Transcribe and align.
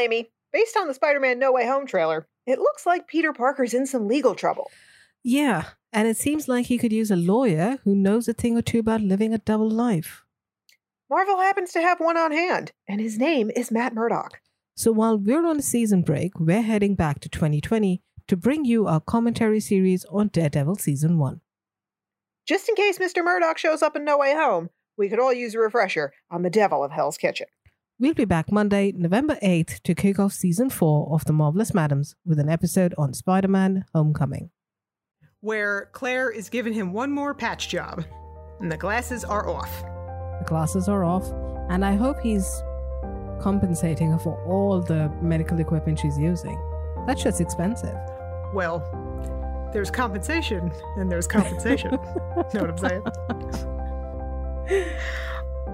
Amy. 0.00 0.30
Based 0.52 0.76
on 0.76 0.88
the 0.88 0.94
Spider 0.94 1.20
Man 1.20 1.38
No 1.38 1.52
Way 1.52 1.66
Home 1.66 1.86
trailer, 1.86 2.26
it 2.46 2.58
looks 2.58 2.84
like 2.84 3.06
Peter 3.06 3.32
Parker's 3.32 3.74
in 3.74 3.86
some 3.86 4.08
legal 4.08 4.34
trouble. 4.34 4.70
Yeah, 5.22 5.64
and 5.92 6.08
it 6.08 6.16
seems 6.16 6.48
like 6.48 6.66
he 6.66 6.78
could 6.78 6.92
use 6.92 7.10
a 7.10 7.16
lawyer 7.16 7.78
who 7.84 7.94
knows 7.94 8.26
a 8.26 8.32
thing 8.32 8.56
or 8.56 8.62
two 8.62 8.80
about 8.80 9.02
living 9.02 9.32
a 9.32 9.38
double 9.38 9.70
life. 9.70 10.24
Marvel 11.08 11.38
happens 11.38 11.72
to 11.72 11.82
have 11.82 12.00
one 12.00 12.16
on 12.16 12.32
hand, 12.32 12.72
and 12.88 13.00
his 13.00 13.18
name 13.18 13.50
is 13.54 13.70
Matt 13.70 13.94
Murdock. 13.94 14.40
So 14.76 14.92
while 14.92 15.18
we're 15.18 15.46
on 15.46 15.58
a 15.58 15.62
season 15.62 16.02
break, 16.02 16.40
we're 16.40 16.62
heading 16.62 16.94
back 16.94 17.20
to 17.20 17.28
2020 17.28 18.00
to 18.28 18.36
bring 18.36 18.64
you 18.64 18.86
our 18.86 19.00
commentary 19.00 19.60
series 19.60 20.04
on 20.06 20.28
Daredevil 20.28 20.76
Season 20.76 21.18
1. 21.18 21.40
Just 22.46 22.68
in 22.68 22.74
case 22.74 22.98
Mr. 22.98 23.22
Murdock 23.22 23.58
shows 23.58 23.82
up 23.82 23.94
in 23.94 24.04
No 24.04 24.18
Way 24.18 24.34
Home, 24.34 24.70
we 24.96 25.08
could 25.08 25.20
all 25.20 25.32
use 25.32 25.54
a 25.54 25.58
refresher 25.58 26.12
on 26.30 26.42
the 26.42 26.50
devil 26.50 26.82
of 26.82 26.92
Hell's 26.92 27.18
Kitchen. 27.18 27.46
We'll 28.00 28.14
be 28.14 28.24
back 28.24 28.50
Monday, 28.50 28.92
November 28.96 29.36
8th 29.42 29.82
to 29.82 29.94
kick 29.94 30.18
off 30.18 30.32
Season 30.32 30.70
4 30.70 31.12
of 31.12 31.26
The 31.26 31.34
Marvelous 31.34 31.74
Madams 31.74 32.14
with 32.24 32.38
an 32.38 32.48
episode 32.48 32.94
on 32.96 33.12
Spider 33.12 33.48
Man 33.48 33.84
Homecoming. 33.94 34.48
Where 35.40 35.90
Claire 35.92 36.30
is 36.30 36.48
giving 36.48 36.72
him 36.72 36.94
one 36.94 37.12
more 37.12 37.34
patch 37.34 37.68
job, 37.68 38.06
and 38.58 38.72
the 38.72 38.78
glasses 38.78 39.22
are 39.22 39.46
off. 39.46 39.82
The 39.82 40.46
glasses 40.46 40.88
are 40.88 41.04
off, 41.04 41.30
and 41.68 41.84
I 41.84 41.94
hope 41.94 42.18
he's 42.20 42.62
compensating 43.42 44.12
her 44.12 44.18
for 44.18 44.42
all 44.46 44.80
the 44.80 45.10
medical 45.20 45.60
equipment 45.60 45.98
she's 45.98 46.16
using. 46.16 46.58
That's 47.06 47.22
just 47.22 47.42
expensive. 47.42 47.98
Well, 48.54 48.80
there's 49.74 49.90
compensation 49.90 50.72
and 50.96 51.12
there's 51.12 51.26
compensation. 51.26 51.90
know 52.54 52.62
what 52.62 52.70
I'm 52.70 52.78
saying? 52.78 53.02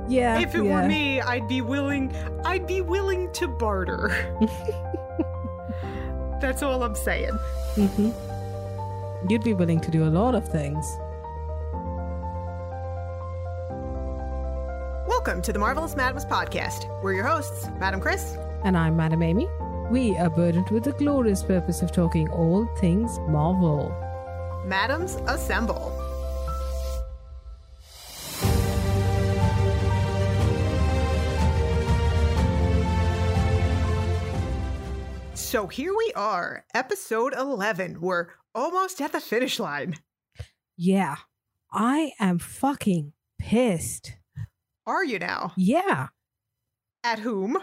Yeah. 0.08 0.38
If 0.38 0.54
it 0.54 0.64
yeah. 0.64 0.82
were 0.82 0.88
me, 0.88 1.20
I'd 1.20 1.48
be 1.48 1.60
willing 1.60 2.14
I'd 2.44 2.66
be 2.66 2.80
willing 2.80 3.32
to 3.32 3.48
barter. 3.48 4.08
That's 6.40 6.62
all 6.62 6.82
I'm 6.84 6.94
saying. 6.94 7.32
hmm 7.74 8.10
You'd 9.28 9.42
be 9.42 9.54
willing 9.54 9.80
to 9.80 9.90
do 9.90 10.04
a 10.04 10.10
lot 10.10 10.36
of 10.36 10.46
things. 10.48 10.86
Welcome 15.08 15.42
to 15.42 15.52
the 15.52 15.58
Marvelous 15.58 15.96
Madams 15.96 16.24
podcast. 16.24 16.86
We're 17.02 17.14
your 17.14 17.26
hosts, 17.26 17.66
Madam 17.80 18.00
Chris. 18.00 18.36
And 18.62 18.76
I'm 18.76 18.96
Madam 18.96 19.22
Amy. 19.22 19.48
We 19.90 20.16
are 20.18 20.30
burdened 20.30 20.70
with 20.70 20.84
the 20.84 20.92
glorious 20.92 21.42
purpose 21.42 21.82
of 21.82 21.90
talking 21.90 22.28
all 22.30 22.66
things 22.78 23.18
Marvel. 23.26 23.92
Madams 24.64 25.16
assemble. 25.26 25.95
So 35.46 35.68
here 35.68 35.94
we 35.96 36.12
are, 36.16 36.64
episode 36.74 37.32
11. 37.32 38.00
We're 38.00 38.30
almost 38.52 39.00
at 39.00 39.12
the 39.12 39.20
finish 39.20 39.60
line. 39.60 39.94
Yeah. 40.76 41.14
I 41.70 42.14
am 42.18 42.40
fucking 42.40 43.12
pissed. 43.38 44.16
Are 44.88 45.04
you 45.04 45.20
now? 45.20 45.52
Yeah. 45.56 46.08
At 47.04 47.20
whom? 47.20 47.58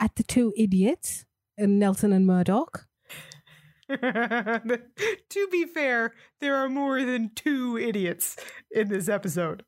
At 0.00 0.16
the 0.16 0.24
two 0.24 0.52
idiots, 0.56 1.26
uh, 1.62 1.66
Nelson 1.66 2.12
and 2.12 2.26
Murdock. 2.26 2.88
to 3.88 5.48
be 5.52 5.64
fair, 5.64 6.12
there 6.40 6.56
are 6.56 6.68
more 6.68 7.04
than 7.04 7.30
two 7.36 7.78
idiots 7.78 8.36
in 8.72 8.88
this 8.88 9.08
episode. 9.08 9.64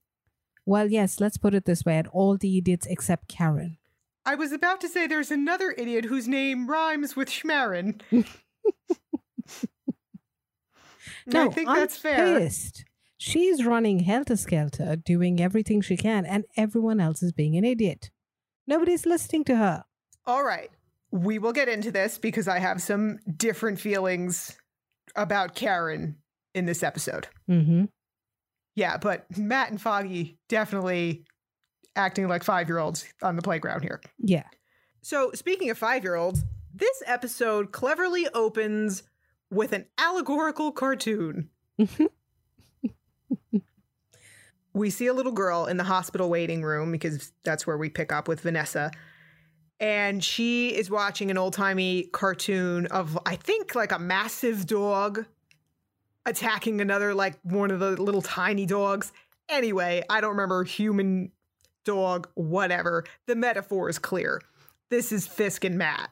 Well, 0.67 0.91
yes, 0.91 1.21
let's 1.21 1.39
put 1.39 1.55
it 1.55 1.67
this 1.67 1.85
way 1.85 1.99
at 1.99 2.09
all 2.09 2.37
the 2.37 2.59
idiots 2.59 2.89
except 2.91 3.29
Karen. 3.29 3.79
I 4.25 4.35
was 4.35 4.53
about 4.53 4.81
to 4.83 4.89
say 4.89 5.07
there's 5.07 5.31
another 5.31 5.75
idiot 5.77 6.05
whose 6.05 6.29
name 6.29 6.69
rhymes 6.69 7.17
with 7.17 7.29
Schmarin. 7.29 8.01
No, 11.27 11.47
I 11.47 11.49
think 11.49 11.69
I'm 11.69 11.77
that's 11.77 11.97
fair. 11.97 12.39
Pissed. 12.39 12.85
She's 13.19 13.65
running 13.65 14.01
helter 14.01 14.37
skelter, 14.37 14.97
doing 14.97 15.41
everything 15.41 15.81
she 15.81 15.97
can, 15.97 16.25
and 16.25 16.45
everyone 16.57 17.01
else 17.01 17.23
is 17.23 17.33
being 17.33 17.57
an 17.57 17.65
idiot. 17.65 18.11
Nobody's 18.67 19.05
listening 19.05 19.45
to 19.45 19.57
her. 19.57 19.85
All 20.27 20.45
right. 20.45 20.71
We 21.11 21.39
will 21.39 21.53
get 21.53 21.69
into 21.69 21.91
this 21.91 22.19
because 22.19 22.49
I 22.49 22.61
have 22.61 22.81
some 22.81 23.19
different 23.37 23.81
feelings 23.81 24.57
about 25.17 25.55
Karen 25.55 26.17
in 26.55 26.67
this 26.67 26.83
episode. 26.83 27.27
Mm-hmm. 27.49 27.87
Yeah, 28.77 28.97
but 28.97 29.27
Matt 29.37 29.71
and 29.71 29.81
Foggy 29.81 30.39
definitely 30.49 31.25
acting 31.97 32.29
like 32.29 32.45
five 32.45 32.69
year 32.69 32.79
olds 32.79 33.05
on 33.23 33.37
the 33.37 33.43
playground 33.43 33.83
here. 33.83 34.01
Yeah. 34.19 34.45
So, 35.03 35.31
speaking 35.35 35.71
of 35.71 35.79
five 35.79 36.05
year 36.05 36.15
olds, 36.15 36.45
this 36.75 37.03
episode 37.07 37.73
cleverly 37.73 38.29
opens 38.35 39.03
with 39.51 39.73
an 39.73 39.87
allegorical 39.99 40.73
cartoon. 40.73 41.49
Mm-hmm. 41.79 42.07
we 44.73 44.91
see 44.91 45.07
a 45.07 45.15
little 45.15 45.33
girl 45.33 45.67
in 45.67 45.77
the 45.77 45.85
hospital 45.85 46.29
waiting 46.29 46.63
room 46.63 46.93
because 46.93 47.33
that's 47.45 47.67
where 47.67 47.77
we 47.77 47.89
pick 47.89 48.13
up 48.13 48.29
with 48.29 48.41
Vanessa. 48.41 48.91
And 49.81 50.23
she 50.23 50.69
is 50.69 50.91
watching 50.91 51.31
an 51.31 51.39
old 51.39 51.55
timey 51.55 52.05
cartoon 52.13 52.87
of, 52.87 53.19
I 53.25 53.37
think, 53.37 53.75
like 53.75 53.93
a 53.93 53.99
massive 53.99 54.67
dog 54.67 55.25
attacking 56.27 56.81
another, 56.81 57.15
like 57.15 57.39
one 57.43 57.71
of 57.71 57.81
the 57.81 58.01
little 58.01 58.23
tiny 58.23 58.67
dogs. 58.67 59.13
Anyway, 59.49 60.05
I 60.09 60.21
don't 60.21 60.31
remember 60.31 60.65
human, 60.65 61.33
dog, 61.85 62.29
whatever. 62.35 63.05
The 63.27 63.37
metaphor 63.37 63.89
is 63.89 63.99
clear. 63.99 64.41
This 64.91 65.13
is 65.13 65.27
Fisk 65.27 65.65
and 65.65 65.79
Matt. 65.79 66.11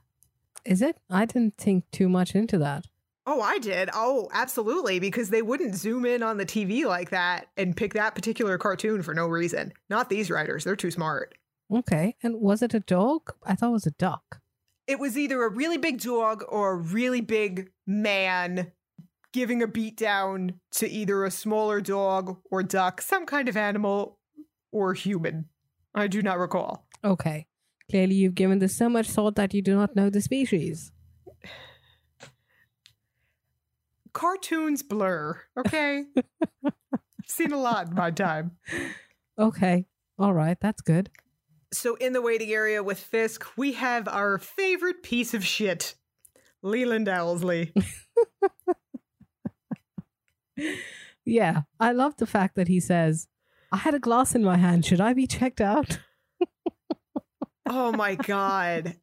Is 0.65 0.83
it? 0.83 0.99
I 1.11 1.25
didn't 1.25 1.57
think 1.57 1.85
too 1.91 2.09
much 2.09 2.35
into 2.35 2.59
that. 2.59 2.87
Oh, 3.27 3.43
I 3.43 3.59
did. 3.59 3.91
Oh, 3.93 4.29
absolutely. 4.33 5.01
Because 5.01 5.29
they 5.29 5.43
wouldn't 5.43 5.75
zoom 5.75 6.07
in 6.07 6.23
on 6.23 6.39
the 6.39 6.47
TV 6.47 6.87
like 6.87 7.11
that 7.11 7.49
and 7.57 7.77
pick 7.77 7.93
that 7.95 8.15
particular 8.15 8.57
cartoon 8.57 9.03
for 9.03 9.13
no 9.13 9.27
reason. 9.27 9.73
Not 9.91 10.09
these 10.09 10.31
writers. 10.31 10.65
They're 10.65 10.77
too 10.77 10.91
smart. 10.91 11.35
Okay. 11.71 12.17
And 12.23 12.41
was 12.41 12.63
it 12.63 12.73
a 12.73 12.81
dog? 12.81 13.33
I 13.45 13.55
thought 13.55 13.69
it 13.69 13.73
was 13.73 13.87
a 13.87 13.91
duck. 13.93 14.41
It 14.87 14.99
was 14.99 15.19
either 15.19 15.43
a 15.43 15.51
really 15.51 15.77
big 15.77 16.01
dog 16.01 16.43
or 16.49 16.71
a 16.71 16.77
really 16.77 17.21
big 17.21 17.71
man 17.87 18.73
giving 19.33 19.63
a 19.63 19.67
beat 19.67 19.99
down 19.99 20.55
to 20.73 20.89
either 20.89 21.25
a 21.25 21.31
smaller 21.31 21.83
dog 21.83 22.39
or 22.51 22.63
duck, 22.63 23.03
some 23.03 23.27
kind 23.27 23.49
of 23.49 23.57
animal 23.59 24.19
or 24.73 24.95
human. 24.95 25.51
I 25.95 26.07
do 26.07 26.23
not 26.23 26.39
recall. 26.39 26.87
Okay. 27.05 27.47
Clearly, 27.91 28.15
you've 28.15 28.35
given 28.35 28.59
this 28.59 28.77
so 28.77 28.89
much 28.89 29.09
thought 29.09 29.37
that 29.37 29.55
you 29.55 29.63
do 29.63 29.75
not 29.75 29.97
know 29.97 30.11
the 30.11 30.21
species. 30.21 30.93
Cartoons 34.13 34.83
blur, 34.83 35.41
okay? 35.59 36.05
I've 36.65 36.73
seen 37.27 37.53
a 37.53 37.59
lot 37.59 37.89
in 37.89 37.95
my 37.95 38.11
time. 38.11 38.53
Okay. 39.39 39.87
All 40.19 40.35
right. 40.35 40.59
That's 40.61 40.83
good. 40.83 41.11
So, 41.73 41.95
in 41.97 42.13
the 42.13 42.23
waiting 42.23 42.51
area 42.51 42.83
with 42.83 42.99
Fisk, 42.99 43.47
we 43.57 43.73
have 43.73 44.09
our 44.09 44.39
favorite 44.39 45.03
piece 45.03 45.35
of 45.35 45.45
shit, 45.45 45.95
Leland 46.63 47.07
Owlsley. 47.07 47.73
Yeah. 51.29 51.63
I 51.79 51.93
love 51.93 52.17
the 52.17 52.27
fact 52.27 52.55
that 52.57 52.69
he 52.69 52.81
says, 52.81 53.29
I 53.71 53.77
had 53.77 53.95
a 53.95 53.99
glass 53.99 54.35
in 54.35 54.43
my 54.43 54.57
hand. 54.57 54.85
Should 54.85 55.01
I 55.01 55.13
be 55.13 55.27
checked 55.27 55.61
out? 55.61 55.99
oh 57.69 57.93
my 57.93 58.15
God. 58.15 58.97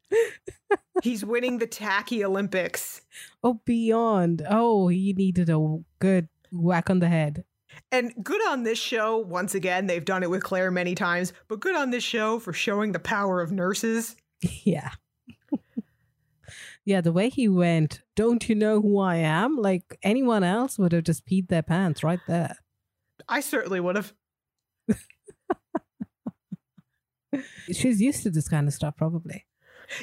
He's 1.02 1.24
winning 1.24 1.58
the 1.58 1.66
tacky 1.66 2.24
Olympics. 2.24 3.02
Oh, 3.42 3.60
beyond. 3.64 4.44
Oh, 4.48 4.88
he 4.88 5.12
needed 5.12 5.50
a 5.50 5.78
good 5.98 6.28
whack 6.52 6.90
on 6.90 6.98
the 6.98 7.08
head. 7.08 7.44
And 7.92 8.12
good 8.22 8.44
on 8.48 8.62
this 8.62 8.78
show, 8.78 9.18
once 9.18 9.54
again, 9.54 9.86
they've 9.86 10.04
done 10.04 10.22
it 10.22 10.30
with 10.30 10.42
Claire 10.42 10.70
many 10.70 10.94
times, 10.94 11.32
but 11.48 11.60
good 11.60 11.76
on 11.76 11.90
this 11.90 12.04
show 12.04 12.38
for 12.38 12.52
showing 12.52 12.92
the 12.92 12.98
power 12.98 13.40
of 13.40 13.52
nurses. 13.52 14.16
Yeah. 14.64 14.90
yeah, 16.84 17.00
the 17.00 17.12
way 17.12 17.30
he 17.30 17.48
went, 17.48 18.02
don't 18.14 18.46
you 18.48 18.54
know 18.54 18.82
who 18.82 18.98
I 18.98 19.16
am? 19.16 19.56
Like 19.56 19.98
anyone 20.02 20.44
else 20.44 20.78
would 20.78 20.92
have 20.92 21.04
just 21.04 21.26
peed 21.26 21.48
their 21.48 21.62
pants 21.62 22.04
right 22.04 22.20
there. 22.28 22.56
I 23.28 23.40
certainly 23.40 23.80
would 23.80 23.96
have. 23.96 24.12
She's 27.72 28.00
used 28.00 28.22
to 28.24 28.30
this 28.30 28.48
kind 28.48 28.66
of 28.68 28.74
stuff, 28.74 28.96
probably. 28.96 29.44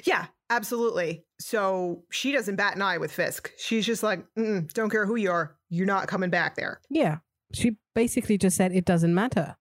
Yeah, 0.03 0.27
absolutely. 0.50 1.25
So 1.39 2.03
she 2.09 2.31
doesn't 2.31 2.56
bat 2.56 2.75
an 2.75 2.81
eye 2.81 2.97
with 2.97 3.12
Fisk. 3.12 3.51
She's 3.57 3.85
just 3.85 4.01
like, 4.03 4.25
Mm-mm, 4.38 4.71
don't 4.74 4.89
care 4.89 5.06
who 5.06 5.15
you 5.15 5.31
are, 5.31 5.56
you're 5.69 5.85
not 5.85 6.07
coming 6.07 6.30
back 6.30 6.56
there. 6.56 6.80
Yeah. 6.89 7.18
She 7.53 7.77
basically 7.94 8.38
just 8.38 8.56
said 8.57 8.71
it 8.74 8.85
doesn't 8.85 9.13
matter. 9.13 9.56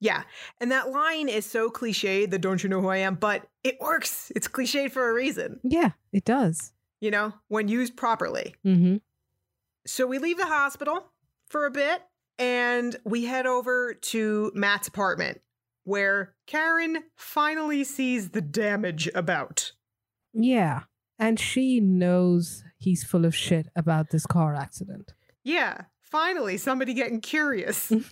Yeah. 0.00 0.22
And 0.60 0.72
that 0.72 0.90
line 0.90 1.28
is 1.28 1.46
so 1.46 1.70
cliched, 1.70 2.30
the 2.30 2.38
don't 2.38 2.62
you 2.62 2.68
know 2.68 2.80
who 2.80 2.88
I 2.88 2.98
am, 2.98 3.14
but 3.14 3.46
it 3.62 3.76
works. 3.80 4.32
It's 4.34 4.48
cliched 4.48 4.90
for 4.92 5.08
a 5.10 5.14
reason, 5.14 5.60
Yeah, 5.62 5.90
it 6.12 6.24
does. 6.24 6.72
you 7.00 7.10
know, 7.10 7.32
when 7.48 7.68
used 7.68 7.96
properly. 7.96 8.54
Mm-hmm. 8.64 8.96
So 9.86 10.06
we 10.06 10.18
leave 10.18 10.36
the 10.38 10.46
hospital 10.46 11.04
for 11.48 11.66
a 11.66 11.70
bit 11.70 12.02
and 12.38 12.96
we 13.04 13.24
head 13.26 13.46
over 13.46 13.94
to 13.94 14.50
Matt's 14.54 14.88
apartment 14.88 15.40
where 15.90 16.34
Karen 16.46 17.04
finally 17.16 17.82
sees 17.84 18.30
the 18.30 18.40
damage 18.40 19.08
about. 19.14 19.72
Yeah. 20.32 20.82
And 21.18 21.38
she 21.38 21.80
knows 21.80 22.62
he's 22.78 23.04
full 23.04 23.24
of 23.24 23.34
shit 23.34 23.66
about 23.74 24.10
this 24.10 24.24
car 24.24 24.54
accident. 24.54 25.12
Yeah, 25.42 25.82
finally, 26.00 26.56
somebody 26.56 26.94
getting 26.94 27.20
curious. 27.20 27.92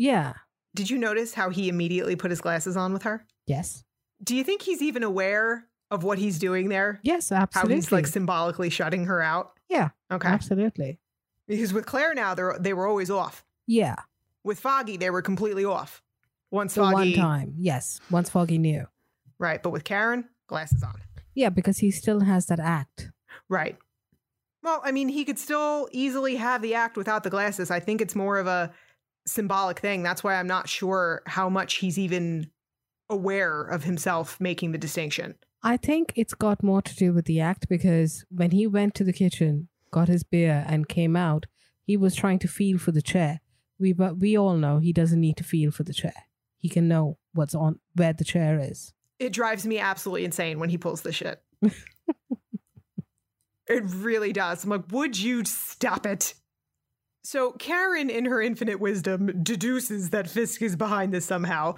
Yeah. 0.00 0.32
Did 0.74 0.88
you 0.88 0.96
notice 0.96 1.34
how 1.34 1.50
he 1.50 1.68
immediately 1.68 2.16
put 2.16 2.30
his 2.30 2.40
glasses 2.40 2.74
on 2.74 2.94
with 2.94 3.02
her? 3.02 3.26
Yes. 3.46 3.84
Do 4.24 4.34
you 4.34 4.44
think 4.44 4.62
he's 4.62 4.80
even 4.80 5.02
aware 5.02 5.66
of 5.90 6.04
what 6.04 6.16
he's 6.18 6.38
doing 6.38 6.70
there? 6.70 7.00
Yes, 7.02 7.30
absolutely. 7.30 7.74
How 7.74 7.76
he's 7.76 7.92
like 7.92 8.06
symbolically 8.06 8.70
shutting 8.70 9.04
her 9.04 9.20
out? 9.20 9.58
Yeah. 9.68 9.90
Okay. 10.10 10.26
Absolutely. 10.26 10.98
Because 11.46 11.74
with 11.74 11.84
Claire 11.84 12.14
now, 12.14 12.34
they 12.34 12.44
they 12.58 12.72
were 12.72 12.86
always 12.86 13.10
off. 13.10 13.44
Yeah. 13.66 13.96
With 14.42 14.58
Foggy, 14.58 14.96
they 14.96 15.10
were 15.10 15.20
completely 15.20 15.66
off. 15.66 16.02
Once 16.50 16.74
The 16.74 16.82
one 16.82 17.12
time. 17.12 17.54
Yes. 17.58 18.00
Once 18.10 18.30
Foggy 18.30 18.58
knew. 18.58 18.86
right? 19.38 19.62
But 19.62 19.70
with 19.70 19.84
Karen, 19.84 20.24
glasses 20.48 20.82
on. 20.82 21.00
Yeah, 21.34 21.48
because 21.48 21.78
he 21.78 21.90
still 21.90 22.20
has 22.20 22.46
that 22.46 22.58
act. 22.60 23.10
Right. 23.48 23.76
Well, 24.62 24.82
I 24.84 24.92
mean, 24.92 25.08
he 25.08 25.24
could 25.24 25.38
still 25.38 25.88
easily 25.92 26.36
have 26.36 26.60
the 26.60 26.74
act 26.74 26.96
without 26.96 27.22
the 27.22 27.30
glasses. 27.30 27.70
I 27.70 27.80
think 27.80 28.00
it's 28.00 28.14
more 28.14 28.36
of 28.38 28.46
a 28.46 28.72
symbolic 29.26 29.78
thing. 29.78 30.02
That's 30.02 30.22
why 30.24 30.34
I'm 30.34 30.46
not 30.46 30.68
sure 30.68 31.22
how 31.26 31.48
much 31.48 31.74
he's 31.76 31.98
even 31.98 32.50
aware 33.08 33.62
of 33.62 33.84
himself 33.84 34.38
making 34.40 34.72
the 34.72 34.78
distinction. 34.78 35.36
I 35.62 35.76
think 35.76 36.12
it's 36.16 36.34
got 36.34 36.62
more 36.62 36.82
to 36.82 36.94
do 36.94 37.12
with 37.12 37.26
the 37.26 37.40
act 37.40 37.68
because 37.68 38.24
when 38.30 38.50
he 38.50 38.66
went 38.66 38.94
to 38.96 39.04
the 39.04 39.12
kitchen, 39.12 39.68
got 39.90 40.08
his 40.08 40.22
beer, 40.24 40.64
and 40.68 40.88
came 40.88 41.16
out, 41.16 41.46
he 41.82 41.96
was 41.96 42.14
trying 42.14 42.38
to 42.40 42.48
feel 42.48 42.78
for 42.78 42.92
the 42.92 43.02
chair. 43.02 43.40
We 43.78 43.92
but 43.92 44.18
we 44.18 44.36
all 44.36 44.56
know 44.56 44.78
he 44.78 44.92
doesn't 44.92 45.20
need 45.20 45.36
to 45.38 45.44
feel 45.44 45.70
for 45.70 45.82
the 45.84 45.92
chair. 45.94 46.14
He 46.60 46.68
can 46.68 46.86
know 46.86 47.18
what's 47.32 47.54
on 47.54 47.80
where 47.94 48.12
the 48.12 48.24
chair 48.24 48.60
is. 48.60 48.92
It 49.18 49.32
drives 49.32 49.66
me 49.66 49.78
absolutely 49.78 50.24
insane 50.24 50.58
when 50.60 50.70
he 50.70 50.78
pulls 50.78 51.02
the 51.02 51.12
shit. 51.12 51.42
it 53.66 53.82
really 53.86 54.32
does. 54.32 54.64
I'm 54.64 54.70
like, 54.70 54.90
would 54.90 55.18
you 55.18 55.44
stop 55.44 56.06
it? 56.06 56.34
So 57.22 57.52
Karen, 57.52 58.08
in 58.10 58.24
her 58.26 58.40
infinite 58.40 58.80
wisdom, 58.80 59.42
deduces 59.42 60.10
that 60.10 60.28
Fisk 60.28 60.62
is 60.62 60.76
behind 60.76 61.12
this 61.12 61.26
somehow. 61.26 61.74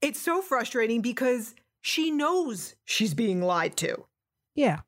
It's 0.00 0.20
so 0.20 0.40
frustrating 0.40 1.00
because 1.00 1.54
she 1.80 2.10
knows 2.10 2.74
she's 2.84 3.14
being 3.14 3.42
lied 3.42 3.76
to. 3.78 4.04
Yeah. 4.54 4.80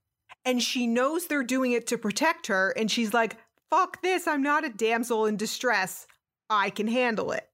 and 0.44 0.62
she 0.62 0.87
knows 0.87 1.26
they're 1.26 1.43
doing 1.43 1.72
it 1.72 1.87
to 1.87 1.96
protect 1.96 2.49
her 2.49 2.70
and 2.76 2.90
she's 2.90 3.14
like 3.14 3.38
fuck 3.70 4.02
this 4.02 4.26
i'm 4.28 4.43
not 4.43 4.62
a 4.62 4.69
damsel 4.69 5.25
in 5.25 5.38
distress 5.38 6.06
i 6.50 6.69
can 6.69 6.87
handle 6.87 7.32
it 7.32 7.49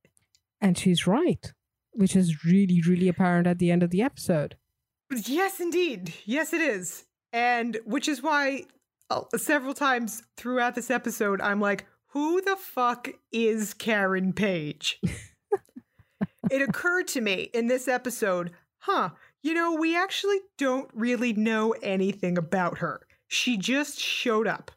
And 0.60 0.76
she's 0.76 1.06
right, 1.06 1.52
which 1.92 2.14
is 2.14 2.44
really, 2.44 2.82
really 2.86 3.08
apparent 3.08 3.46
at 3.46 3.58
the 3.58 3.70
end 3.70 3.82
of 3.82 3.90
the 3.90 4.02
episode. 4.02 4.56
yes 5.26 5.58
indeed 5.58 6.14
yes 6.24 6.52
it 6.52 6.60
is 6.60 7.04
and 7.32 7.78
which 7.84 8.06
is 8.06 8.22
why 8.22 8.62
uh, 9.10 9.22
several 9.36 9.74
times 9.74 10.22
throughout 10.36 10.76
this 10.76 10.88
episode 10.88 11.40
i'm 11.40 11.60
like 11.60 11.84
who 12.12 12.40
the 12.42 12.54
fuck 12.54 13.08
is 13.32 13.74
karen 13.74 14.32
page 14.32 15.00
it 16.50 16.62
occurred 16.62 17.08
to 17.08 17.20
me 17.20 17.50
in 17.52 17.66
this 17.66 17.88
episode 17.88 18.52
huh 18.82 19.10
you 19.42 19.52
know 19.52 19.74
we 19.74 19.96
actually 19.96 20.38
don't 20.58 20.88
really 20.94 21.32
know 21.32 21.72
anything 21.82 22.38
about 22.38 22.78
her 22.78 23.00
she 23.26 23.56
just 23.56 23.98
showed 23.98 24.46
up 24.46 24.70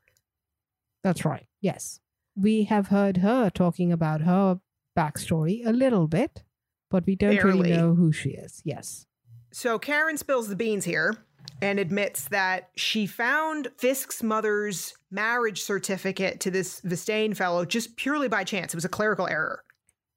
That's 1.04 1.26
right. 1.26 1.46
Yes. 1.62 2.00
We 2.36 2.64
have 2.64 2.88
heard 2.88 3.18
her 3.18 3.50
talking 3.52 3.92
about 3.92 4.22
her 4.22 4.60
backstory 4.98 5.66
a 5.66 5.72
little 5.72 6.08
bit, 6.08 6.44
but 6.90 7.06
we 7.06 7.16
don't 7.16 7.36
Barely. 7.36 7.60
really 7.60 7.72
know 7.72 7.96
who 7.96 8.12
she 8.12 8.30
is. 8.30 8.62
Yes. 8.64 9.06
So 9.52 9.78
Karen 9.78 10.18
spills 10.18 10.48
the 10.48 10.56
beans 10.56 10.86
here 10.86 11.16
and 11.62 11.80
admits 11.80 12.28
that 12.30 12.70
she 12.76 13.06
found 13.06 13.70
Fisk's 13.78 14.24
mother's 14.24 14.96
marriage 15.12 15.62
certificate 15.62 16.40
to 16.42 16.52
this 16.52 16.82
Vistain 16.82 17.34
fellow 17.36 17.66
just 17.66 17.96
purely 17.96 18.28
by 18.28 18.44
chance. 18.44 18.74
It 18.74 18.78
was 18.78 18.86
a 18.86 18.90
clerical 18.90 19.28
error. 19.28 19.64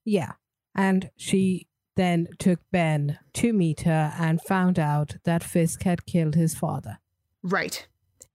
Yeah. 0.05 0.33
And 0.75 1.09
she 1.17 1.67
then 1.95 2.27
took 2.39 2.59
Ben 2.71 3.19
to 3.33 3.53
meet 3.53 3.81
her 3.81 4.13
and 4.17 4.41
found 4.41 4.79
out 4.79 5.17
that 5.25 5.43
Fisk 5.43 5.83
had 5.83 6.05
killed 6.05 6.35
his 6.35 6.55
father. 6.55 6.99
Right. 7.43 7.87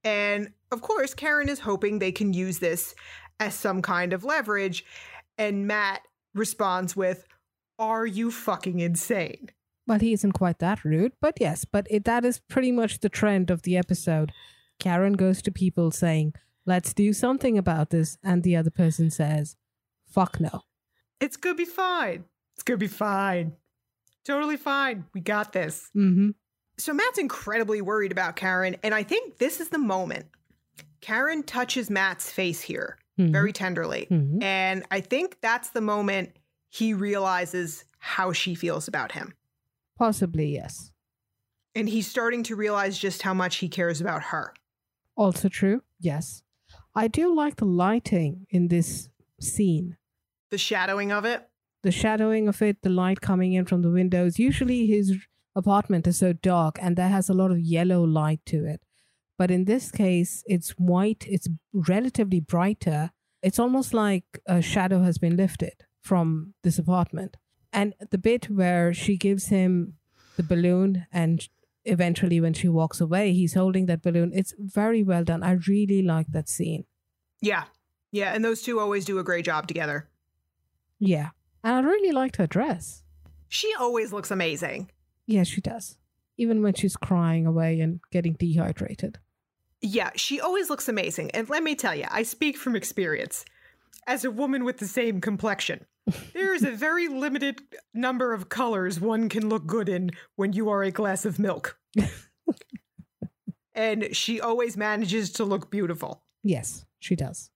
And 0.03 0.51
of 0.71 0.81
course, 0.81 1.13
Karen 1.13 1.49
is 1.49 1.59
hoping 1.59 1.99
they 1.99 2.11
can 2.11 2.33
use 2.33 2.59
this 2.59 2.93
as 3.39 3.53
some 3.53 3.81
kind 3.81 4.13
of 4.13 4.23
leverage. 4.23 4.85
And 5.37 5.67
Matt 5.67 6.01
responds 6.33 6.95
with, 6.95 7.25
Are 7.79 8.05
you 8.05 8.31
fucking 8.31 8.79
insane? 8.79 9.49
Well, 9.85 9.99
he 9.99 10.13
isn't 10.13 10.31
quite 10.31 10.59
that 10.59 10.85
rude, 10.85 11.13
but 11.19 11.37
yes, 11.39 11.65
but 11.65 11.87
it, 11.89 12.05
that 12.05 12.23
is 12.23 12.39
pretty 12.39 12.71
much 12.71 12.99
the 12.99 13.09
trend 13.09 13.51
of 13.51 13.63
the 13.63 13.77
episode. 13.77 14.31
Karen 14.79 15.13
goes 15.13 15.41
to 15.41 15.51
people 15.51 15.91
saying, 15.91 16.33
let's 16.65 16.93
do 16.93 17.13
something 17.13 17.57
about 17.57 17.89
this, 17.89 18.17
and 18.23 18.43
the 18.43 18.55
other 18.55 18.71
person 18.71 19.09
says, 19.11 19.55
fuck 20.05 20.39
no. 20.39 20.61
It's 21.19 21.37
gonna 21.37 21.55
be 21.55 21.65
fine. 21.65 22.25
It's 22.55 22.63
gonna 22.63 22.77
be 22.77 22.87
fine. 22.87 23.53
Totally 24.25 24.57
fine. 24.57 25.05
We 25.13 25.21
got 25.21 25.51
this. 25.51 25.89
Mm-hmm. 25.95 26.29
So 26.77 26.93
Matt's 26.93 27.17
incredibly 27.17 27.81
worried 27.81 28.11
about 28.11 28.35
Karen, 28.35 28.77
and 28.83 28.93
I 28.93 29.03
think 29.03 29.37
this 29.37 29.59
is 29.59 29.69
the 29.69 29.77
moment. 29.77 30.25
Karen 31.01 31.43
touches 31.43 31.89
Matt's 31.89 32.31
face 32.31 32.61
here 32.61 32.97
very 33.17 33.53
tenderly. 33.53 34.07
Mhm. 34.09 34.41
And 34.41 34.85
I 34.91 35.01
think 35.01 35.37
that's 35.41 35.69
the 35.69 35.81
moment 35.81 36.35
he 36.69 36.93
realizes 36.93 37.85
how 37.99 38.33
she 38.33 38.55
feels 38.55 38.87
about 38.87 39.11
him. 39.11 39.33
Possibly, 39.97 40.53
yes. 40.53 40.91
And 41.75 41.87
he's 41.89 42.07
starting 42.07 42.43
to 42.43 42.55
realize 42.55 42.97
just 42.97 43.21
how 43.21 43.33
much 43.33 43.57
he 43.57 43.69
cares 43.69 44.01
about 44.01 44.23
her. 44.23 44.53
Also 45.15 45.47
true, 45.49 45.83
yes. 45.99 46.43
I 46.95 47.07
do 47.07 47.33
like 47.33 47.57
the 47.57 47.65
lighting 47.65 48.45
in 48.49 48.67
this 48.67 49.09
scene. 49.39 49.97
The 50.49 50.57
shadowing 50.57 51.11
of 51.11 51.25
it. 51.25 51.47
The 51.83 51.91
shadowing 51.91 52.47
of 52.47 52.61
it, 52.61 52.81
the 52.81 52.89
light 52.89 53.21
coming 53.21 53.53
in 53.53 53.65
from 53.65 53.81
the 53.81 53.89
windows. 53.91 54.39
Usually 54.39 54.87
his 54.87 55.17
apartment 55.55 56.07
is 56.07 56.17
so 56.17 56.33
dark 56.33 56.77
and 56.81 56.95
that 56.97 57.11
has 57.11 57.29
a 57.29 57.33
lot 57.33 57.51
of 57.51 57.59
yellow 57.59 58.03
light 58.03 58.39
to 58.47 58.65
it. 58.65 58.81
But 59.37 59.51
in 59.51 59.65
this 59.65 59.91
case, 59.91 60.43
it's 60.45 60.71
white, 60.71 61.25
it's 61.27 61.47
relatively 61.73 62.39
brighter. 62.39 63.11
It's 63.41 63.59
almost 63.59 63.93
like 63.93 64.25
a 64.45 64.61
shadow 64.61 65.01
has 65.01 65.17
been 65.17 65.35
lifted 65.35 65.73
from 66.01 66.53
this 66.63 66.77
apartment. 66.77 67.37
And 67.71 67.93
the 68.11 68.17
bit 68.17 68.49
where 68.49 68.93
she 68.93 69.17
gives 69.17 69.47
him 69.47 69.95
the 70.37 70.43
balloon 70.43 71.07
and 71.11 71.47
eventually 71.85 72.39
when 72.39 72.53
she 72.53 72.69
walks 72.69 73.01
away, 73.01 73.33
he's 73.33 73.55
holding 73.55 73.87
that 73.87 74.01
balloon. 74.01 74.31
It's 74.33 74.53
very 74.57 75.03
well 75.03 75.23
done. 75.23 75.43
I 75.43 75.53
really 75.67 76.01
like 76.01 76.27
that 76.31 76.47
scene. 76.47 76.85
Yeah. 77.41 77.63
Yeah. 78.11 78.33
And 78.33 78.45
those 78.45 78.61
two 78.61 78.79
always 78.79 79.05
do 79.05 79.19
a 79.19 79.23
great 79.23 79.45
job 79.45 79.67
together. 79.67 80.07
Yeah. 80.99 81.29
And 81.63 81.73
I 81.73 81.79
really 81.89 82.11
liked 82.11 82.37
her 82.37 82.47
dress. 82.47 83.03
She 83.47 83.73
always 83.79 84.13
looks 84.13 84.31
amazing. 84.31 84.89
Yeah, 85.25 85.43
she 85.43 85.61
does. 85.61 85.97
Even 86.43 86.61
when 86.61 86.73
she's 86.73 86.97
crying 86.97 87.45
away 87.45 87.79
and 87.79 88.01
getting 88.11 88.33
dehydrated. 88.33 89.17
Yeah, 89.79 90.11
she 90.17 90.41
always 90.41 90.69
looks 90.69 90.89
amazing. 90.89 91.31
And 91.31 91.49
let 91.49 91.63
me 91.63 91.73
tell 91.73 91.95
you, 91.95 92.03
I 92.11 92.23
speak 92.23 92.57
from 92.57 92.75
experience. 92.75 93.45
As 94.05 94.25
a 94.25 94.31
woman 94.31 94.65
with 94.65 94.79
the 94.79 94.87
same 94.87 95.21
complexion, 95.21 95.85
there 96.33 96.53
is 96.53 96.63
a 96.63 96.71
very 96.71 97.07
limited 97.07 97.61
number 97.93 98.33
of 98.33 98.49
colors 98.49 98.99
one 98.99 99.29
can 99.29 99.47
look 99.47 99.65
good 99.65 99.87
in 99.87 100.11
when 100.35 100.51
you 100.51 100.69
are 100.69 100.83
a 100.83 100.91
glass 100.91 101.23
of 101.23 101.39
milk. 101.39 101.79
and 103.73 104.13
she 104.13 104.41
always 104.41 104.75
manages 104.75 105.31
to 105.31 105.45
look 105.45 105.71
beautiful. 105.71 106.23
Yes, 106.43 106.83
she 106.99 107.15
does. 107.15 107.51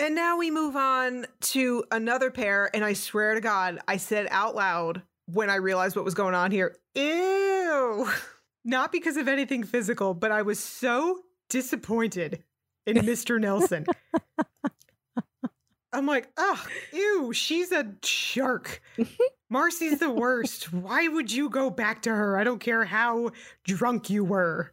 And 0.00 0.16
now 0.16 0.36
we 0.38 0.50
move 0.50 0.74
on 0.74 1.26
to 1.40 1.84
another 1.92 2.32
pair. 2.32 2.68
And 2.74 2.84
I 2.84 2.94
swear 2.94 3.34
to 3.34 3.40
God, 3.40 3.78
I 3.86 3.96
said 3.96 4.26
out 4.30 4.56
loud 4.56 5.02
when 5.30 5.50
I 5.50 5.56
realized 5.56 5.94
what 5.94 6.04
was 6.04 6.14
going 6.14 6.34
on 6.34 6.50
here, 6.50 6.76
ew. 6.94 8.08
Not 8.64 8.92
because 8.92 9.16
of 9.16 9.28
anything 9.28 9.62
physical, 9.62 10.14
but 10.14 10.32
I 10.32 10.42
was 10.42 10.58
so 10.58 11.20
disappointed 11.48 12.42
in 12.86 12.96
Mr. 12.98 13.40
Nelson. 13.40 13.86
I'm 15.92 16.06
like, 16.06 16.28
oh, 16.36 16.66
ew, 16.92 17.32
she's 17.32 17.72
a 17.72 17.94
shark. 18.02 18.82
Marcy's 19.50 19.98
the 19.98 20.10
worst. 20.10 20.72
Why 20.72 21.08
would 21.08 21.32
you 21.32 21.48
go 21.48 21.70
back 21.70 22.02
to 22.02 22.10
her? 22.10 22.38
I 22.38 22.44
don't 22.44 22.60
care 22.60 22.84
how 22.84 23.30
drunk 23.64 24.10
you 24.10 24.24
were. 24.24 24.72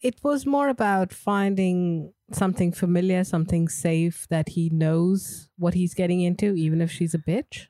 It 0.00 0.16
was 0.22 0.44
more 0.44 0.68
about 0.68 1.12
finding 1.12 2.12
something 2.32 2.72
familiar, 2.72 3.24
something 3.24 3.68
safe 3.68 4.26
that 4.28 4.50
he 4.50 4.70
knows 4.70 5.48
what 5.56 5.74
he's 5.74 5.94
getting 5.94 6.20
into, 6.20 6.54
even 6.54 6.80
if 6.80 6.90
she's 6.90 7.14
a 7.14 7.18
bitch. 7.18 7.68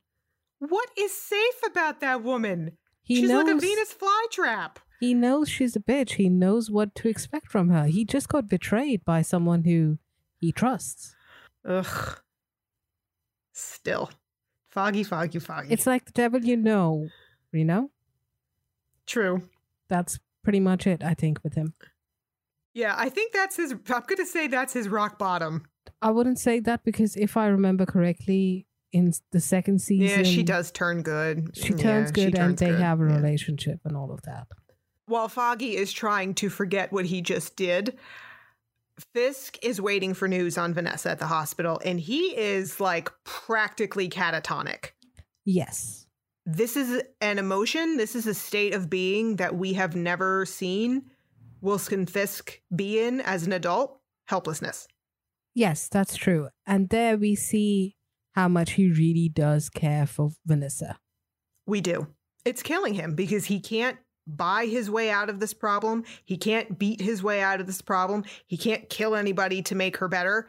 What 0.68 0.88
is 0.96 1.12
safe 1.16 1.60
about 1.66 2.00
that 2.00 2.22
woman? 2.22 2.78
He 3.02 3.16
She's 3.16 3.28
knows 3.28 3.44
like 3.46 3.56
a 3.56 3.58
Venus 3.60 3.92
flytrap. 3.94 4.76
he 5.00 5.12
knows 5.14 5.48
she's 5.48 5.76
a 5.76 5.80
bitch. 5.80 6.12
He 6.12 6.28
knows 6.28 6.70
what 6.70 6.94
to 6.96 7.08
expect 7.08 7.50
from 7.50 7.68
her. 7.70 7.84
He 7.86 8.04
just 8.04 8.28
got 8.28 8.48
betrayed 8.48 9.04
by 9.04 9.22
someone 9.22 9.64
who 9.64 9.98
he 10.40 10.52
trusts. 10.52 11.14
Ugh. 11.68 12.18
Still. 13.52 14.10
Foggy, 14.68 15.04
foggy, 15.04 15.38
foggy. 15.38 15.68
It's 15.72 15.86
like 15.86 16.06
the 16.06 16.12
devil 16.12 16.40
you 16.40 16.56
know, 16.56 17.08
you 17.52 17.64
know? 17.64 17.90
true. 19.06 19.42
That's 19.88 20.18
pretty 20.42 20.60
much 20.60 20.86
it, 20.86 21.04
I 21.04 21.12
think, 21.14 21.38
with 21.44 21.54
him. 21.54 21.74
Yeah, 22.72 22.94
I 22.96 23.08
think 23.10 23.32
that's 23.32 23.56
his. 23.56 23.72
I'm 23.72 23.78
going 23.86 24.16
to 24.16 24.26
say 24.26 24.46
that's 24.48 24.72
his 24.72 24.88
rock 24.88 25.18
bottom. 25.18 25.66
I 26.02 26.10
wouldn't 26.10 26.38
say 26.38 26.58
that 26.60 26.82
because 26.84 27.14
if 27.16 27.36
I 27.36 27.46
remember 27.46 27.84
correctly, 27.86 28.66
in 28.94 29.12
the 29.32 29.40
second 29.40 29.80
season, 29.80 30.24
Yeah, 30.24 30.30
she 30.30 30.42
does 30.42 30.70
turn 30.70 31.02
good. 31.02 31.50
She 31.56 31.70
Yeah, 31.72 31.76
turns 31.76 32.08
she 32.10 32.14
good, 32.14 32.24
and 32.26 32.36
turns 32.36 32.60
they 32.60 32.70
good. 32.70 32.80
have 32.80 33.00
a 33.00 33.04
Yeah. 33.04 33.16
relationship 33.16 33.80
and 33.84 33.96
all 33.96 34.12
of 34.12 34.22
that. 34.22 34.46
While 35.06 35.28
Foggy 35.28 35.76
is 35.76 35.92
trying 35.92 36.34
to 36.36 36.48
forget 36.48 36.92
what 36.92 37.06
he 37.06 37.20
just 37.20 37.56
did, 37.56 37.98
Fisk 39.12 39.58
is 39.62 39.80
waiting 39.80 40.14
for 40.14 40.28
news 40.28 40.56
on 40.56 40.72
Vanessa 40.72 41.10
at 41.10 41.18
the 41.18 41.26
hospital, 41.26 41.80
and 41.84 41.98
he 41.98 42.36
is 42.36 42.78
like 42.80 43.10
practically 43.24 44.08
catatonic. 44.08 44.90
Yes. 45.44 46.06
This 46.46 46.76
is 46.76 47.02
an 47.20 47.38
emotion, 47.38 47.96
this 47.96 48.14
is 48.14 48.26
a 48.26 48.34
state 48.34 48.72
of 48.74 48.88
being 48.88 49.36
that 49.36 49.56
we 49.56 49.72
have 49.72 49.96
never 49.96 50.46
seen 50.46 51.10
Wilson 51.60 52.06
Fisk 52.06 52.60
be 52.74 53.00
in 53.02 53.20
as 53.20 53.46
an 53.46 53.52
adult 53.52 54.00
helplessness. 54.28 54.86
Yes, 55.54 55.88
that's 55.88 56.16
true. 56.16 56.48
And 56.66 56.88
there 56.90 57.16
we 57.16 57.34
see 57.34 57.96
how 58.34 58.48
much 58.48 58.72
he 58.72 58.90
really 58.90 59.28
does 59.28 59.68
care 59.68 60.06
for 60.06 60.30
Vanessa. 60.46 60.98
We 61.66 61.80
do. 61.80 62.08
It's 62.44 62.62
killing 62.62 62.94
him 62.94 63.14
because 63.14 63.46
he 63.46 63.60
can't 63.60 63.96
buy 64.26 64.66
his 64.66 64.90
way 64.90 65.10
out 65.10 65.30
of 65.30 65.40
this 65.40 65.54
problem. 65.54 66.04
He 66.24 66.36
can't 66.36 66.78
beat 66.78 67.00
his 67.00 67.22
way 67.22 67.40
out 67.40 67.60
of 67.60 67.66
this 67.66 67.80
problem. 67.80 68.24
He 68.46 68.56
can't 68.56 68.88
kill 68.88 69.14
anybody 69.14 69.62
to 69.62 69.74
make 69.74 69.98
her 69.98 70.08
better. 70.08 70.46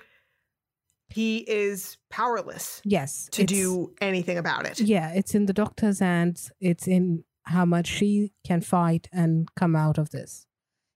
He 1.10 1.38
is 1.40 1.98
powerless 2.10 2.82
Yes. 2.84 3.30
to 3.34 3.44
do 3.46 3.94
anything 4.02 4.38
about 4.38 4.66
it. 4.66 4.80
Yeah, 4.80 5.12
it's 5.14 5.36
in 5.36 5.46
the 5.46 5.54
doctor's 5.54 6.00
hands. 6.00 6.52
It's 6.60 6.88
in 6.88 7.24
how 7.44 7.64
much 7.66 7.86
she 7.88 8.34
can 8.44 8.62
fight 8.62 9.08
and 9.14 9.48
come 9.56 9.76
out 9.76 9.98
of 10.00 10.10
this. 10.10 10.48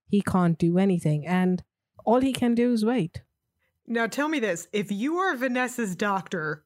He 0.07 0.21
can't 0.21 0.57
do 0.57 0.79
anything. 0.79 1.27
And 1.27 1.63
all 2.05 2.21
he 2.21 2.33
can 2.33 2.55
do 2.55 2.73
is 2.73 2.83
wait. 2.83 3.21
Now 3.85 4.07
tell 4.07 4.27
me 4.27 4.39
this 4.39 4.67
if 4.73 4.91
you 4.91 5.17
are 5.17 5.35
Vanessa's 5.35 5.95
doctor, 5.95 6.65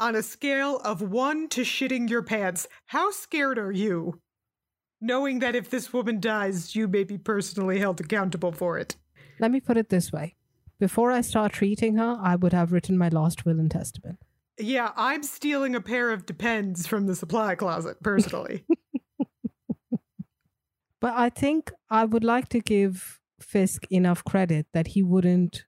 on 0.00 0.14
a 0.14 0.22
scale 0.22 0.78
of 0.78 1.02
one 1.02 1.48
to 1.48 1.62
shitting 1.62 2.08
your 2.08 2.22
pants, 2.22 2.66
how 2.86 3.10
scared 3.10 3.58
are 3.58 3.72
you? 3.72 4.20
Knowing 5.00 5.38
that 5.38 5.54
if 5.54 5.70
this 5.70 5.92
woman 5.92 6.20
dies, 6.20 6.74
you 6.74 6.88
may 6.88 7.04
be 7.04 7.18
personally 7.18 7.78
held 7.78 8.00
accountable 8.00 8.52
for 8.52 8.78
it. 8.78 8.96
Let 9.38 9.50
me 9.50 9.60
put 9.60 9.76
it 9.76 9.88
this 9.88 10.12
way 10.12 10.34
before 10.78 11.10
I 11.10 11.22
start 11.22 11.52
treating 11.52 11.96
her, 11.96 12.18
I 12.20 12.36
would 12.36 12.52
have 12.52 12.72
written 12.72 12.96
my 12.96 13.08
last 13.08 13.44
will 13.44 13.58
and 13.58 13.70
testament. 13.70 14.18
Yeah, 14.58 14.92
I'm 14.96 15.22
stealing 15.22 15.74
a 15.74 15.80
pair 15.80 16.10
of 16.10 16.26
Depends 16.26 16.86
from 16.86 17.06
the 17.06 17.14
supply 17.14 17.54
closet, 17.54 18.02
personally. 18.02 18.64
But 21.00 21.14
I 21.14 21.30
think 21.30 21.70
I 21.90 22.04
would 22.04 22.24
like 22.24 22.48
to 22.48 22.60
give 22.60 23.20
Fisk 23.40 23.86
enough 23.88 24.24
credit 24.24 24.66
that 24.72 24.88
he 24.88 25.02
wouldn't 25.02 25.64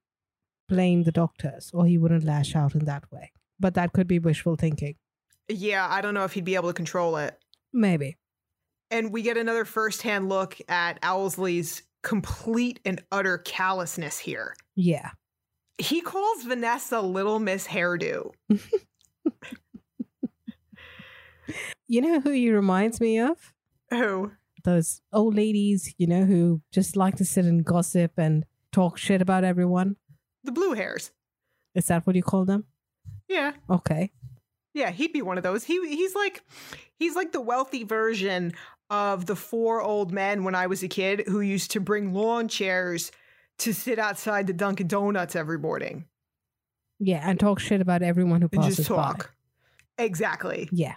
blame 0.68 1.04
the 1.04 1.12
doctors 1.12 1.70
or 1.72 1.86
he 1.86 1.98
wouldn't 1.98 2.24
lash 2.24 2.56
out 2.56 2.74
in 2.74 2.84
that 2.86 3.04
way. 3.12 3.30
But 3.60 3.74
that 3.74 3.92
could 3.92 4.06
be 4.08 4.18
wishful 4.18 4.56
thinking. 4.56 4.94
yeah, 5.48 5.86
I 5.88 6.00
don't 6.00 6.14
know 6.14 6.24
if 6.24 6.32
he'd 6.32 6.44
be 6.44 6.54
able 6.54 6.70
to 6.70 6.74
control 6.74 7.16
it. 7.18 7.38
Maybe. 7.72 8.16
And 8.90 9.12
we 9.12 9.22
get 9.22 9.36
another 9.36 9.64
firsthand 9.64 10.28
look 10.28 10.56
at 10.68 10.98
Owlsley's 11.02 11.82
complete 12.02 12.80
and 12.84 13.02
utter 13.12 13.38
callousness 13.38 14.18
here. 14.18 14.54
Yeah. 14.74 15.10
He 15.78 16.00
calls 16.00 16.42
Vanessa 16.44 17.00
Little 17.00 17.38
Miss 17.38 17.66
Hairdo. 17.66 18.32
You 21.88 22.00
know 22.00 22.20
who 22.20 22.30
he 22.30 22.52
reminds 22.52 23.00
me 23.00 23.18
of? 23.18 23.52
Who? 23.90 24.30
Those 24.62 25.00
old 25.12 25.34
ladies, 25.34 25.92
you 25.98 26.06
know, 26.06 26.24
who 26.24 26.62
just 26.70 26.94
like 26.96 27.16
to 27.16 27.24
sit 27.24 27.44
and 27.44 27.64
gossip 27.64 28.12
and 28.16 28.44
talk 28.70 28.96
shit 28.96 29.20
about 29.20 29.42
everyone. 29.42 29.96
The 30.44 30.52
blue 30.52 30.74
hairs. 30.74 31.10
Is 31.74 31.86
that 31.86 32.06
what 32.06 32.14
you 32.14 32.22
call 32.22 32.44
them? 32.44 32.66
Yeah. 33.30 33.52
Okay. 33.70 34.10
Yeah, 34.74 34.90
he'd 34.90 35.12
be 35.12 35.22
one 35.22 35.38
of 35.38 35.42
those. 35.44 35.64
He 35.64 35.78
he's 35.88 36.14
like 36.14 36.42
he's 36.98 37.16
like 37.16 37.32
the 37.32 37.40
wealthy 37.40 37.84
version 37.84 38.52
of 38.90 39.26
the 39.26 39.36
four 39.36 39.80
old 39.80 40.12
men 40.12 40.42
when 40.44 40.54
I 40.54 40.66
was 40.66 40.82
a 40.82 40.88
kid 40.88 41.24
who 41.28 41.40
used 41.40 41.70
to 41.70 41.80
bring 41.80 42.12
lawn 42.12 42.48
chairs 42.48 43.12
to 43.58 43.72
sit 43.72 43.98
outside 43.98 44.46
the 44.46 44.52
Dunkin' 44.52 44.88
Donuts 44.88 45.36
every 45.36 45.58
morning 45.58 46.06
Yeah, 46.98 47.22
and 47.22 47.38
talk 47.38 47.60
shit 47.60 47.80
about 47.80 48.02
everyone 48.02 48.40
who 48.42 48.48
and 48.52 48.62
passes 48.62 48.78
just 48.78 48.90
by. 48.90 49.14
Exactly. 49.98 50.68
Yeah. 50.72 50.94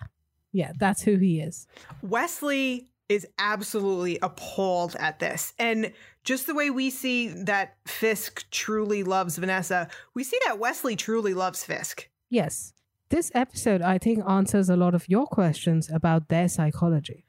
Yeah, 0.51 0.71
that's 0.77 1.01
who 1.01 1.17
he 1.17 1.39
is. 1.39 1.67
Wesley 2.01 2.89
is 3.09 3.27
absolutely 3.37 4.17
appalled 4.21 4.95
at 4.97 5.19
this. 5.19 5.53
And 5.59 5.91
just 6.23 6.47
the 6.47 6.55
way 6.55 6.69
we 6.69 6.89
see 6.89 7.27
that 7.27 7.75
Fisk 7.85 8.49
truly 8.49 9.03
loves 9.03 9.37
Vanessa, 9.37 9.89
we 10.13 10.23
see 10.23 10.39
that 10.45 10.59
Wesley 10.59 10.95
truly 10.95 11.33
loves 11.33 11.63
Fisk. 11.63 12.07
Yes. 12.33 12.73
This 13.09 13.31
episode, 13.35 13.83
I 13.83 13.99
think, 13.99 14.27
answers 14.27 14.67
a 14.67 14.75
lot 14.75 14.95
of 14.95 15.07
your 15.07 15.27
questions 15.27 15.87
about 15.93 16.29
their 16.29 16.49
psychology. 16.49 17.25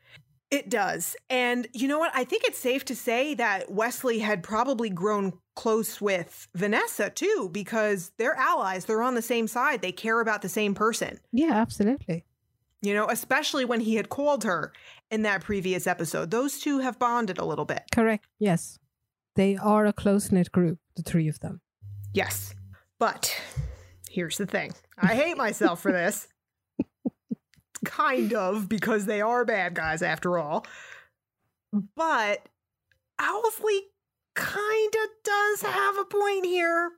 It 0.50 0.70
does. 0.70 1.14
And 1.28 1.68
you 1.75 1.88
know 1.88 1.99
what? 1.99 2.11
I 2.14 2.25
think 2.25 2.44
it's 2.44 2.58
safe 2.58 2.87
to 2.87 2.96
say 2.96 3.34
that 3.34 3.70
Wesley 3.70 4.20
had 4.20 4.42
probably 4.42 4.88
grown 4.88 5.34
close 5.56 6.00
with 6.00 6.49
Vanessa 6.54 7.11
too, 7.11 7.50
because 7.52 8.12
they're 8.16 8.34
allies. 8.34 8.87
They're 8.87 9.02
on 9.02 9.14
the 9.14 9.20
same 9.20 9.46
side. 9.46 9.82
They 9.82 9.92
care 9.92 10.23
about 10.23 10.40
the 10.40 10.49
same 10.49 10.75
person. 10.75 11.20
Yeah, 11.32 11.52
absolutely. 11.52 12.25
You 12.80 12.94
know, 12.94 13.06
especially 13.11 13.66
when 13.66 13.80
he 13.80 13.96
had 13.96 14.08
called 14.08 14.44
her 14.44 14.73
in 15.11 15.20
that 15.23 15.42
previous 15.42 15.87
episode. 15.87 16.30
Those 16.30 16.58
two 16.58 16.78
have 16.78 16.99
bonded 16.99 17.37
a 17.37 17.44
little 17.44 17.66
bit. 17.66 17.82
Correct. 17.92 18.26
Yes. 18.38 18.78
They 19.34 19.56
are 19.58 19.84
a 19.84 19.92
close 19.92 20.32
knit 20.32 20.50
group, 20.50 20.78
the 20.96 21.02
three 21.02 21.28
of 21.28 21.40
them. 21.40 21.61
Yes. 22.14 22.54
But 22.99 23.38
here's 24.14 24.38
the 24.38 24.47
thing 24.47 24.73
I 24.97 25.14
hate 25.14 25.37
myself 25.37 25.80
for 25.80 25.92
this. 25.92 26.28
kind 27.85 28.33
of, 28.33 28.68
because 28.68 29.06
they 29.06 29.21
are 29.21 29.44
bad 29.44 29.75
guys 29.75 30.02
after 30.02 30.38
all. 30.38 30.66
But 31.97 32.49
Owlsley 33.21 33.80
kind 34.35 34.94
of 35.02 35.11
does 35.25 35.62
have 35.62 35.99
a 35.99 36.04
point 36.04 36.47
here. 36.47 36.92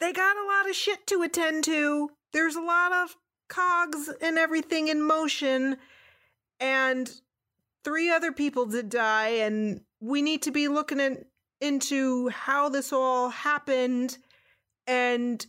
They 0.00 0.12
got 0.12 0.36
a 0.36 0.46
lot 0.46 0.68
of 0.68 0.76
shit 0.76 1.06
to 1.08 1.22
attend 1.22 1.64
to. 1.64 2.10
There's 2.32 2.56
a 2.56 2.60
lot 2.60 2.92
of 2.92 3.16
cogs 3.48 4.10
and 4.20 4.38
everything 4.38 4.88
in 4.88 5.02
motion. 5.02 5.76
And 6.60 7.10
three 7.84 8.10
other 8.10 8.32
people 8.32 8.66
did 8.66 8.88
die. 8.88 9.28
And 9.28 9.80
we 10.00 10.22
need 10.22 10.42
to 10.42 10.52
be 10.52 10.68
looking 10.68 11.00
at, 11.00 11.24
into 11.60 12.28
how 12.28 12.68
this 12.68 12.92
all 12.92 13.30
happened 13.30 14.18
and 14.86 15.44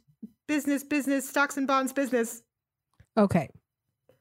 business, 0.47 0.83
business, 0.83 1.27
stocks 1.27 1.57
and 1.57 1.67
bonds 1.67 1.93
business. 1.93 2.43
Okay. 3.17 3.49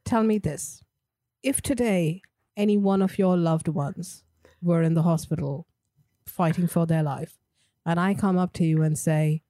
Tell 0.04 0.23
me 0.23 0.38
this. 0.38 0.83
If 1.43 1.61
today 1.62 2.23
any 2.57 2.76
one 2.76 3.02
of 3.02 3.19
your 3.19 3.37
loved 3.37 3.69
ones 3.69 4.25
were 4.62 4.83
in 4.83 4.95
the 4.95 5.02
hospital 5.02 5.66
fighting 6.26 6.66
for 6.66 6.87
their 6.87 7.02
life, 7.02 7.38
and 7.85 8.00
I 8.00 8.14
come 8.14 8.38
up 8.38 8.52
to 8.54 8.64
you 8.64 8.83
and 8.83 8.99
say, 8.99 9.43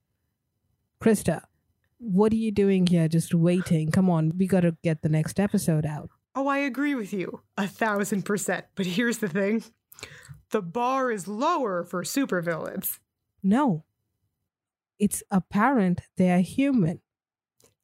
Krista, 1.01 1.43
what 1.97 2.33
are 2.33 2.37
you 2.37 2.51
doing 2.51 2.87
here 2.87 3.07
just 3.07 3.33
waiting? 3.33 3.91
Come 3.91 4.09
on, 4.09 4.33
we 4.37 4.47
got 4.47 4.61
to 4.61 4.75
get 4.83 5.01
the 5.01 5.09
next 5.09 5.39
episode 5.39 5.85
out. 5.85 6.09
Oh, 6.35 6.47
I 6.47 6.57
agree 6.57 6.95
with 6.95 7.13
you 7.13 7.41
a 7.57 7.67
thousand 7.67 8.23
percent. 8.23 8.65
But 8.75 8.85
here's 8.85 9.19
the 9.19 9.29
thing 9.29 9.63
the 10.51 10.61
bar 10.61 11.11
is 11.11 11.27
lower 11.27 11.83
for 11.83 12.03
supervillains. 12.03 12.99
No. 13.41 13.85
It's 14.99 15.23
apparent 15.31 16.01
they 16.17 16.31
are 16.31 16.39
human. 16.39 17.01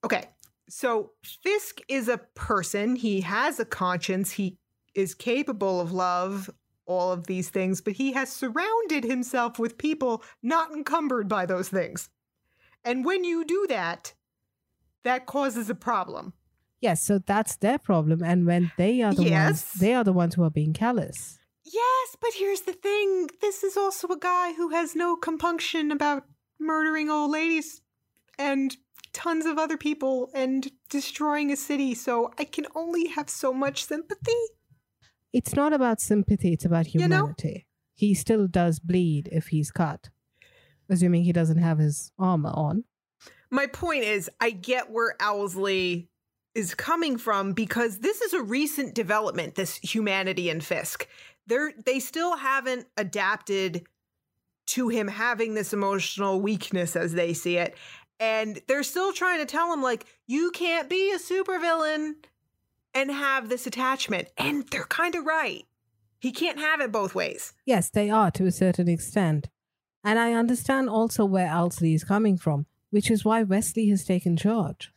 Okay, 0.03 0.25
so 0.70 1.12
Fisk 1.24 1.80
is 1.88 2.08
a 2.08 2.18
person. 2.36 2.96
He 2.96 3.22
has 3.22 3.60
a 3.60 3.65
conscience. 3.65 4.32
He 4.32 4.58
is 4.96 5.13
capable 5.13 5.80
of 5.80 5.91
love, 5.91 6.50
all 6.86 7.12
of 7.12 7.27
these 7.27 7.50
things, 7.50 7.82
but 7.82 7.94
he 7.94 8.13
has 8.13 8.32
surrounded 8.32 9.03
himself 9.03 9.60
with 9.60 9.77
people 9.77 10.24
not 10.41 10.72
encumbered 10.72 11.27
by 11.27 11.46
those 11.46 11.70
things. 11.70 12.10
And 12.84 13.06
when 13.06 13.24
you 13.24 13.46
do 13.46 13.68
that, 13.70 14.13
that 15.03 15.25
causes 15.25 15.70
a 15.70 15.75
problem. 15.75 16.34
Yes, 16.80 17.03
so 17.03 17.20
that's 17.20 17.58
their 17.58 17.77
problem. 17.77 18.24
And 18.24 18.48
when 18.48 18.72
they 18.75 19.01
are 19.01 19.13
the 19.13 19.24
Yes. 19.24 19.46
ones, 19.46 19.74
they 19.82 19.94
are 19.94 20.03
the 20.03 20.13
ones 20.13 20.34
who 20.34 20.44
are 20.44 20.50
being 20.50 20.74
callous. 20.74 21.38
Yes, 21.63 22.18
but 22.20 22.32
here's 22.36 22.62
the 22.62 22.74
thing 22.74 23.30
this 23.39 23.63
is 23.63 23.77
also 23.77 24.08
a 24.08 24.18
guy 24.18 24.53
who 24.53 24.70
has 24.70 24.96
no 24.96 25.15
compunction 25.15 25.91
about 25.91 26.24
murdering 26.62 27.10
old 27.10 27.32
ladies 27.32 27.82
and 28.38 28.77
tons 29.13 29.46
of 29.46 29.58
other 29.58 29.77
people 29.77 30.30
and 30.34 30.72
destroying 30.89 31.51
a 31.51 31.56
city, 31.58 31.94
so 31.94 32.32
I 32.39 32.46
can 32.46 32.65
only 32.75 33.08
have 33.08 33.30
so 33.30 33.53
much 33.53 33.86
sympathy. 33.86 34.32
It's 35.34 35.56
not 35.56 35.74
about 35.74 36.00
sympathy, 36.00 36.53
it's 36.53 36.65
about 36.65 36.94
You 36.94 37.08
know? 37.08 37.15
humanity. 37.18 37.68
He 37.94 38.13
still 38.13 38.48
does 38.48 38.80
bleed 38.80 39.30
if 39.32 39.48
he's 39.48 39.72
cut, 39.72 40.10
assuming 40.89 41.24
he 41.24 41.34
doesn't 41.34 41.58
have 41.60 41.77
his 41.77 42.12
armor 42.18 42.51
on. 42.53 42.86
My 43.50 43.68
point 43.68 44.03
is, 44.03 44.30
I 44.39 44.51
get 44.51 44.89
where 44.89 45.15
Owlsley 45.20 46.08
is 46.56 46.74
coming 46.74 47.18
from 47.18 47.53
because 47.53 48.00
this 48.00 48.22
is 48.22 48.34
a 48.34 48.41
recent 48.41 48.96
development, 48.96 49.56
this 49.56 49.77
humanity 49.77 50.50
and 50.50 50.63
Fisk. 50.63 51.08
they're 51.48 51.74
they 51.86 52.00
still 52.00 52.38
haven't 52.38 52.88
adapted 52.98 53.86
to 54.72 54.90
him 54.90 55.08
having 55.08 55.54
this 55.54 55.74
emotional 55.74 56.42
weakness 56.42 56.96
as 56.96 57.13
they 57.13 57.34
see 57.34 57.58
it. 57.58 57.75
And 58.20 58.62
they're 58.68 58.84
still 58.84 59.13
trying 59.13 59.40
to 59.40 59.46
tell 59.46 59.74
him, 59.74 59.82
like, 59.82 60.06
you 60.28 60.51
can't 60.51 60.90
be 60.90 61.12
a 61.12 61.18
supervillain 61.18 62.13
and 62.94 63.12
have 63.12 63.50
this 63.50 63.66
attachment. 63.66 64.28
And 64.38 64.68
they're 64.70 64.84
kind 64.84 65.16
of 65.16 65.25
right. 65.25 65.63
He 66.20 66.32
can't 66.32 66.60
have 66.60 66.82
it 66.82 66.92
both 66.92 67.16
ways. 67.16 67.54
Yes, 67.66 67.90
they 67.90 68.10
are 68.10 68.30
to 68.32 68.46
a 68.46 68.51
certain 68.51 68.88
extent. 68.88 69.50
And 70.04 70.20
I 70.20 70.34
understand 70.34 70.90
also 70.90 71.25
where 71.25 71.48
Owlsley 71.48 71.96
is 71.96 72.04
coming 72.04 72.38
from, 72.38 72.68
which 72.92 73.10
is 73.10 73.25
why 73.25 73.44
Wesley 73.44 73.90
has 73.90 74.06
taken 74.06 74.38
charge. 74.38 74.92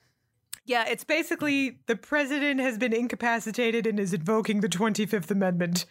Yeah, 0.66 0.85
it's 0.88 1.04
basically 1.04 1.81
the 1.87 1.97
president 1.97 2.61
has 2.61 2.78
been 2.78 2.93
incapacitated 2.93 3.87
and 3.87 4.00
is 4.00 4.14
invoking 4.14 4.61
the 4.61 4.69
25th 4.69 5.31
Amendment, 5.31 5.85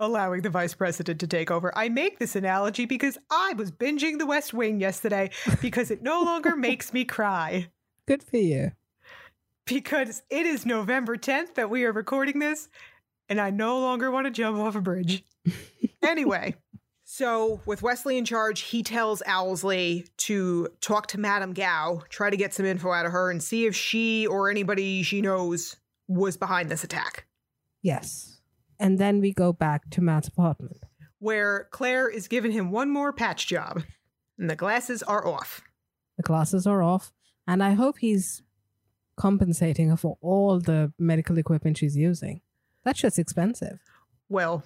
allowing 0.00 0.42
the 0.42 0.50
vice 0.50 0.74
president 0.74 1.20
to 1.20 1.26
take 1.26 1.50
over. 1.50 1.76
I 1.76 1.88
make 1.88 2.18
this 2.18 2.36
analogy 2.36 2.86
because 2.86 3.18
I 3.30 3.54
was 3.56 3.70
binging 3.70 4.18
The 4.18 4.26
West 4.26 4.52
Wing 4.52 4.80
yesterday 4.80 5.30
because 5.60 5.90
it 5.90 6.02
no 6.02 6.22
longer 6.22 6.56
makes 6.56 6.92
me 6.92 7.04
cry. 7.04 7.68
Good 8.06 8.22
for 8.22 8.36
you. 8.36 8.72
Because 9.66 10.22
it 10.28 10.44
is 10.44 10.66
November 10.66 11.16
10th 11.16 11.54
that 11.54 11.70
we 11.70 11.84
are 11.84 11.92
recording 11.92 12.38
this, 12.38 12.68
and 13.28 13.40
I 13.40 13.50
no 13.50 13.80
longer 13.80 14.10
want 14.10 14.26
to 14.26 14.30
jump 14.30 14.58
off 14.58 14.76
a 14.76 14.80
bridge. 14.80 15.24
anyway, 16.02 16.54
so 17.04 17.60
with 17.64 17.80
Wesley 17.80 18.18
in 18.18 18.24
charge, 18.24 18.60
he 18.60 18.82
tells 18.82 19.22
Owlsley 19.22 20.08
to 20.18 20.68
talk 20.80 21.06
to 21.08 21.20
Madame 21.20 21.52
Gao, 21.52 22.02
try 22.08 22.28
to 22.28 22.36
get 22.36 22.52
some 22.52 22.66
info 22.66 22.92
out 22.92 23.06
of 23.06 23.12
her, 23.12 23.30
and 23.30 23.42
see 23.42 23.66
if 23.66 23.74
she 23.74 24.26
or 24.26 24.50
anybody 24.50 25.02
she 25.02 25.22
knows 25.22 25.76
was 26.08 26.36
behind 26.36 26.68
this 26.70 26.84
attack. 26.84 27.26
Yes. 27.82 28.33
And 28.78 28.98
then 28.98 29.20
we 29.20 29.32
go 29.32 29.52
back 29.52 29.90
to 29.90 30.00
Matt's 30.00 30.28
apartment. 30.28 30.84
Where 31.18 31.68
Claire 31.70 32.08
is 32.08 32.28
giving 32.28 32.52
him 32.52 32.70
one 32.70 32.90
more 32.90 33.12
patch 33.12 33.46
job, 33.46 33.82
and 34.38 34.50
the 34.50 34.56
glasses 34.56 35.02
are 35.02 35.26
off. 35.26 35.62
The 36.16 36.22
glasses 36.22 36.66
are 36.66 36.82
off, 36.82 37.12
and 37.46 37.62
I 37.62 37.72
hope 37.72 37.98
he's 37.98 38.42
compensating 39.16 39.88
her 39.90 39.96
for 39.96 40.18
all 40.20 40.58
the 40.58 40.92
medical 40.98 41.38
equipment 41.38 41.78
she's 41.78 41.96
using. 41.96 42.40
That 42.84 42.96
shit's 42.96 43.18
expensive. 43.18 43.78
Well, 44.28 44.64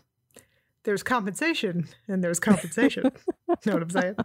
there's 0.84 1.02
compensation 1.02 1.88
and 2.08 2.22
there's 2.24 2.40
compensation. 2.40 3.04
know 3.66 3.74
what 3.74 3.82
I'm 3.82 3.90
saying? 3.90 4.16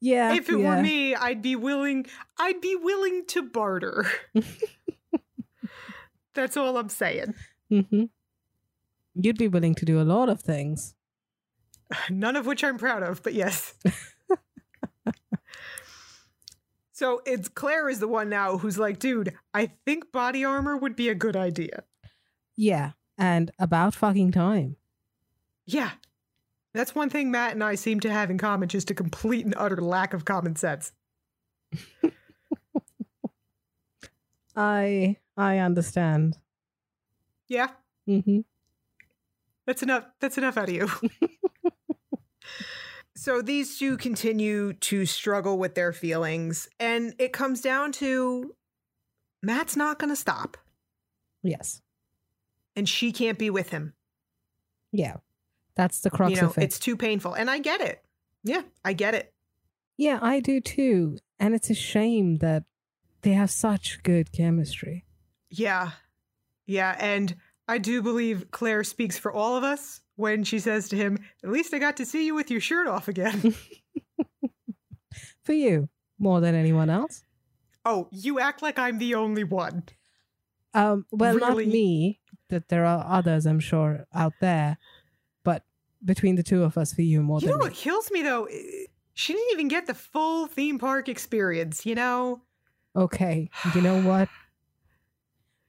Yeah. 0.00 0.34
if 0.34 0.48
it 0.48 0.58
yeah. 0.58 0.76
were 0.76 0.82
me, 0.82 1.14
I'd 1.14 1.42
be 1.42 1.56
willing 1.56 2.06
I'd 2.38 2.60
be 2.60 2.76
willing 2.76 3.24
to 3.28 3.42
barter. 3.42 4.06
That's 6.36 6.56
all 6.56 6.76
I'm 6.78 6.88
saying. 6.88 7.34
hmm 7.68 8.04
You'd 9.18 9.38
be 9.38 9.48
willing 9.48 9.74
to 9.76 9.86
do 9.86 10.00
a 10.00 10.04
lot 10.04 10.28
of 10.28 10.42
things. 10.42 10.94
None 12.10 12.36
of 12.36 12.46
which 12.46 12.62
I'm 12.62 12.78
proud 12.78 13.02
of, 13.02 13.22
but 13.22 13.34
yes. 13.34 13.74
so 16.92 17.22
it's 17.24 17.48
Claire 17.48 17.88
is 17.88 17.98
the 17.98 18.08
one 18.08 18.28
now 18.28 18.58
who's 18.58 18.78
like, 18.78 18.98
dude, 18.98 19.32
I 19.54 19.70
think 19.84 20.12
body 20.12 20.44
armor 20.44 20.76
would 20.76 20.94
be 20.94 21.08
a 21.08 21.14
good 21.14 21.36
idea. 21.36 21.84
Yeah. 22.56 22.92
And 23.18 23.50
about 23.58 23.94
fucking 23.94 24.32
time. 24.32 24.76
Yeah. 25.64 25.92
That's 26.74 26.94
one 26.94 27.08
thing 27.08 27.30
Matt 27.30 27.52
and 27.52 27.64
I 27.64 27.74
seem 27.74 28.00
to 28.00 28.10
have 28.10 28.30
in 28.30 28.36
common, 28.36 28.68
just 28.68 28.90
a 28.90 28.94
complete 28.94 29.46
and 29.46 29.54
utter 29.56 29.76
lack 29.76 30.12
of 30.12 30.26
common 30.26 30.56
sense. 30.56 30.92
I 34.56 35.16
I 35.36 35.58
understand. 35.58 36.38
Yeah, 37.48 37.68
Mm-hmm. 38.08 38.40
that's 39.66 39.82
enough. 39.82 40.04
That's 40.20 40.38
enough 40.38 40.56
out 40.56 40.68
of 40.68 40.74
you. 40.74 40.88
so 43.16 43.40
these 43.42 43.78
two 43.78 43.96
continue 43.96 44.72
to 44.74 45.06
struggle 45.06 45.58
with 45.58 45.74
their 45.74 45.92
feelings, 45.92 46.68
and 46.78 47.14
it 47.18 47.32
comes 47.32 47.60
down 47.60 47.92
to 47.92 48.54
Matt's 49.42 49.76
not 49.76 49.98
going 49.98 50.10
to 50.10 50.16
stop, 50.16 50.56
Yes. 51.42 51.80
and 52.74 52.88
she 52.88 53.12
can't 53.12 53.38
be 53.38 53.50
with 53.50 53.70
him. 53.70 53.94
Yeah. 54.92 55.16
That's 55.76 56.00
the 56.00 56.10
crux 56.10 56.34
you 56.36 56.40
know, 56.42 56.48
of 56.48 56.58
it. 56.58 56.64
it's 56.64 56.78
too 56.78 56.96
painful, 56.96 57.34
and 57.34 57.50
I 57.50 57.58
get 57.58 57.80
it. 57.80 58.02
Yeah, 58.44 58.62
I 58.84 58.92
get 58.92 59.14
it. 59.14 59.32
Yeah, 59.98 60.18
I 60.22 60.40
do 60.40 60.60
too. 60.60 61.18
And 61.38 61.54
it's 61.54 61.68
a 61.70 61.74
shame 61.74 62.36
that 62.38 62.64
they 63.26 63.32
have 63.32 63.50
such 63.50 64.02
good 64.04 64.30
chemistry. 64.32 65.04
Yeah, 65.50 65.90
yeah, 66.66 66.96
and 67.00 67.34
I 67.68 67.78
do 67.78 68.00
believe 68.02 68.50
Claire 68.52 68.84
speaks 68.84 69.18
for 69.18 69.32
all 69.32 69.56
of 69.56 69.64
us 69.64 70.00
when 70.14 70.44
she 70.44 70.58
says 70.60 70.88
to 70.90 70.96
him, 70.96 71.18
"At 71.42 71.50
least 71.50 71.74
I 71.74 71.78
got 71.78 71.96
to 71.98 72.06
see 72.06 72.24
you 72.24 72.34
with 72.34 72.50
your 72.50 72.60
shirt 72.60 72.86
off 72.86 73.08
again." 73.08 73.54
For 75.44 75.52
you, 75.52 75.88
more 76.18 76.40
than 76.40 76.54
anyone 76.54 76.90
else. 76.90 77.24
oh, 77.84 78.08
you 78.10 78.38
act 78.40 78.62
like 78.62 78.78
I'm 78.78 78.98
the 78.98 79.14
only 79.14 79.44
one. 79.44 79.84
Um, 80.74 81.06
well, 81.10 81.38
not 81.38 81.56
me. 81.56 82.20
That 82.48 82.68
there 82.68 82.84
are 82.84 83.04
others, 83.08 83.46
I'm 83.46 83.60
sure, 83.60 84.06
out 84.14 84.34
there. 84.40 84.76
But 85.44 85.62
between 86.04 86.34
the 86.36 86.42
two 86.42 86.62
of 86.64 86.76
us, 86.78 86.92
for 86.92 87.02
you 87.02 87.22
more 87.22 87.40
You 87.40 87.46
know 87.46 87.52
than 87.54 87.60
what 87.60 87.72
me. 87.72 87.76
kills 87.76 88.10
me 88.12 88.22
though? 88.22 88.46
She 89.14 89.32
didn't 89.32 89.52
even 89.52 89.68
get 89.68 89.86
the 89.86 89.94
full 89.94 90.46
theme 90.46 90.78
park 90.78 91.08
experience, 91.08 91.86
you 91.86 91.94
know? 91.94 92.42
Okay, 92.96 93.50
you 93.74 93.82
know 93.82 94.00
what? 94.02 94.28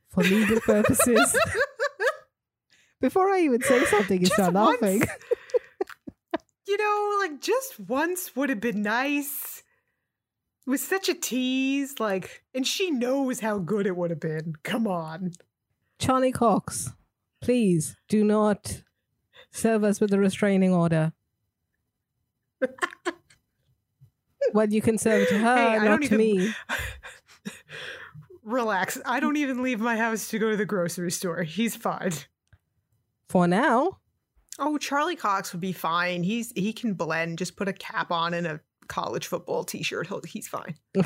For 0.09 0.23
legal 0.23 0.59
purposes, 0.65 1.37
before 3.01 3.29
I 3.29 3.41
even 3.41 3.61
say 3.61 3.83
something, 3.85 4.19
you 4.21 4.27
start 4.27 4.53
once. 4.53 4.81
laughing. 4.81 5.03
you 6.67 6.77
know, 6.77 7.17
like 7.21 7.41
just 7.41 7.79
once 7.79 8.35
would 8.35 8.49
have 8.49 8.61
been 8.61 8.81
nice. 8.81 9.63
It 10.65 10.69
was 10.69 10.81
such 10.81 11.07
a 11.09 11.13
tease, 11.13 11.99
like, 11.99 12.43
and 12.55 12.65
she 12.65 12.91
knows 12.91 13.39
how 13.41 13.57
good 13.59 13.87
it 13.87 13.95
would 13.95 14.09
have 14.09 14.19
been. 14.19 14.53
Come 14.63 14.87
on. 14.87 15.31
Charlie 15.99 16.31
Cox, 16.31 16.91
please 17.41 17.95
do 18.09 18.23
not 18.23 18.83
serve 19.51 19.83
us 19.83 19.99
with 20.01 20.13
a 20.13 20.19
restraining 20.19 20.73
order. 20.73 21.13
well, 24.53 24.69
you 24.69 24.81
can 24.81 24.97
serve 24.97 25.21
it 25.23 25.29
to 25.29 25.39
her, 25.39 25.79
Hey, 25.79 25.85
not 25.85 26.01
to 26.03 26.05
even- 26.05 26.17
me. 26.17 26.53
Relax. 28.47 28.97
I 29.05 29.19
don't 29.19 29.35
even 29.35 29.61
leave 29.61 29.81
my 29.81 29.97
house 29.97 30.29
to 30.29 30.39
go 30.39 30.49
to 30.49 30.55
the 30.57 30.65
grocery 30.65 31.11
store. 31.11 31.43
He's 31.43 31.75
fine. 31.75 32.13
For 33.27 33.45
now, 33.45 33.97
Oh, 34.59 34.77
Charlie 34.77 35.15
Cox 35.15 35.51
would 35.51 35.61
be 35.61 35.73
fine. 35.73 36.23
He's 36.23 36.51
he 36.55 36.73
can 36.73 36.93
blend. 36.93 37.37
Just 37.37 37.55
put 37.57 37.67
a 37.67 37.73
cap 37.73 38.11
on 38.11 38.33
and 38.33 38.47
a 38.47 38.59
college 38.87 39.27
football 39.27 39.63
t-shirt. 39.63 40.07
He'll, 40.07 40.21
he's 40.25 40.47
fine. 40.47 40.75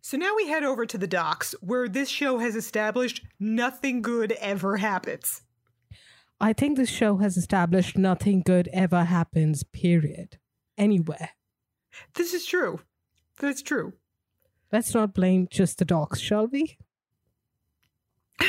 so 0.00 0.16
now 0.16 0.34
we 0.34 0.48
head 0.48 0.64
over 0.64 0.86
to 0.86 0.98
the 0.98 1.06
docks 1.06 1.54
where 1.60 1.88
this 1.88 2.08
show 2.08 2.38
has 2.38 2.56
established 2.56 3.22
nothing 3.38 4.02
good 4.02 4.32
ever 4.40 4.78
happens. 4.78 5.42
I 6.40 6.52
think 6.54 6.76
this 6.78 6.88
show 6.90 7.18
has 7.18 7.36
established 7.36 7.98
nothing 7.98 8.42
good 8.44 8.68
ever 8.72 9.04
happens, 9.04 9.62
period. 9.62 10.38
Anywhere. 10.78 11.30
This 12.14 12.32
is 12.32 12.46
true. 12.46 12.80
That's 13.38 13.62
true. 13.62 13.92
Let's 14.72 14.94
not 14.94 15.14
blame 15.14 15.48
just 15.50 15.78
the 15.78 15.84
dogs, 15.84 16.20
shall 16.20 16.46
we? 16.46 16.78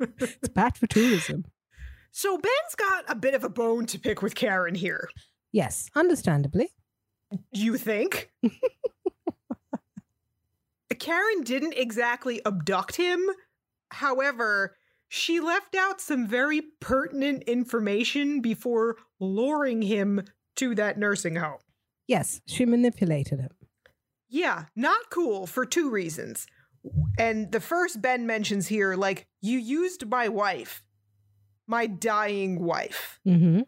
it's 0.00 0.48
bad 0.48 0.76
for 0.76 0.86
tourism. 0.86 1.44
So 2.10 2.38
Ben's 2.38 2.74
got 2.76 3.04
a 3.08 3.14
bit 3.14 3.34
of 3.34 3.44
a 3.44 3.48
bone 3.48 3.86
to 3.86 3.98
pick 3.98 4.22
with 4.22 4.34
Karen 4.34 4.74
here. 4.74 5.08
Yes, 5.50 5.90
understandably. 5.94 6.70
You 7.52 7.76
think? 7.76 8.30
Karen 10.98 11.42
didn't 11.42 11.74
exactly 11.76 12.40
abduct 12.46 12.96
him. 12.96 13.28
However, 13.90 14.76
she 15.08 15.40
left 15.40 15.74
out 15.74 16.00
some 16.00 16.26
very 16.26 16.62
pertinent 16.80 17.42
information 17.44 18.40
before 18.40 18.96
luring 19.18 19.82
him 19.82 20.24
to 20.56 20.74
that 20.74 20.98
nursing 20.98 21.36
home. 21.36 21.58
Yes, 22.06 22.40
she 22.46 22.64
manipulated 22.64 23.40
him. 23.40 23.50
Yeah, 24.32 24.64
not 24.74 25.10
cool 25.10 25.46
for 25.46 25.66
two 25.66 25.90
reasons. 25.90 26.46
And 27.18 27.52
the 27.52 27.60
first 27.60 28.00
Ben 28.00 28.26
mentions 28.26 28.66
here 28.66 28.94
like, 28.96 29.26
you 29.42 29.58
used 29.58 30.08
my 30.08 30.28
wife, 30.28 30.82
my 31.66 31.86
dying 31.86 32.64
wife. 32.64 33.20
Mm-hmm. 33.26 33.60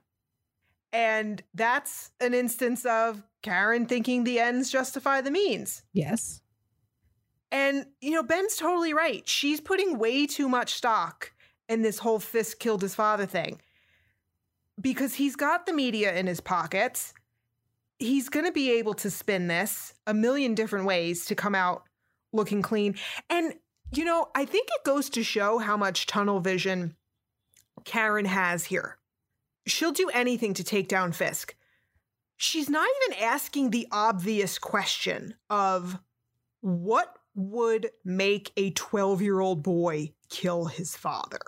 And 0.90 1.42
that's 1.52 2.12
an 2.18 2.32
instance 2.32 2.86
of 2.86 3.22
Karen 3.42 3.84
thinking 3.84 4.24
the 4.24 4.40
ends 4.40 4.70
justify 4.70 5.20
the 5.20 5.30
means. 5.30 5.82
Yes. 5.92 6.40
And, 7.52 7.84
you 8.00 8.12
know, 8.12 8.22
Ben's 8.22 8.56
totally 8.56 8.94
right. 8.94 9.28
She's 9.28 9.60
putting 9.60 9.98
way 9.98 10.26
too 10.26 10.48
much 10.48 10.72
stock 10.72 11.32
in 11.68 11.82
this 11.82 11.98
whole 11.98 12.20
Fisk 12.20 12.58
killed 12.58 12.80
his 12.80 12.94
father 12.94 13.26
thing 13.26 13.60
because 14.80 15.14
he's 15.14 15.36
got 15.36 15.66
the 15.66 15.74
media 15.74 16.14
in 16.14 16.26
his 16.26 16.40
pockets. 16.40 17.12
He's 18.04 18.28
going 18.28 18.44
to 18.44 18.52
be 18.52 18.72
able 18.72 18.94
to 18.94 19.10
spin 19.10 19.48
this 19.48 19.94
a 20.06 20.12
million 20.12 20.54
different 20.54 20.84
ways 20.84 21.24
to 21.26 21.34
come 21.34 21.54
out 21.54 21.84
looking 22.32 22.60
clean. 22.60 22.96
And 23.30 23.54
You 23.92 24.04
know, 24.04 24.28
I 24.34 24.44
think 24.44 24.68
it 24.68 24.84
goes 24.84 25.08
to 25.10 25.22
show 25.22 25.58
how 25.58 25.76
much 25.76 26.06
tunnel 26.06 26.40
vision 26.40 26.96
Karen 27.84 28.24
has 28.24 28.64
here. 28.64 28.98
She'll 29.66 29.92
do 29.92 30.10
anything 30.12 30.52
to 30.54 30.64
take 30.64 30.88
down 30.88 31.12
Fisk. 31.12 31.54
She's 32.36 32.68
not 32.68 32.86
even 33.02 33.22
asking 33.22 33.70
the 33.70 33.86
obvious 33.92 34.58
question 34.58 35.34
of 35.48 35.98
what 36.60 37.16
would 37.34 37.90
make 38.04 38.52
a 38.56 38.70
12 38.70 39.22
year 39.22 39.40
old 39.40 39.62
boy 39.62 40.12
kill 40.28 40.66
his 40.66 40.96
father? 40.96 41.40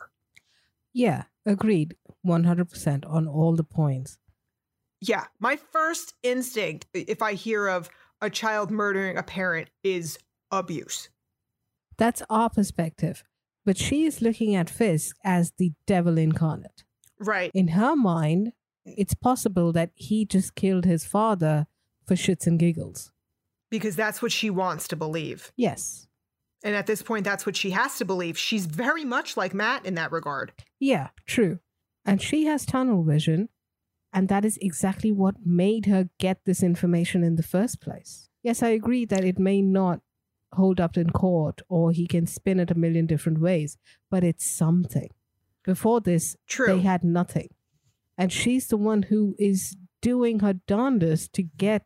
Yeah, 0.92 1.24
agreed 1.44 1.96
100% 2.26 3.04
on 3.06 3.26
all 3.26 3.54
the 3.56 3.64
points. 3.64 4.18
Yeah, 5.00 5.24
my 5.38 5.56
first 5.56 6.14
instinct, 6.22 6.86
if 6.94 7.22
I 7.22 7.34
hear 7.34 7.68
of 7.68 7.90
a 8.20 8.30
child 8.30 8.70
murdering 8.70 9.16
a 9.16 9.22
parent, 9.22 9.68
is 9.82 10.18
abuse. 10.50 11.10
That's 11.98 12.22
our 12.30 12.50
perspective. 12.50 13.24
But 13.64 13.76
she 13.76 14.04
is 14.04 14.22
looking 14.22 14.54
at 14.54 14.70
Fisk 14.70 15.16
as 15.24 15.52
the 15.58 15.72
devil 15.86 16.18
incarnate. 16.18 16.84
Right. 17.18 17.50
In 17.54 17.68
her 17.68 17.96
mind, 17.96 18.52
it's 18.84 19.14
possible 19.14 19.72
that 19.72 19.90
he 19.94 20.24
just 20.24 20.54
killed 20.54 20.84
his 20.84 21.04
father 21.04 21.66
for 22.06 22.14
shits 22.14 22.46
and 22.46 22.58
giggles. 22.58 23.10
Because 23.70 23.96
that's 23.96 24.22
what 24.22 24.30
she 24.30 24.48
wants 24.48 24.86
to 24.88 24.96
believe. 24.96 25.52
Yes. 25.56 26.06
And 26.62 26.76
at 26.76 26.86
this 26.86 27.02
point, 27.02 27.24
that's 27.24 27.44
what 27.44 27.56
she 27.56 27.70
has 27.70 27.98
to 27.98 28.04
believe. 28.04 28.38
She's 28.38 28.66
very 28.66 29.04
much 29.04 29.36
like 29.36 29.52
Matt 29.52 29.84
in 29.84 29.94
that 29.94 30.12
regard. 30.12 30.52
Yeah, 30.78 31.08
true. 31.26 31.58
And 32.04 32.22
she 32.22 32.44
has 32.46 32.64
tunnel 32.64 33.02
vision. 33.02 33.48
And 34.12 34.28
that 34.28 34.44
is 34.44 34.58
exactly 34.60 35.12
what 35.12 35.44
made 35.44 35.86
her 35.86 36.08
get 36.18 36.44
this 36.44 36.62
information 36.62 37.22
in 37.22 37.36
the 37.36 37.42
first 37.42 37.80
place. 37.80 38.28
Yes, 38.42 38.62
I 38.62 38.68
agree 38.68 39.04
that 39.06 39.24
it 39.24 39.38
may 39.38 39.60
not 39.60 40.00
hold 40.52 40.80
up 40.80 40.96
in 40.96 41.10
court 41.10 41.60
or 41.68 41.92
he 41.92 42.06
can 42.06 42.26
spin 42.26 42.60
it 42.60 42.70
a 42.70 42.74
million 42.74 43.06
different 43.06 43.40
ways, 43.40 43.76
but 44.10 44.24
it's 44.24 44.44
something. 44.44 45.10
Before 45.64 46.00
this, 46.00 46.36
True. 46.46 46.66
they 46.66 46.80
had 46.80 47.04
nothing. 47.04 47.48
And 48.16 48.32
she's 48.32 48.68
the 48.68 48.76
one 48.76 49.02
who 49.02 49.34
is 49.38 49.76
doing 50.00 50.38
her 50.40 50.54
darndest 50.54 51.32
to 51.34 51.42
get 51.42 51.84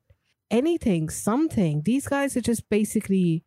anything, 0.51 1.09
something. 1.09 1.83
These 1.85 2.07
guys 2.09 2.37
are 2.37 2.43
just 2.43 2.69
basically, 2.69 3.45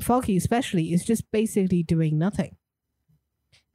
Foggy 0.00 0.36
especially, 0.36 0.92
is 0.92 1.04
just 1.04 1.30
basically 1.30 1.82
doing 1.82 2.18
nothing. 2.18 2.56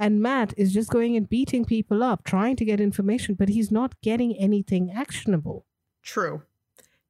And 0.01 0.19
Matt 0.19 0.55
is 0.57 0.73
just 0.73 0.89
going 0.89 1.15
and 1.15 1.29
beating 1.29 1.63
people 1.63 2.01
up, 2.01 2.23
trying 2.23 2.55
to 2.55 2.65
get 2.65 2.81
information, 2.81 3.35
but 3.35 3.49
he's 3.49 3.69
not 3.69 4.01
getting 4.01 4.35
anything 4.35 4.89
actionable. 4.89 5.67
True. 6.01 6.41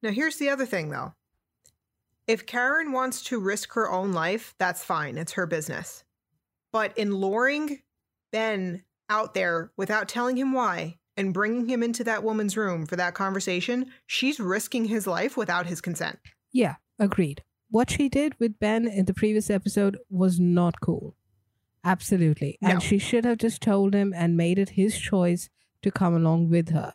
Now, 0.02 0.10
here's 0.10 0.36
the 0.36 0.50
other 0.50 0.66
thing, 0.66 0.90
though. 0.90 1.14
If 2.26 2.44
Karen 2.44 2.92
wants 2.92 3.22
to 3.24 3.40
risk 3.40 3.72
her 3.72 3.90
own 3.90 4.12
life, 4.12 4.54
that's 4.58 4.84
fine. 4.84 5.16
It's 5.16 5.32
her 5.32 5.46
business. 5.46 6.04
But 6.70 6.96
in 6.98 7.14
luring 7.14 7.80
Ben 8.30 8.84
out 9.08 9.32
there 9.32 9.72
without 9.78 10.06
telling 10.06 10.36
him 10.36 10.52
why 10.52 10.98
and 11.16 11.32
bringing 11.32 11.70
him 11.70 11.82
into 11.82 12.04
that 12.04 12.22
woman's 12.22 12.58
room 12.58 12.84
for 12.84 12.96
that 12.96 13.14
conversation, 13.14 13.90
she's 14.06 14.38
risking 14.38 14.84
his 14.84 15.06
life 15.06 15.34
without 15.34 15.64
his 15.64 15.80
consent. 15.80 16.18
Yeah, 16.52 16.74
agreed. 16.98 17.42
What 17.70 17.88
she 17.88 18.10
did 18.10 18.38
with 18.38 18.58
Ben 18.58 18.86
in 18.86 19.06
the 19.06 19.14
previous 19.14 19.48
episode 19.48 19.96
was 20.10 20.38
not 20.38 20.82
cool. 20.82 21.16
Absolutely. 21.84 22.58
No. 22.60 22.70
And 22.70 22.82
she 22.82 22.98
should 22.98 23.24
have 23.24 23.38
just 23.38 23.60
told 23.60 23.94
him 23.94 24.12
and 24.16 24.36
made 24.36 24.58
it 24.58 24.70
his 24.70 24.98
choice 24.98 25.48
to 25.82 25.90
come 25.90 26.14
along 26.14 26.48
with 26.48 26.70
her. 26.70 26.94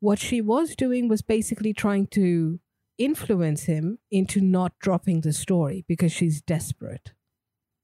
What 0.00 0.18
she 0.18 0.40
was 0.40 0.76
doing 0.76 1.08
was 1.08 1.22
basically 1.22 1.72
trying 1.72 2.06
to 2.08 2.60
influence 2.98 3.64
him 3.64 3.98
into 4.10 4.40
not 4.40 4.78
dropping 4.78 5.22
the 5.22 5.32
story 5.32 5.84
because 5.88 6.12
she's 6.12 6.42
desperate. 6.42 7.12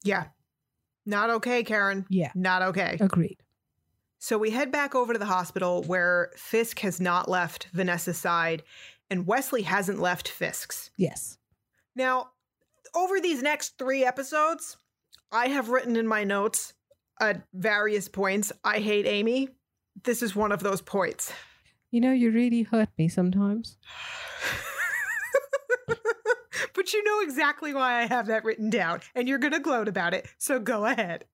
Yeah. 0.02 0.26
Not 1.06 1.30
okay, 1.30 1.62
Karen. 1.64 2.06
Yeah, 2.08 2.32
Not 2.34 2.62
okay. 2.62 2.96
agreed. 3.00 3.38
So 4.18 4.38
we 4.38 4.50
head 4.50 4.72
back 4.72 4.94
over 4.94 5.12
to 5.12 5.18
the 5.18 5.26
hospital 5.26 5.82
where 5.82 6.30
Fisk 6.36 6.78
has 6.80 6.98
not 6.98 7.28
left 7.28 7.68
Vanessa's 7.74 8.16
side 8.16 8.62
and 9.10 9.26
Wesley 9.26 9.62
hasn't 9.62 10.00
left 10.00 10.28
Fisk's. 10.28 10.90
Yes. 10.96 11.36
Now, 11.94 12.30
over 12.94 13.20
these 13.20 13.42
next 13.42 13.76
three 13.76 14.02
episodes, 14.02 14.78
I 15.34 15.48
have 15.48 15.68
written 15.68 15.96
in 15.96 16.06
my 16.06 16.22
notes 16.22 16.74
at 17.20 17.42
various 17.52 18.08
points, 18.08 18.52
I 18.62 18.78
hate 18.78 19.04
Amy. 19.04 19.48
This 20.04 20.22
is 20.22 20.36
one 20.36 20.52
of 20.52 20.62
those 20.62 20.80
points. 20.80 21.32
You 21.90 22.00
know, 22.00 22.12
you 22.12 22.30
really 22.30 22.62
hurt 22.62 22.88
me 22.96 23.08
sometimes. 23.08 23.76
but 26.74 26.92
you 26.92 27.02
know 27.02 27.20
exactly 27.20 27.74
why 27.74 28.00
I 28.00 28.06
have 28.06 28.28
that 28.28 28.44
written 28.44 28.70
down, 28.70 29.00
and 29.16 29.28
you're 29.28 29.38
going 29.38 29.52
to 29.52 29.60
gloat 29.60 29.88
about 29.88 30.14
it. 30.14 30.28
So 30.38 30.60
go 30.60 30.84
ahead. 30.84 31.24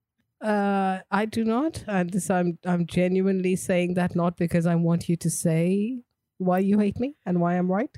Uh, 0.40 1.00
I 1.10 1.26
do 1.26 1.44
not, 1.44 1.84
and 1.86 2.08
this 2.08 2.30
I'm 2.30 2.58
I'm 2.64 2.86
genuinely 2.86 3.54
saying 3.54 3.94
that 3.94 4.16
not 4.16 4.38
because 4.38 4.64
I 4.64 4.76
want 4.76 5.10
you 5.10 5.16
to 5.16 5.28
say 5.28 6.00
why 6.38 6.60
you 6.60 6.78
hate 6.78 6.98
me 6.98 7.16
and 7.26 7.38
why 7.42 7.54
I'm 7.54 7.70
right. 7.70 7.94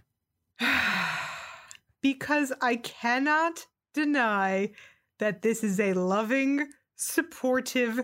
because 2.02 2.52
I 2.60 2.74
cannot 2.74 3.66
deny 3.94 4.72
that 5.18 5.42
this 5.42 5.62
is 5.64 5.78
a 5.80 5.92
loving, 5.94 6.68
supportive 6.96 8.00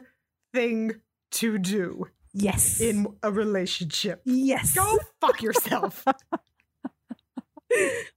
thing 0.53 0.93
to 1.33 1.59
do 1.59 2.07
Yes. 2.33 2.81
in 2.81 3.07
a 3.23 3.31
relationship. 3.33 4.23
yes. 4.25 4.75
Go 4.75 4.99
fuck 5.21 5.43
yourself. 5.43 6.05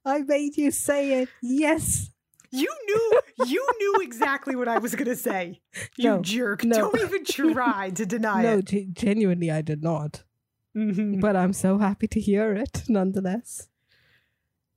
I 0.05 0.19
made 0.19 0.57
you 0.57 0.71
say 0.71 1.21
it. 1.21 1.29
Yes. 1.41 2.09
You 2.51 2.67
knew 2.85 3.19
you 3.47 3.65
knew 3.79 4.03
exactly 4.03 4.55
what 4.55 4.67
I 4.67 4.77
was 4.79 4.93
gonna 4.95 5.15
say. 5.15 5.61
You 5.97 6.09
No, 6.09 6.21
jerk. 6.21 6.63
no. 6.65 6.91
Don't 6.91 6.99
even 7.01 7.23
try 7.25 7.89
to 7.91 8.05
deny 8.05 8.43
no, 8.43 8.57
it. 8.57 8.65
ge- 8.65 8.91
genuinely, 8.93 9.49
I 9.49 9.61
did 9.61 9.81
not. 9.83 10.23
Mhm. 10.75 11.21
But 11.21 11.35
I'm 11.37 11.53
so 11.53 11.77
happy 11.77 12.07
to 12.07 12.19
hear 12.19 12.53
it 12.53 12.83
nonetheless. 12.89 13.69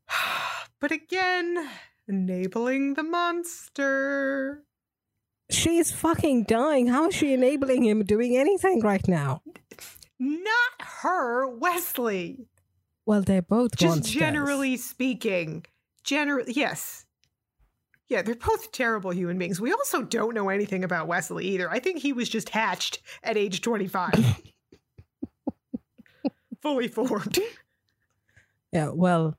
but 0.80 0.92
again, 0.92 1.68
enabling 2.08 2.94
the 2.94 3.02
monster. 3.02 4.62
She's 5.50 5.92
fucking 5.92 6.44
dying. 6.44 6.88
How 6.88 7.08
is 7.08 7.14
she 7.14 7.34
enabling 7.34 7.84
him 7.84 8.02
doing 8.04 8.36
anything 8.36 8.80
right 8.80 9.06
now? 9.06 9.42
Not 10.18 10.72
her, 11.02 11.46
Wesley. 11.48 12.48
Well, 13.06 13.22
they're 13.22 13.42
both 13.42 13.76
Just 13.76 13.96
monsters. 13.96 14.14
generally 14.14 14.76
speaking. 14.76 15.66
Generally, 16.02 16.52
yes. 16.54 17.04
Yeah, 18.08 18.22
they're 18.22 18.34
both 18.34 18.72
terrible 18.72 19.12
human 19.12 19.38
beings. 19.38 19.60
We 19.60 19.72
also 19.72 20.02
don't 20.02 20.34
know 20.34 20.48
anything 20.48 20.84
about 20.84 21.08
Wesley 21.08 21.46
either. 21.46 21.70
I 21.70 21.78
think 21.78 22.00
he 22.00 22.12
was 22.12 22.28
just 22.28 22.50
hatched 22.50 23.00
at 23.22 23.36
age 23.36 23.60
25. 23.60 24.12
Fully 26.62 26.88
formed. 26.88 27.38
Yeah, 28.72 28.90
well, 28.94 29.36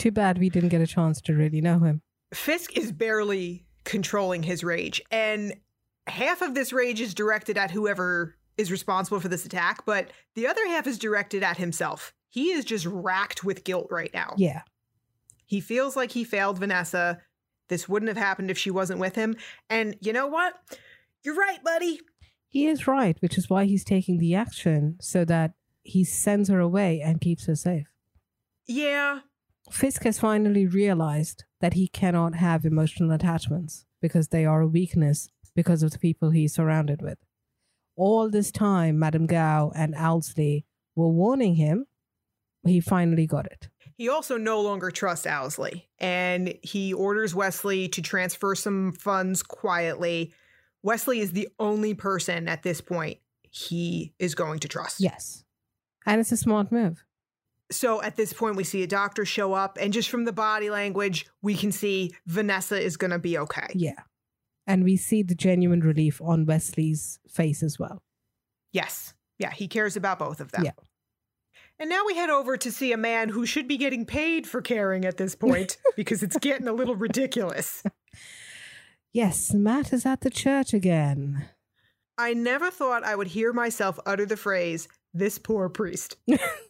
too 0.00 0.10
bad 0.10 0.38
we 0.38 0.50
didn't 0.50 0.70
get 0.70 0.80
a 0.80 0.86
chance 0.86 1.20
to 1.22 1.34
really 1.34 1.60
know 1.60 1.78
him. 1.80 2.02
Fisk 2.34 2.76
is 2.76 2.92
barely 2.92 3.66
controlling 3.84 4.42
his 4.42 4.64
rage, 4.64 5.00
and 5.10 5.54
half 6.06 6.42
of 6.42 6.54
this 6.54 6.72
rage 6.72 7.00
is 7.00 7.14
directed 7.14 7.56
at 7.56 7.70
whoever 7.70 8.36
is 8.56 8.70
responsible 8.70 9.20
for 9.20 9.28
this 9.28 9.46
attack, 9.46 9.84
but 9.86 10.10
the 10.34 10.46
other 10.46 10.66
half 10.66 10.86
is 10.86 10.98
directed 10.98 11.42
at 11.42 11.56
himself. 11.56 12.12
He 12.28 12.50
is 12.50 12.64
just 12.64 12.86
racked 12.86 13.42
with 13.42 13.64
guilt 13.64 13.88
right 13.90 14.12
now. 14.12 14.34
Yeah. 14.36 14.62
He 15.46 15.60
feels 15.60 15.96
like 15.96 16.12
he 16.12 16.22
failed 16.24 16.58
Vanessa. 16.58 17.18
This 17.68 17.88
wouldn't 17.88 18.08
have 18.08 18.16
happened 18.16 18.50
if 18.50 18.58
she 18.58 18.70
wasn't 18.70 19.00
with 19.00 19.16
him. 19.16 19.34
And 19.68 19.96
you 20.00 20.12
know 20.12 20.26
what? 20.26 20.54
You're 21.24 21.34
right, 21.34 21.62
buddy. 21.64 22.00
He 22.48 22.66
is 22.66 22.86
right, 22.86 23.16
which 23.20 23.36
is 23.38 23.50
why 23.50 23.64
he's 23.64 23.84
taking 23.84 24.18
the 24.18 24.34
action 24.34 24.96
so 25.00 25.24
that 25.24 25.52
he 25.82 26.04
sends 26.04 26.48
her 26.48 26.60
away 26.60 27.00
and 27.00 27.20
keeps 27.20 27.46
her 27.46 27.56
safe. 27.56 27.88
Yeah. 28.66 29.20
Fisk 29.70 30.02
has 30.04 30.18
finally 30.18 30.66
realized 30.66 31.44
that 31.60 31.74
he 31.74 31.88
cannot 31.88 32.34
have 32.34 32.64
emotional 32.64 33.12
attachments 33.12 33.86
because 34.02 34.28
they 34.28 34.44
are 34.44 34.60
a 34.60 34.66
weakness 34.66 35.28
because 35.54 35.82
of 35.82 35.90
the 35.92 35.98
people 35.98 36.30
he's 36.30 36.54
surrounded 36.54 37.02
with. 37.02 37.18
All 37.96 38.28
this 38.28 38.50
time, 38.50 38.98
Madame 38.98 39.26
Gao 39.26 39.72
and 39.74 39.94
Owlsley 39.94 40.64
were 40.96 41.08
warning 41.08 41.54
him. 41.54 41.86
He 42.64 42.80
finally 42.80 43.26
got 43.26 43.46
it. 43.46 43.68
He 43.96 44.08
also 44.08 44.36
no 44.36 44.60
longer 44.60 44.90
trusts 44.90 45.26
Owlsley, 45.26 45.84
and 45.98 46.54
he 46.62 46.92
orders 46.92 47.34
Wesley 47.34 47.88
to 47.88 48.02
transfer 48.02 48.54
some 48.54 48.92
funds 48.92 49.42
quietly. 49.42 50.32
Wesley 50.82 51.20
is 51.20 51.32
the 51.32 51.48
only 51.58 51.94
person 51.94 52.48
at 52.48 52.62
this 52.62 52.80
point 52.80 53.18
he 53.50 54.14
is 54.18 54.34
going 54.34 54.60
to 54.60 54.68
trust. 54.68 55.00
Yes. 55.00 55.44
And 56.06 56.20
it's 56.20 56.32
a 56.32 56.36
smart 56.36 56.72
move. 56.72 57.04
So 57.70 58.02
at 58.02 58.16
this 58.16 58.32
point, 58.32 58.56
we 58.56 58.64
see 58.64 58.82
a 58.82 58.86
doctor 58.86 59.24
show 59.24 59.52
up, 59.52 59.78
and 59.80 59.92
just 59.92 60.08
from 60.08 60.24
the 60.24 60.32
body 60.32 60.70
language, 60.70 61.26
we 61.42 61.54
can 61.54 61.72
see 61.72 62.14
Vanessa 62.26 62.80
is 62.80 62.96
going 62.96 63.12
to 63.12 63.18
be 63.18 63.38
okay. 63.38 63.68
Yeah. 63.74 64.00
And 64.66 64.84
we 64.84 64.96
see 64.96 65.22
the 65.22 65.34
genuine 65.34 65.80
relief 65.80 66.20
on 66.20 66.46
Wesley's 66.46 67.18
face 67.28 67.62
as 67.62 67.78
well. 67.78 68.02
Yes. 68.72 69.14
Yeah, 69.38 69.50
he 69.50 69.68
cares 69.68 69.96
about 69.96 70.18
both 70.18 70.40
of 70.40 70.52
them. 70.52 70.64
Yeah. 70.64 70.72
And 71.78 71.88
now 71.88 72.04
we 72.06 72.14
head 72.14 72.28
over 72.28 72.56
to 72.58 72.70
see 72.70 72.92
a 72.92 72.98
man 72.98 73.30
who 73.30 73.46
should 73.46 73.66
be 73.66 73.78
getting 73.78 74.04
paid 74.04 74.46
for 74.46 74.60
caring 74.60 75.04
at 75.06 75.16
this 75.16 75.34
point 75.34 75.78
because 75.96 76.22
it's 76.22 76.36
getting 76.38 76.68
a 76.68 76.72
little 76.72 76.96
ridiculous. 76.96 77.82
Yes, 79.12 79.52
Matt 79.52 79.92
is 79.92 80.06
at 80.06 80.20
the 80.20 80.30
church 80.30 80.72
again. 80.72 81.48
I 82.16 82.32
never 82.32 82.70
thought 82.70 83.02
I 83.02 83.16
would 83.16 83.26
hear 83.26 83.52
myself 83.52 83.98
utter 84.06 84.24
the 84.24 84.36
phrase, 84.36 84.86
this 85.12 85.36
poor 85.38 85.68
priest. 85.68 86.16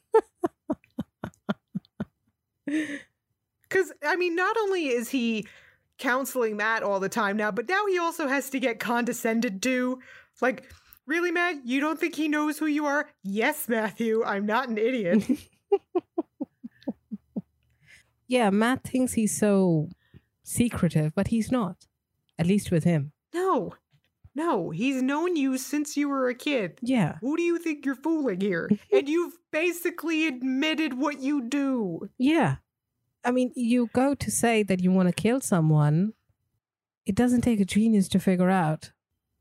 Because, 3.68 3.92
I 4.04 4.16
mean, 4.16 4.34
not 4.34 4.56
only 4.56 4.88
is 4.88 5.10
he 5.10 5.46
counseling 5.98 6.56
Matt 6.56 6.82
all 6.82 6.98
the 6.98 7.08
time 7.08 7.36
now, 7.36 7.50
but 7.50 7.68
now 7.68 7.86
he 7.86 7.98
also 7.98 8.26
has 8.26 8.50
to 8.50 8.58
get 8.58 8.80
condescended 8.80 9.62
to. 9.62 10.00
Like, 10.40 10.64
really, 11.06 11.30
Matt? 11.30 11.56
You 11.64 11.80
don't 11.80 12.00
think 12.00 12.16
he 12.16 12.28
knows 12.28 12.58
who 12.58 12.66
you 12.66 12.86
are? 12.86 13.08
Yes, 13.22 13.68
Matthew. 13.68 14.24
I'm 14.24 14.46
not 14.46 14.68
an 14.68 14.78
idiot. 14.78 15.24
yeah, 18.26 18.50
Matt 18.50 18.84
thinks 18.84 19.12
he's 19.12 19.38
so 19.38 19.88
secretive, 20.42 21.14
but 21.14 21.28
he's 21.28 21.52
not. 21.52 21.86
At 22.38 22.46
least 22.46 22.70
with 22.70 22.84
him. 22.84 23.12
No. 23.34 23.74
No, 24.40 24.70
he's 24.70 25.02
known 25.02 25.36
you 25.36 25.58
since 25.58 25.98
you 25.98 26.08
were 26.08 26.30
a 26.30 26.34
kid. 26.34 26.78
Yeah. 26.80 27.18
Who 27.20 27.36
do 27.36 27.42
you 27.42 27.58
think 27.58 27.84
you're 27.84 27.94
fooling 27.94 28.40
here? 28.40 28.70
and 28.92 29.06
you've 29.06 29.34
basically 29.50 30.26
admitted 30.26 30.94
what 30.94 31.20
you 31.20 31.42
do. 31.42 32.08
Yeah. 32.16 32.56
I 33.22 33.32
mean, 33.32 33.52
you 33.54 33.90
go 33.92 34.14
to 34.14 34.30
say 34.30 34.62
that 34.62 34.80
you 34.80 34.90
want 34.92 35.10
to 35.10 35.12
kill 35.12 35.42
someone. 35.42 36.14
It 37.04 37.14
doesn't 37.14 37.42
take 37.42 37.60
a 37.60 37.66
genius 37.66 38.08
to 38.08 38.18
figure 38.18 38.48
out. 38.48 38.92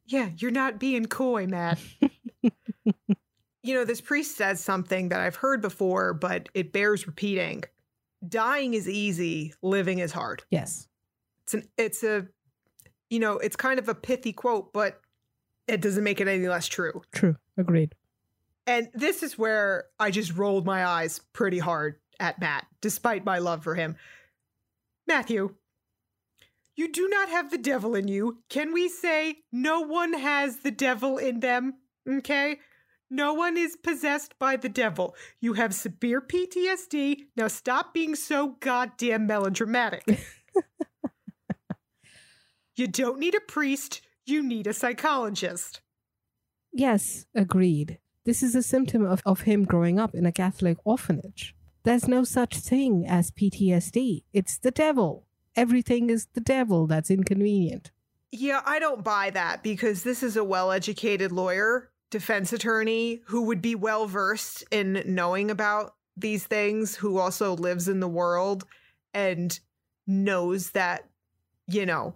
Yeah, 0.06 0.32
you're 0.36 0.52
not 0.52 0.80
being 0.80 1.06
coy, 1.06 1.48
Matt. 1.48 1.80
you 2.42 3.74
know, 3.74 3.86
this 3.86 4.02
priest 4.02 4.36
says 4.36 4.60
something 4.60 5.08
that 5.10 5.22
I've 5.22 5.38
heard 5.38 5.62
before, 5.62 6.14
but 6.14 6.50
it 6.54 6.74
bears 6.74 7.08
repeating. 7.08 7.64
Dying 8.28 8.74
is 8.74 8.90
easy, 8.90 9.54
living 9.62 10.00
is 10.00 10.12
hard. 10.12 10.44
Yes. 10.50 10.90
It's 11.44 11.54
an 11.54 11.70
it's 11.78 12.04
a 12.04 12.28
you 13.10 13.20
know, 13.20 13.38
it's 13.38 13.56
kind 13.56 13.80
of 13.80 13.90
a 13.90 13.96
pithy 13.96 14.34
quote, 14.34 14.74
but 14.74 15.02
it 15.68 15.82
doesn't 15.82 16.04
make 16.04 16.20
it 16.20 16.28
any 16.28 16.48
less 16.48 16.68
true. 16.68 17.02
True. 17.12 17.36
Agreed. 17.58 17.96
And 18.68 18.90
this 18.94 19.24
is 19.24 19.38
where 19.38 19.86
I 20.00 20.12
just 20.12 20.36
rolled 20.36 20.66
my 20.66 20.86
eyes 20.86 21.22
pretty 21.34 21.60
hard 21.60 21.96
at 22.20 22.40
Matt, 22.40 22.68
despite 22.82 23.26
my 23.26 23.40
love 23.40 23.64
for 23.64 23.76
him. 23.76 23.96
Matthew, 25.08 25.56
you 26.76 26.92
do 26.92 27.10
not 27.10 27.30
have 27.30 27.50
the 27.50 27.58
devil 27.58 27.96
in 27.96 28.08
you. 28.08 28.40
Can 28.48 28.74
we 28.74 28.88
say 28.88 29.40
no 29.52 29.82
one 29.82 30.14
has 30.14 30.58
the 30.58 30.72
devil 30.72 31.18
in 31.18 31.40
them? 31.40 31.76
Okay? 32.08 32.60
No 33.10 33.34
one 33.34 33.58
is 33.58 33.76
possessed 33.76 34.38
by 34.38 34.56
the 34.56 34.70
devil. 34.70 35.16
You 35.42 35.54
have 35.54 35.74
severe 35.74 36.22
PTSD. 36.22 37.26
Now 37.36 37.48
stop 37.48 37.94
being 37.94 38.16
so 38.16 38.56
goddamn 38.60 39.26
melodramatic. 39.26 40.04
you 42.80 42.88
don't 42.88 43.20
need 43.20 43.36
a 43.36 43.42
priest, 43.42 44.02
you 44.26 44.42
need 44.42 44.66
a 44.66 44.74
psychologist. 44.74 45.82
Yes, 46.72 47.26
agreed. 47.36 48.00
This 48.26 48.42
is 48.42 48.56
a 48.56 48.64
symptom 48.64 49.06
of, 49.06 49.22
of 49.26 49.42
him 49.42 49.66
growing 49.66 50.00
up 50.00 50.16
in 50.16 50.26
a 50.26 50.32
Catholic 50.32 50.78
orphanage. 50.86 51.56
There's 51.84 52.08
no 52.08 52.24
such 52.24 52.58
thing 52.58 53.06
as 53.08 53.32
PTSD. 53.32 54.24
It's 54.34 54.58
the 54.58 54.72
devil. 54.72 55.26
Everything 55.56 56.10
is 56.10 56.28
the 56.34 56.42
devil 56.42 56.88
that's 56.88 57.10
inconvenient. 57.10 57.92
Yeah, 58.32 58.62
I 58.66 58.80
don't 58.80 59.04
buy 59.04 59.32
that 59.32 59.64
because 59.64 60.04
this 60.04 60.22
is 60.22 60.38
a 60.38 60.44
well 60.44 60.72
educated 60.72 61.32
lawyer, 61.32 61.90
defense 62.12 62.54
attorney 62.54 63.22
who 63.26 63.44
would 63.44 63.62
be 63.62 63.76
well 63.76 64.06
versed 64.06 64.64
in 64.72 65.04
knowing 65.06 65.50
about 65.50 65.96
these 66.16 66.46
things, 66.46 66.96
who 66.96 67.18
also 67.18 67.56
lives 67.56 67.88
in 67.88 68.00
the 68.00 68.08
world 68.08 68.66
and 69.14 69.60
knows 70.06 70.72
that, 70.72 71.10
you 71.68 71.86
know, 71.86 72.14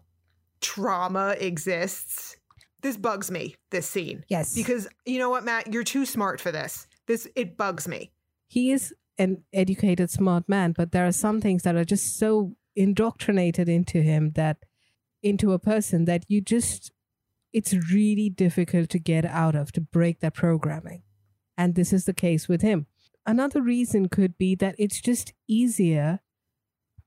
trauma 0.63 1.35
exists. 1.39 2.35
This 2.81 2.97
bugs 2.97 3.29
me, 3.29 3.55
this 3.71 3.87
scene. 3.87 4.25
Yes. 4.29 4.55
Because 4.55 4.87
you 5.05 5.19
know 5.19 5.29
what, 5.29 5.45
Matt? 5.45 5.71
You're 5.71 5.83
too 5.83 6.05
smart 6.05 6.41
for 6.41 6.51
this. 6.51 6.87
This, 7.07 7.27
it 7.35 7.57
bugs 7.57 7.87
me. 7.87 8.11
He 8.47 8.71
is 8.71 8.93
an 9.17 9.43
educated, 9.53 10.09
smart 10.09 10.49
man, 10.49 10.73
but 10.75 10.91
there 10.91 11.05
are 11.05 11.11
some 11.11 11.39
things 11.39 11.63
that 11.63 11.75
are 11.75 11.85
just 11.85 12.17
so 12.17 12.55
indoctrinated 12.75 13.69
into 13.69 14.01
him 14.01 14.31
that 14.31 14.57
into 15.21 15.53
a 15.53 15.59
person 15.59 16.05
that 16.05 16.25
you 16.27 16.41
just 16.41 16.91
it's 17.53 17.73
really 17.91 18.29
difficult 18.29 18.89
to 18.89 18.99
get 18.99 19.25
out 19.25 19.55
of 19.55 19.71
to 19.71 19.81
break 19.81 20.19
that 20.19 20.33
programming 20.33 21.03
and 21.57 21.75
this 21.75 21.93
is 21.93 22.05
the 22.05 22.13
case 22.13 22.47
with 22.47 22.61
him 22.61 22.87
another 23.25 23.61
reason 23.61 24.09
could 24.09 24.37
be 24.37 24.55
that 24.55 24.75
it's 24.77 24.99
just 24.99 25.33
easier 25.47 26.19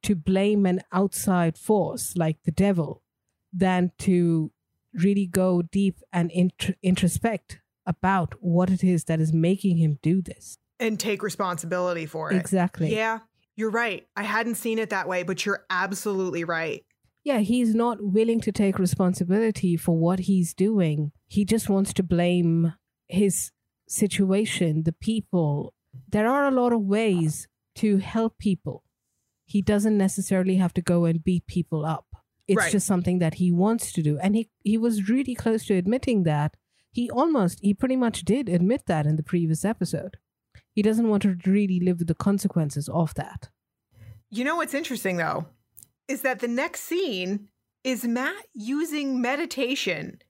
to 0.03 0.15
blame 0.15 0.65
an 0.67 0.81
outside 0.93 1.59
force 1.59 2.17
like 2.17 2.43
the 2.45 2.53
devil 2.53 3.03
than 3.53 3.93
to 3.99 4.51
really 4.95 5.27
go 5.27 5.63
deep 5.63 6.01
and 6.13 6.31
int- 6.31 6.77
introspect 6.83 7.61
about 7.87 8.35
what 8.41 8.71
it 8.71 8.83
is 8.83 9.05
that 9.05 9.21
is 9.21 9.33
making 9.33 9.77
him 9.77 9.99
do 10.03 10.21
this 10.23 10.59
and 10.81 10.99
take 10.99 11.23
responsibility 11.23 12.07
for 12.07 12.33
it. 12.33 12.37
exactly 12.37 12.95
Yeah, 12.95 13.21
you're 13.55 13.71
right. 13.71 14.07
I 14.17 14.23
hadn't 14.23 14.57
seen 14.57 14.79
it 14.79 14.91
that 14.91 15.09
way, 15.09 15.23
but 15.23 15.47
you're 15.47 15.65
absolutely 15.71 16.45
right. 16.45 16.85
yeah, 17.25 17.39
he's 17.39 17.75
not 17.75 17.99
willing 18.03 18.41
to 18.41 18.53
take 18.53 18.79
responsibility 18.79 19.77
for 19.77 19.97
what 19.97 20.21
he's 20.21 20.55
doing. 20.55 21.13
He 21.29 21.45
just 21.45 21.69
wants 21.69 21.93
to 21.95 22.03
blame 22.03 22.75
his 23.09 23.53
situation, 23.89 24.83
the 24.85 24.93
people. 24.93 25.75
There 26.09 26.29
are 26.29 26.47
a 26.47 26.51
lot 26.51 26.73
of 26.73 26.83
ways 26.83 27.49
to 27.77 27.99
help 27.99 28.39
people. 28.39 28.85
He 29.45 29.63
doesn't 29.63 29.97
necessarily 29.97 30.57
have 30.57 30.75
to 30.75 30.83
go 30.83 31.05
and 31.05 31.23
beat 31.23 31.47
people 31.47 31.85
up. 31.85 32.07
It's 32.49 32.57
Right. 32.57 32.73
just 32.73 32.87
something 32.87 33.19
that 33.19 33.35
he 33.35 33.51
wants 33.51 33.93
to 33.93 34.03
do. 34.03 34.19
And 34.19 34.37
he, 34.37 34.51
he 34.63 34.79
was 34.79 35.09
really 35.09 35.35
close 35.35 35.67
to 35.67 35.75
admitting 35.75 36.23
that. 36.25 36.57
He 36.93 37.11
almost, 37.11 37.59
he 37.61 37.75
pretty 37.75 37.97
much 37.97 38.25
did 38.25 38.49
admit 38.49 38.87
that 38.87 39.07
in 39.07 39.17
the 39.17 39.23
previous 39.23 39.65
episode. 39.65 40.17
He 40.73 40.83
doesn't 40.83 41.09
want 41.09 41.23
to 41.23 41.37
really 41.45 41.81
live 41.81 41.99
with 41.99 42.09
the 42.09 42.15
consequences 42.15 42.89
of 42.89 43.15
that. 43.15 43.49
You 44.31 44.45
know 44.45 44.57
what's 44.57 44.75
interesting 44.75 45.17
though 45.17 45.47
is 46.09 46.23
that 46.23 46.39
the 46.39 46.49
next 46.49 46.83
scene 46.83 47.49
is 47.83 48.05
Matt 48.05 48.45
using 48.55 49.21
meditation 49.21 50.21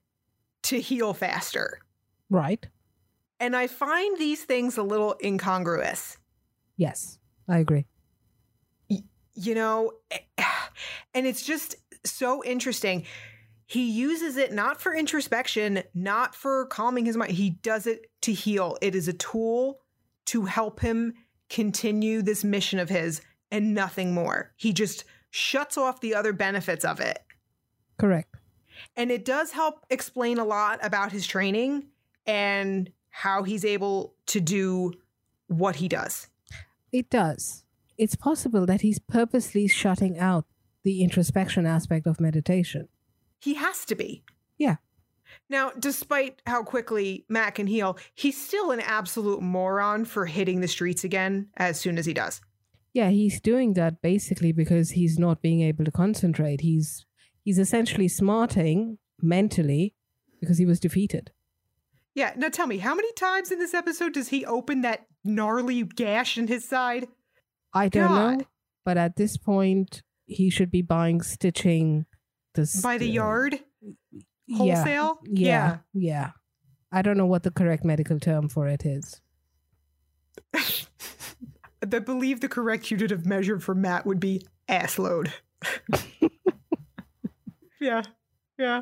to 0.63 0.79
heal 0.79 1.13
faster. 1.13 1.79
Right? 2.29 2.67
And 3.39 3.55
I 3.55 3.67
find 3.67 4.17
these 4.17 4.43
things 4.43 4.77
a 4.77 4.83
little 4.83 5.15
incongruous. 5.23 6.17
Yes, 6.75 7.19
I 7.47 7.59
agree. 7.59 7.85
You 8.89 9.53
know, 9.53 9.91
and 11.13 11.27
it's 11.27 11.43
just 11.43 11.75
so 12.11 12.43
interesting. 12.43 13.05
He 13.65 13.89
uses 13.89 14.37
it 14.37 14.53
not 14.53 14.79
for 14.79 14.95
introspection, 14.95 15.83
not 15.93 16.33
for 16.33 16.65
calming 16.67 17.05
his 17.05 17.17
mind. 17.17 17.33
He 17.33 17.49
does 17.49 17.85
it 17.85 18.07
to 18.21 18.33
heal. 18.33 18.77
It 18.81 18.95
is 18.95 19.07
a 19.07 19.13
tool 19.13 19.81
to 20.27 20.45
help 20.45 20.79
him 20.79 21.13
continue 21.49 22.21
this 22.21 22.43
mission 22.43 22.79
of 22.79 22.89
his 22.89 23.21
and 23.51 23.73
nothing 23.73 24.13
more. 24.13 24.53
He 24.55 24.73
just 24.73 25.05
shuts 25.31 25.77
off 25.77 26.01
the 26.01 26.15
other 26.15 26.33
benefits 26.33 26.85
of 26.85 26.99
it. 26.99 27.19
Correct. 27.97 28.33
And 28.95 29.11
it 29.11 29.25
does 29.25 29.51
help 29.51 29.85
explain 29.89 30.37
a 30.37 30.45
lot 30.45 30.79
about 30.81 31.11
his 31.11 31.25
training 31.25 31.87
and 32.25 32.91
how 33.09 33.43
he's 33.43 33.65
able 33.65 34.13
to 34.27 34.39
do 34.39 34.93
what 35.47 35.77
he 35.77 35.87
does. 35.87 36.27
It 36.91 37.09
does. 37.09 37.63
It's 37.97 38.15
possible 38.15 38.65
that 38.65 38.81
he's 38.81 38.99
purposely 38.99 39.67
shutting 39.67 40.19
out 40.19 40.45
the 40.87 41.03
introspection 41.03 41.65
aspect 41.65 42.07
of 42.07 42.21
meditation. 42.21 42.87
He 43.41 43.55
has 43.55 43.83
to 43.87 43.93
be. 43.93 44.23
Yeah. 44.57 44.77
Now, 45.49 45.71
despite 45.77 46.41
how 46.47 46.63
quickly 46.63 47.25
Matt 47.27 47.55
can 47.55 47.67
heal, 47.67 47.97
he's 48.15 48.41
still 48.41 48.71
an 48.71 48.79
absolute 48.79 49.41
moron 49.41 50.05
for 50.05 50.25
hitting 50.25 50.61
the 50.61 50.67
streets 50.69 51.03
again 51.03 51.49
as 51.57 51.77
soon 51.77 51.97
as 51.97 52.05
he 52.05 52.13
does. 52.13 52.39
Yeah, 52.93 53.09
he's 53.09 53.41
doing 53.41 53.73
that 53.73 54.01
basically 54.01 54.53
because 54.53 54.91
he's 54.91 55.19
not 55.19 55.41
being 55.41 55.59
able 55.59 55.83
to 55.83 55.91
concentrate. 55.91 56.61
He's 56.61 57.05
he's 57.43 57.59
essentially 57.59 58.07
smarting 58.07 58.97
mentally 59.21 59.93
because 60.39 60.57
he 60.57 60.65
was 60.65 60.79
defeated. 60.79 61.31
Yeah, 62.15 62.31
now 62.37 62.47
tell 62.47 62.65
me, 62.65 62.77
how 62.77 62.95
many 62.95 63.11
times 63.11 63.51
in 63.51 63.59
this 63.59 63.73
episode 63.73 64.13
does 64.13 64.29
he 64.29 64.45
open 64.45 64.83
that 64.83 65.05
gnarly 65.25 65.83
gash 65.83 66.37
in 66.37 66.47
his 66.47 66.63
side? 66.63 67.09
I 67.73 67.89
don't 67.89 68.15
know, 68.39 68.45
but 68.85 68.97
at 68.97 69.17
this 69.17 69.35
point 69.35 70.01
he 70.27 70.49
should 70.49 70.69
be 70.69 70.81
buying 70.81 71.21
stitching 71.21 72.05
this 72.53 72.81
By 72.81 72.97
the 72.97 73.09
yard? 73.09 73.59
yeah, 74.45 74.57
Wholesale? 74.57 75.19
Yeah, 75.23 75.77
yeah. 75.93 76.31
I 76.91 77.01
don't 77.01 77.17
know 77.17 77.25
what 77.25 77.43
the 77.43 77.51
correct 77.51 77.83
medical 77.83 78.19
term 78.19 78.49
for 78.49 78.67
it 78.67 78.85
is. 78.85 79.21
I 81.81 81.99
believe 81.99 82.41
the 82.41 82.49
correct 82.49 82.91
unit 82.91 83.11
of 83.11 83.25
measure 83.25 83.59
for 83.59 83.75
Matt 83.75 84.05
would 84.05 84.19
be 84.19 84.41
ass 84.67 84.99
load. 84.99 85.33
yeah, 87.79 88.03
yeah. 88.57 88.81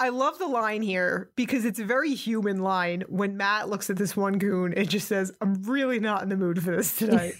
I 0.00 0.10
love 0.10 0.38
the 0.38 0.46
line 0.46 0.82
here 0.82 1.30
because 1.34 1.64
it's 1.64 1.80
a 1.80 1.84
very 1.84 2.14
human 2.14 2.62
line 2.62 3.02
when 3.08 3.36
Matt 3.36 3.68
looks 3.68 3.90
at 3.90 3.96
this 3.96 4.16
one 4.16 4.38
goon 4.38 4.72
and 4.74 4.88
just 4.88 5.08
says, 5.08 5.32
I'm 5.40 5.62
really 5.64 5.98
not 5.98 6.22
in 6.22 6.28
the 6.28 6.36
mood 6.36 6.62
for 6.62 6.76
this 6.76 6.96
tonight. 6.98 7.34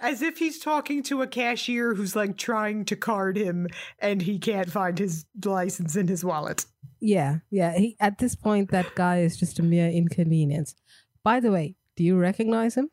As 0.00 0.22
if 0.22 0.38
he's 0.38 0.58
talking 0.58 1.02
to 1.04 1.22
a 1.22 1.26
cashier 1.26 1.94
who's 1.94 2.14
like 2.14 2.36
trying 2.36 2.84
to 2.86 2.96
card 2.96 3.36
him 3.36 3.66
and 3.98 4.22
he 4.22 4.38
can't 4.38 4.70
find 4.70 4.98
his 4.98 5.26
license 5.44 5.96
in 5.96 6.08
his 6.08 6.24
wallet. 6.24 6.64
Yeah, 7.00 7.38
yeah. 7.50 7.76
He, 7.76 7.96
at 8.00 8.18
this 8.18 8.34
point, 8.34 8.70
that 8.70 8.94
guy 8.94 9.20
is 9.20 9.36
just 9.36 9.58
a 9.58 9.62
mere 9.62 9.88
inconvenience. 9.88 10.74
By 11.22 11.40
the 11.40 11.50
way, 11.50 11.76
do 11.96 12.04
you 12.04 12.16
recognize 12.16 12.76
him? 12.76 12.90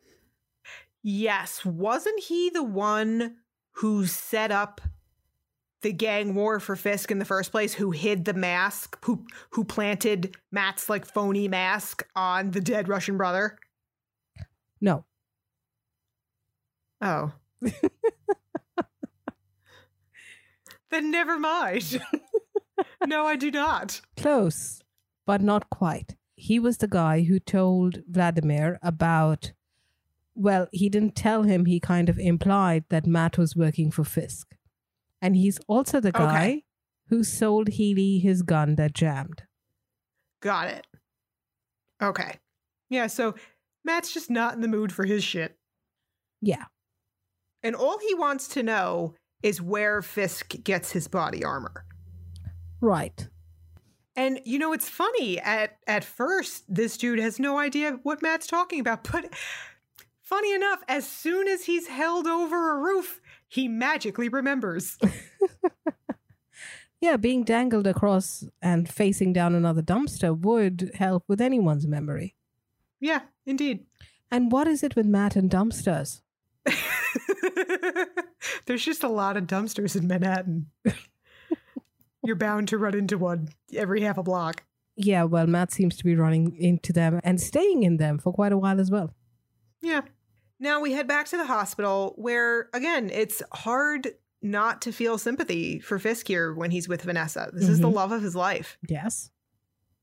Yes. 1.02 1.64
Wasn't 1.64 2.20
he 2.20 2.50
the 2.50 2.64
one 2.64 3.36
who 3.72 4.06
set 4.06 4.50
up 4.50 4.80
the 5.82 5.92
gang 5.92 6.34
war 6.34 6.58
for 6.58 6.74
Fisk 6.74 7.10
in 7.10 7.18
the 7.18 7.24
first 7.24 7.52
place, 7.52 7.74
who 7.74 7.92
hid 7.92 8.24
the 8.24 8.34
mask, 8.34 8.98
who 9.04 9.24
who 9.50 9.62
planted 9.62 10.36
Matt's 10.50 10.88
like 10.88 11.06
phony 11.06 11.46
mask 11.46 12.04
on 12.16 12.50
the 12.50 12.60
dead 12.60 12.88
Russian 12.88 13.16
brother? 13.16 13.58
No. 14.80 15.04
Oh. 17.00 17.32
then 20.90 21.10
never 21.10 21.38
mind. 21.38 22.00
no, 23.06 23.26
I 23.26 23.36
do 23.36 23.50
not. 23.50 24.00
Close, 24.16 24.80
but 25.26 25.40
not 25.42 25.68
quite. 25.70 26.16
He 26.36 26.58
was 26.58 26.78
the 26.78 26.88
guy 26.88 27.22
who 27.22 27.38
told 27.38 28.02
Vladimir 28.08 28.78
about. 28.82 29.52
Well, 30.34 30.68
he 30.70 30.88
didn't 30.90 31.16
tell 31.16 31.44
him, 31.44 31.64
he 31.64 31.80
kind 31.80 32.08
of 32.10 32.18
implied 32.18 32.84
that 32.90 33.06
Matt 33.06 33.38
was 33.38 33.56
working 33.56 33.90
for 33.90 34.04
Fisk. 34.04 34.54
And 35.22 35.34
he's 35.34 35.58
also 35.66 35.98
the 35.98 36.12
guy 36.12 36.46
Okay. 36.46 36.64
who 37.08 37.24
sold 37.24 37.68
Healy 37.68 38.18
his 38.18 38.42
gun 38.42 38.74
that 38.74 38.92
jammed. 38.92 39.44
Got 40.42 40.68
it. 40.68 40.86
Okay. 42.02 42.38
Yeah, 42.90 43.06
so 43.06 43.34
Matt's 43.82 44.12
just 44.12 44.28
not 44.28 44.54
in 44.54 44.60
the 44.60 44.68
mood 44.68 44.92
for 44.92 45.06
his 45.06 45.24
shit. 45.24 45.56
Yeah. 46.42 46.66
And 47.62 47.74
all 47.74 47.98
he 47.98 48.14
wants 48.14 48.48
to 48.48 48.62
know 48.62 49.14
is 49.42 49.60
where 49.60 50.02
Fisk 50.02 50.54
gets 50.64 50.92
his 50.92 51.08
body 51.08 51.44
armor. 51.44 51.84
Right. 52.80 53.28
And 54.14 54.40
you 54.44 54.58
know, 54.58 54.72
it's 54.72 54.88
funny. 54.88 55.38
At 55.40 55.76
at 55.86 56.04
first, 56.04 56.64
this 56.68 56.96
dude 56.96 57.18
has 57.18 57.38
no 57.38 57.58
idea 57.58 57.98
what 58.02 58.22
Matt's 58.22 58.46
talking 58.46 58.80
about. 58.80 59.08
But 59.12 59.32
funny 60.22 60.54
enough, 60.54 60.82
as 60.88 61.06
soon 61.06 61.48
as 61.48 61.64
he's 61.64 61.86
held 61.88 62.26
over 62.26 62.76
a 62.76 62.80
roof, 62.80 63.20
he 63.48 63.68
magically 63.68 64.28
remembers. 64.28 64.98
Yeah, 67.00 67.16
being 67.16 67.44
dangled 67.44 67.86
across 67.86 68.44
and 68.62 68.88
facing 68.88 69.32
down 69.32 69.54
another 69.54 69.82
dumpster 69.82 70.36
would 70.36 70.92
help 70.94 71.24
with 71.28 71.40
anyone's 71.40 71.86
memory. 71.86 72.34
yeah, 73.00 73.20
indeed. 73.44 73.84
And 74.30 74.50
what 74.50 74.66
is 74.66 74.82
it 74.82 74.96
with 74.96 75.06
Matt 75.06 75.36
and 75.36 75.50
dumpsters? 75.50 76.22
There's 78.66 78.84
just 78.84 79.02
a 79.04 79.08
lot 79.08 79.36
of 79.36 79.44
dumpsters 79.46 79.96
in 79.96 80.06
Manhattan. 80.06 80.66
You're 82.24 82.36
bound 82.36 82.68
to 82.68 82.78
run 82.78 82.94
into 82.94 83.18
one 83.18 83.48
every 83.74 84.00
half 84.02 84.18
a 84.18 84.22
block. 84.22 84.64
Yeah, 84.96 85.24
well, 85.24 85.46
Matt 85.46 85.72
seems 85.72 85.96
to 85.98 86.04
be 86.04 86.16
running 86.16 86.56
into 86.56 86.92
them 86.92 87.20
and 87.22 87.40
staying 87.40 87.82
in 87.82 87.98
them 87.98 88.18
for 88.18 88.32
quite 88.32 88.52
a 88.52 88.58
while 88.58 88.80
as 88.80 88.90
well. 88.90 89.14
Yeah. 89.82 90.00
Now 90.58 90.80
we 90.80 90.92
head 90.92 91.06
back 91.06 91.26
to 91.26 91.36
the 91.36 91.44
hospital 91.46 92.14
where, 92.16 92.68
again, 92.72 93.10
it's 93.10 93.42
hard 93.52 94.08
not 94.42 94.80
to 94.82 94.92
feel 94.92 95.18
sympathy 95.18 95.80
for 95.80 95.98
Fisk 95.98 96.26
here 96.26 96.54
when 96.54 96.70
he's 96.70 96.88
with 96.88 97.02
Vanessa. 97.02 97.50
This 97.52 97.68
is 97.68 97.80
the 97.80 97.88
Mhm. 97.88 97.94
love 97.94 98.12
of 98.12 98.22
his 98.22 98.34
life. 98.34 98.78
Yes. 98.88 99.30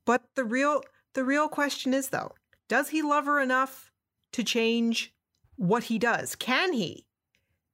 But 0.06 0.24
the 0.36 0.44
real 0.44 0.82
the 1.14 1.24
real 1.24 1.48
question 1.48 1.94
is 1.94 2.10
though, 2.10 2.32
does 2.68 2.90
he 2.90 3.02
love 3.04 3.26
her 3.26 3.40
enough 3.40 3.92
to 4.32 4.44
change 4.44 5.13
what 5.56 5.84
he 5.84 6.00
does? 6.00 6.36
Can 6.36 6.74
he? 6.74 7.06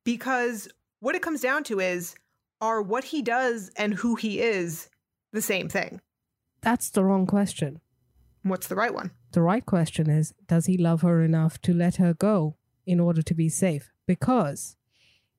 Because 0.03 0.67
what 0.99 1.15
it 1.15 1.21
comes 1.21 1.41
down 1.41 1.63
to 1.65 1.79
is 1.79 2.15
are 2.61 2.81
what 2.81 3.05
he 3.05 3.21
does 3.21 3.71
and 3.77 3.93
who 3.93 4.15
he 4.15 4.41
is 4.41 4.89
the 5.31 5.41
same 5.41 5.69
thing? 5.69 6.01
That's 6.61 6.89
the 6.89 7.03
wrong 7.03 7.25
question. 7.25 7.79
What's 8.43 8.67
the 8.67 8.75
right 8.75 8.93
one? 8.93 9.11
The 9.31 9.41
right 9.41 9.65
question 9.65 10.09
is 10.09 10.33
Does 10.47 10.65
he 10.65 10.77
love 10.77 11.01
her 11.01 11.23
enough 11.23 11.61
to 11.61 11.73
let 11.73 11.97
her 11.97 12.13
go 12.13 12.57
in 12.85 12.99
order 12.99 13.21
to 13.21 13.33
be 13.33 13.49
safe? 13.49 13.91
Because 14.07 14.75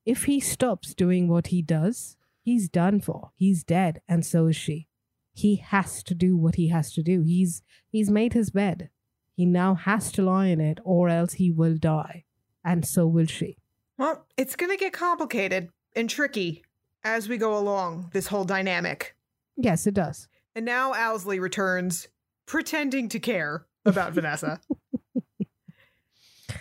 if 0.07 0.24
he 0.24 0.40
stops 0.40 0.94
doing 0.94 1.29
what 1.29 1.48
he 1.48 1.62
does, 1.62 2.16
he's 2.40 2.68
done 2.68 3.00
for. 3.00 3.33
He's 3.35 3.64
dead, 3.64 4.00
and 4.09 4.24
so 4.24 4.46
is 4.46 4.57
she. 4.57 4.88
He 5.33 5.57
has 5.57 6.03
to 6.05 6.14
do 6.14 6.37
what 6.37 6.55
he 6.57 6.68
has 6.68 6.92
to 6.94 7.03
do. 7.03 7.22
He's 7.22 7.62
he's 7.88 8.11
made 8.11 8.33
his 8.33 8.50
bed. 8.50 8.90
He 9.33 9.46
now 9.46 9.74
has 9.74 10.12
to 10.12 10.22
lie 10.22 10.46
in 10.46 10.61
it, 10.61 10.79
or 10.85 11.09
else 11.09 11.35
he 11.35 11.50
will 11.50 11.76
die. 11.76 12.24
And 12.64 12.87
so 12.87 13.07
will 13.07 13.27
she. 13.27 13.57
Well, 13.99 14.27
it's 14.37 14.57
going 14.57 14.70
to 14.70 14.77
get 14.77 14.92
complicated 14.92 15.70
and 15.94 16.09
tricky 16.09 16.64
as 17.05 17.29
we 17.29 17.37
go 17.37 17.57
along 17.57 18.11
this 18.12 18.27
whole 18.27 18.44
dynamic. 18.44 19.14
Yes, 19.57 19.87
it 19.87 19.94
does. 19.94 20.29
And 20.55 20.64
now 20.64 20.92
Owlsley 20.92 21.40
returns, 21.40 22.09
pretending 22.46 23.09
to 23.11 23.20
care 23.20 23.66
about 23.85 24.12
Vanessa. 24.12 24.61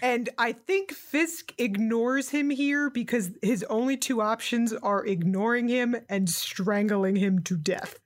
And 0.02 0.30
I 0.38 0.54
think 0.54 0.92
Fisk 0.92 1.54
ignores 1.58 2.30
him 2.30 2.50
here 2.50 2.90
because 2.90 3.32
his 3.42 3.64
only 3.70 3.98
two 3.98 4.22
options 4.22 4.72
are 4.74 5.06
ignoring 5.06 5.68
him 5.68 5.96
and 6.08 6.30
strangling 6.30 7.16
him 7.18 7.42
to 7.44 7.58
death. 7.58 8.00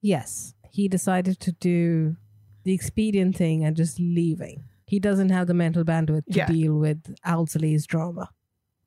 Yes, 0.00 0.54
he 0.72 0.88
decided 0.88 1.38
to 1.40 1.52
do 1.52 2.16
the 2.64 2.72
expedient 2.72 3.36
thing 3.36 3.64
and 3.64 3.76
just 3.76 4.00
leaving. 4.00 4.64
He 4.90 4.98
doesn't 4.98 5.30
have 5.30 5.46
the 5.46 5.54
mental 5.54 5.84
bandwidth 5.84 6.24
to 6.32 6.38
Yeah. 6.38 6.46
deal 6.46 6.74
with 6.76 7.14
Owlsley's 7.24 7.86
drama. 7.86 8.28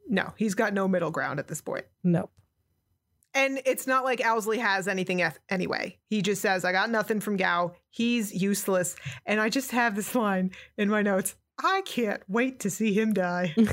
No, 0.09 0.33
he's 0.35 0.53
got 0.53 0.73
no 0.73 0.85
middle 0.87 1.11
ground 1.11 1.39
at 1.39 1.47
this 1.47 1.61
point. 1.61 1.85
Nope. 2.03 2.29
And 3.33 3.61
it's 3.65 3.87
not 3.87 4.03
like 4.03 4.19
Owsley 4.23 4.57
has 4.59 4.89
anything 4.89 5.21
eth- 5.21 5.39
anyway. 5.49 5.97
He 6.09 6.21
just 6.21 6.41
says, 6.41 6.65
I 6.65 6.73
got 6.73 6.89
nothing 6.89 7.21
from 7.21 7.37
Gao. 7.37 7.71
He's 7.89 8.33
useless. 8.33 8.97
And 9.25 9.39
I 9.39 9.47
just 9.47 9.71
have 9.71 9.95
this 9.95 10.13
line 10.13 10.51
in 10.77 10.89
my 10.89 11.01
notes 11.01 11.35
I 11.63 11.83
can't 11.85 12.21
wait 12.27 12.59
to 12.61 12.69
see 12.69 12.93
him 12.93 13.13
die. 13.13 13.55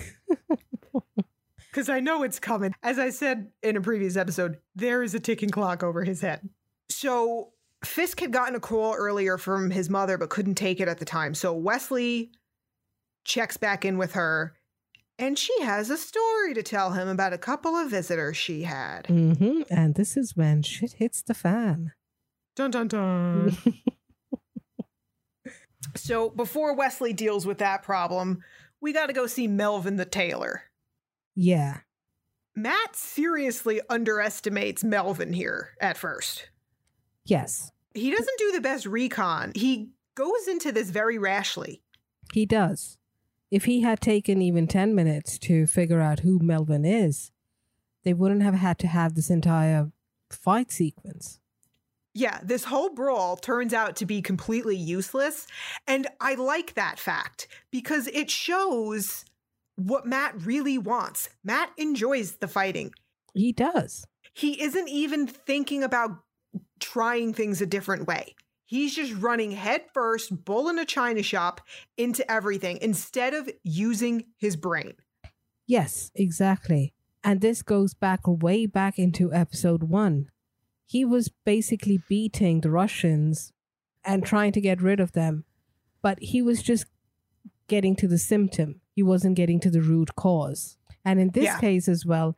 Because 1.70 1.88
I 1.88 2.00
know 2.00 2.24
it's 2.24 2.40
coming. 2.40 2.74
As 2.82 2.98
I 2.98 3.10
said 3.10 3.52
in 3.62 3.76
a 3.76 3.80
previous 3.80 4.16
episode, 4.16 4.58
there 4.74 5.04
is 5.04 5.14
a 5.14 5.20
ticking 5.20 5.50
clock 5.50 5.84
over 5.84 6.02
his 6.02 6.20
head. 6.20 6.48
So 6.88 7.52
Fisk 7.84 8.20
had 8.20 8.32
gotten 8.32 8.54
a 8.54 8.60
call 8.60 8.94
earlier 8.94 9.38
from 9.38 9.70
his 9.70 9.88
mother, 9.88 10.18
but 10.18 10.30
couldn't 10.30 10.56
take 10.56 10.80
it 10.80 10.88
at 10.88 10.98
the 10.98 11.04
time. 11.04 11.34
So 11.34 11.54
Wesley 11.54 12.30
checks 13.24 13.56
back 13.56 13.84
in 13.84 13.96
with 13.96 14.12
her, 14.12 14.54
and 15.18 15.38
she 15.38 15.60
has 15.62 15.90
a 15.90 15.96
story 15.96 16.54
to 16.54 16.62
tell 16.62 16.92
him 16.92 17.08
about 17.08 17.32
a 17.32 17.38
couple 17.38 17.74
of 17.76 17.90
visitors 17.90 18.36
she 18.36 18.62
had. 18.62 19.06
hmm 19.06 19.62
And 19.70 19.94
this 19.94 20.16
is 20.16 20.36
when 20.36 20.62
shit 20.62 20.94
hits 20.94 21.22
the 21.22 21.34
fan. 21.34 21.92
Dun 22.56 22.70
dun 22.70 22.88
dun. 22.88 23.56
so 25.96 26.30
before 26.30 26.74
Wesley 26.74 27.12
deals 27.12 27.46
with 27.46 27.58
that 27.58 27.82
problem, 27.82 28.42
we 28.80 28.92
got 28.92 29.06
to 29.06 29.12
go 29.12 29.26
see 29.26 29.46
Melvin 29.46 29.96
the 29.96 30.04
tailor. 30.04 30.64
yeah. 31.34 31.78
Matt 32.56 32.96
seriously 32.96 33.80
underestimates 33.88 34.82
Melvin 34.82 35.32
here 35.32 35.70
at 35.80 35.96
first. 35.96 36.50
Yes, 37.24 37.72
He 37.94 38.10
doesn't 38.10 38.38
do 38.38 38.52
the 38.52 38.60
best 38.60 38.86
recon. 38.86 39.52
He 39.54 39.90
goes 40.14 40.46
into 40.48 40.72
this 40.72 40.90
very 40.90 41.18
rashly. 41.18 41.82
he 42.32 42.46
does. 42.46 42.96
If 43.50 43.64
he 43.64 43.80
had 43.80 44.00
taken 44.00 44.40
even 44.40 44.68
10 44.68 44.94
minutes 44.94 45.36
to 45.40 45.66
figure 45.66 46.00
out 46.00 46.20
who 46.20 46.38
Melvin 46.40 46.84
is, 46.84 47.32
they 48.04 48.12
wouldn't 48.14 48.42
have 48.42 48.54
had 48.54 48.78
to 48.80 48.86
have 48.86 49.14
this 49.14 49.28
entire 49.28 49.90
fight 50.30 50.70
sequence. 50.70 51.40
Yeah, 52.14 52.38
this 52.44 52.64
whole 52.64 52.90
brawl 52.94 53.36
turns 53.36 53.74
out 53.74 53.96
to 53.96 54.06
be 54.06 54.22
completely 54.22 54.76
useless. 54.76 55.46
And 55.88 56.06
I 56.20 56.34
like 56.34 56.74
that 56.74 56.98
fact 57.00 57.48
because 57.72 58.06
it 58.08 58.30
shows 58.30 59.24
what 59.76 60.06
Matt 60.06 60.34
really 60.46 60.78
wants. 60.78 61.28
Matt 61.42 61.70
enjoys 61.76 62.36
the 62.36 62.48
fighting. 62.48 62.92
He 63.34 63.52
does. 63.52 64.06
he 64.32 64.62
isn't 64.62 64.88
even 64.88 65.26
thinking 65.26 65.82
about 65.82 66.18
trying 66.78 67.32
things 67.34 67.60
a 67.60 67.66
different 67.66 68.06
way. 68.06 68.34
He's 68.64 68.94
just 68.94 69.14
running 69.14 69.50
headfirst, 69.50 70.44
bull 70.44 70.68
in 70.68 70.78
a 70.78 70.84
china 70.84 71.22
shop 71.22 71.60
into 71.96 72.28
everything 72.30 72.78
instead 72.80 73.34
of 73.34 73.50
using 73.64 74.26
his 74.38 74.56
brain. 74.56 74.92
Yes, 75.66 76.10
exactly. 76.14 76.94
And 77.24 77.40
this 77.40 77.62
goes 77.62 77.94
back 77.94 78.20
way 78.24 78.66
back 78.66 78.98
into 78.98 79.32
episode 79.32 79.82
one. 79.84 80.30
He 80.86 81.04
was 81.04 81.30
basically 81.44 82.00
beating 82.08 82.60
the 82.60 82.70
Russians 82.70 83.52
and 84.04 84.24
trying 84.24 84.52
to 84.52 84.60
get 84.60 84.80
rid 84.80 85.00
of 85.00 85.12
them, 85.12 85.44
but 86.02 86.18
he 86.20 86.40
was 86.40 86.62
just 86.62 86.86
getting 87.68 87.94
to 87.96 88.08
the 88.08 88.18
symptom. 88.18 88.80
He 88.94 89.02
wasn't 89.02 89.36
getting 89.36 89.60
to 89.60 89.70
the 89.70 89.82
root 89.82 90.16
cause. 90.16 90.76
And 91.04 91.20
in 91.20 91.30
this 91.30 91.44
Yeah. 91.44 91.60
case 91.60 91.88
as 91.88 92.04
well, 92.06 92.36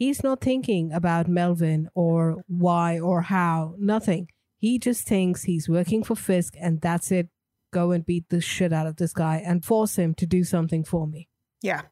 he's 0.00 0.24
not 0.24 0.40
thinking 0.40 0.90
about 0.92 1.28
Melvin 1.28 1.88
or 1.94 2.42
why 2.48 2.98
or 2.98 3.20
how, 3.20 3.74
nothing. 3.78 4.28
He 4.56 4.78
just 4.78 5.06
thinks 5.06 5.44
he's 5.44 5.68
working 5.68 6.02
for 6.02 6.16
Fisk 6.16 6.54
and 6.58 6.80
that's 6.80 7.12
it. 7.12 7.28
Go 7.70 7.92
and 7.92 8.04
beat 8.04 8.28
the 8.30 8.40
shit 8.40 8.72
out 8.72 8.86
of 8.86 8.96
this 8.96 9.12
guy 9.12 9.42
and 9.44 9.64
force 9.64 9.96
him 9.96 10.14
to 10.14 10.26
do 10.26 10.42
something 10.42 10.84
for 10.84 11.06
me. 11.06 11.28
Yeah. 11.62 11.82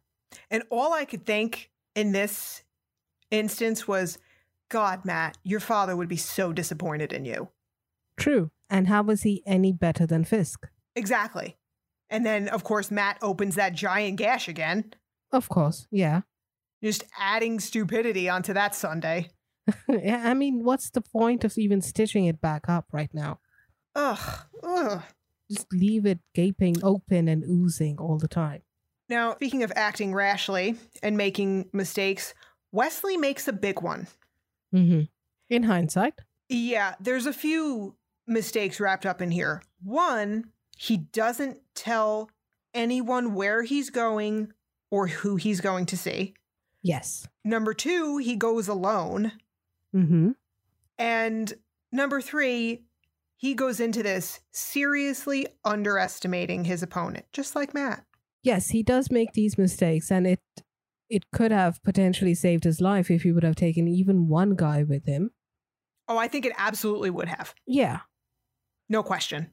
And 0.50 0.64
all 0.70 0.92
I 0.92 1.04
could 1.04 1.24
think 1.24 1.70
in 1.94 2.12
this 2.12 2.64
instance 3.30 3.86
was, 3.86 4.18
God, 4.70 5.04
Matt, 5.04 5.36
your 5.44 5.60
father 5.60 5.94
would 5.94 6.08
be 6.08 6.16
so 6.16 6.52
disappointed 6.52 7.12
in 7.12 7.24
you. 7.26 7.48
True. 8.16 8.50
And 8.70 8.88
how 8.88 9.02
was 9.02 9.22
he 9.22 9.42
any 9.46 9.72
better 9.72 10.06
than 10.06 10.24
Fisk? 10.24 10.66
Exactly. 10.96 11.56
And 12.10 12.24
then, 12.24 12.48
of 12.48 12.64
course, 12.64 12.90
Matt 12.90 13.18
opens 13.20 13.54
that 13.56 13.74
giant 13.74 14.16
gash 14.16 14.48
again, 14.48 14.94
Of 15.30 15.50
course, 15.50 15.86
yeah. 15.90 16.22
Just 16.82 17.04
adding 17.18 17.60
stupidity 17.60 18.28
onto 18.28 18.52
that 18.52 18.74
Sunday. 18.74 19.30
yeah, 19.88 20.22
I 20.24 20.34
mean, 20.34 20.64
what's 20.64 20.90
the 20.90 21.00
point 21.00 21.44
of 21.44 21.56
even 21.58 21.80
stitching 21.82 22.24
it 22.26 22.40
back 22.40 22.68
up 22.68 22.86
right 22.92 23.12
now? 23.12 23.40
Ugh. 23.94 24.40
Ugh. 24.62 25.02
Just 25.50 25.72
leave 25.72 26.06
it 26.06 26.20
gaping 26.34 26.76
open 26.82 27.28
and 27.28 27.42
oozing 27.44 27.98
all 27.98 28.18
the 28.18 28.28
time. 28.28 28.62
Now, 29.08 29.34
speaking 29.34 29.62
of 29.62 29.72
acting 29.74 30.14
rashly 30.14 30.76
and 31.02 31.16
making 31.16 31.70
mistakes, 31.72 32.34
Wesley 32.72 33.16
makes 33.16 33.48
a 33.48 33.52
big 33.52 33.80
one. 33.80 34.06
hmm 34.72 35.02
In 35.48 35.62
hindsight, 35.62 36.14
Yeah, 36.50 36.94
there's 37.00 37.26
a 37.26 37.32
few 37.32 37.96
mistakes 38.26 38.78
wrapped 38.78 39.06
up 39.06 39.22
in 39.22 39.30
here. 39.30 39.62
One, 39.82 40.52
he 40.76 40.98
doesn't 40.98 41.58
tell 41.74 42.30
anyone 42.74 43.34
where 43.34 43.62
he's 43.62 43.88
going 43.90 44.52
or 44.90 45.06
who 45.08 45.36
he's 45.36 45.60
going 45.62 45.86
to 45.86 45.96
see. 45.96 46.34
Yes. 46.82 47.26
Number 47.44 47.74
two, 47.74 48.18
he 48.18 48.36
goes 48.36 48.68
alone. 48.68 49.32
hmm 49.92 50.30
And 50.98 51.52
number 51.92 52.20
three, 52.20 52.84
he 53.36 53.54
goes 53.54 53.78
into 53.80 54.02
this 54.02 54.40
seriously 54.50 55.46
underestimating 55.64 56.64
his 56.64 56.82
opponent, 56.82 57.26
just 57.32 57.54
like 57.54 57.72
Matt. 57.74 58.04
Yes, 58.42 58.70
he 58.70 58.82
does 58.82 59.10
make 59.10 59.32
these 59.32 59.56
mistakes, 59.58 60.10
and 60.10 60.26
it 60.26 60.40
it 61.10 61.30
could 61.32 61.50
have 61.52 61.82
potentially 61.82 62.34
saved 62.34 62.64
his 62.64 62.80
life 62.80 63.10
if 63.10 63.22
he 63.22 63.32
would 63.32 63.42
have 63.44 63.56
taken 63.56 63.88
even 63.88 64.28
one 64.28 64.54
guy 64.54 64.82
with 64.82 65.06
him. 65.06 65.30
Oh, 66.06 66.18
I 66.18 66.28
think 66.28 66.44
it 66.44 66.52
absolutely 66.58 67.10
would 67.10 67.28
have. 67.28 67.54
Yeah, 67.66 68.00
No 68.90 69.02
question. 69.02 69.52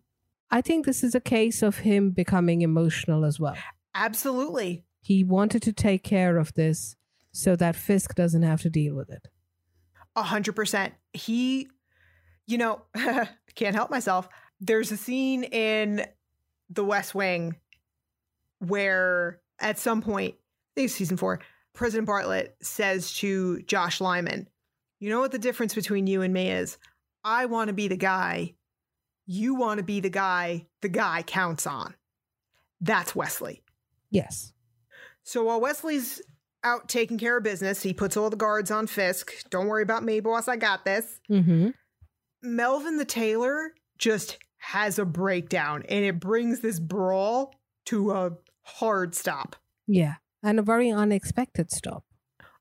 I 0.51 0.61
think 0.61 0.85
this 0.85 1.03
is 1.03 1.15
a 1.15 1.19
case 1.21 1.61
of 1.63 1.79
him 1.79 2.11
becoming 2.11 2.61
emotional 2.61 3.25
as 3.25 3.39
well. 3.39 3.55
Absolutely. 3.93 4.83
He 5.01 5.23
wanted 5.23 5.61
to 5.63 5.73
take 5.73 6.03
care 6.03 6.37
of 6.37 6.53
this 6.53 6.95
so 7.35 7.53
that 7.57 7.75
Fisk 7.75 8.15
doesn't 8.15 8.43
have 8.43 8.61
to 8.61 8.69
deal 8.69 8.95
with 8.95 9.09
it. 9.09 9.27
A 10.15 10.23
hundred 10.23 10.55
percent. 10.55 10.93
He, 11.11 11.67
you 12.47 12.57
know, 12.57 12.83
can't 13.55 13.75
help 13.75 13.91
myself. 13.91 14.29
There's 14.61 14.89
a 14.93 14.97
scene 14.97 15.43
in 15.43 16.05
The 16.69 16.85
West 16.85 17.13
Wing 17.13 17.57
where 18.59 19.41
at 19.59 19.77
some 19.77 20.01
point, 20.01 20.35
I 20.35 20.71
think 20.75 20.85
it's 20.85 20.95
season 20.95 21.17
four, 21.17 21.41
President 21.73 22.07
Bartlet 22.07 22.51
says 22.61 23.13
to 23.15 23.61
Josh 23.63 23.99
Lyman, 23.99 24.47
You 25.01 25.09
know 25.09 25.19
what 25.19 25.33
the 25.33 25.37
difference 25.37 25.75
between 25.75 26.07
you 26.07 26.21
and 26.21 26.33
me 26.33 26.49
is? 26.49 26.77
I 27.25 27.47
want 27.47 27.67
to 27.67 27.73
be 27.73 27.89
the 27.89 27.97
guy. 27.97 28.53
You 29.25 29.55
want 29.55 29.79
to 29.79 29.83
be 29.83 29.99
the 29.99 30.09
guy 30.09 30.67
the 30.81 30.87
guy 30.87 31.21
counts 31.21 31.67
on. 31.67 31.95
That's 32.79 33.13
Wesley. 33.13 33.61
Yes. 34.09 34.53
So 35.23 35.43
while 35.43 35.59
Wesley's 35.59 36.21
out 36.65 36.89
taking 36.89 37.17
care 37.17 37.37
of 37.37 37.43
business, 37.43 37.83
he 37.83 37.93
puts 37.93 38.17
all 38.17 38.29
the 38.29 38.35
guards 38.35 38.71
on 38.71 38.87
Fisk. 38.87 39.31
Don't 39.49 39.67
worry 39.67 39.83
about 39.83 40.03
me, 40.03 40.19
boss. 40.19 40.47
I 40.47 40.57
got 40.57 40.83
this. 40.83 41.19
hmm 41.27 41.69
Melvin 42.41 42.97
the 42.97 43.05
Tailor 43.05 43.73
just 43.97 44.37
has 44.57 44.99
a 44.99 45.05
breakdown 45.05 45.83
and 45.89 46.03
it 46.05 46.19
brings 46.19 46.59
this 46.59 46.79
brawl 46.79 47.53
to 47.85 48.11
a 48.11 48.31
hard 48.61 49.15
stop. 49.15 49.55
Yeah. 49.87 50.15
And 50.43 50.59
a 50.59 50.63
very 50.63 50.91
unexpected 50.91 51.71
stop. 51.71 52.03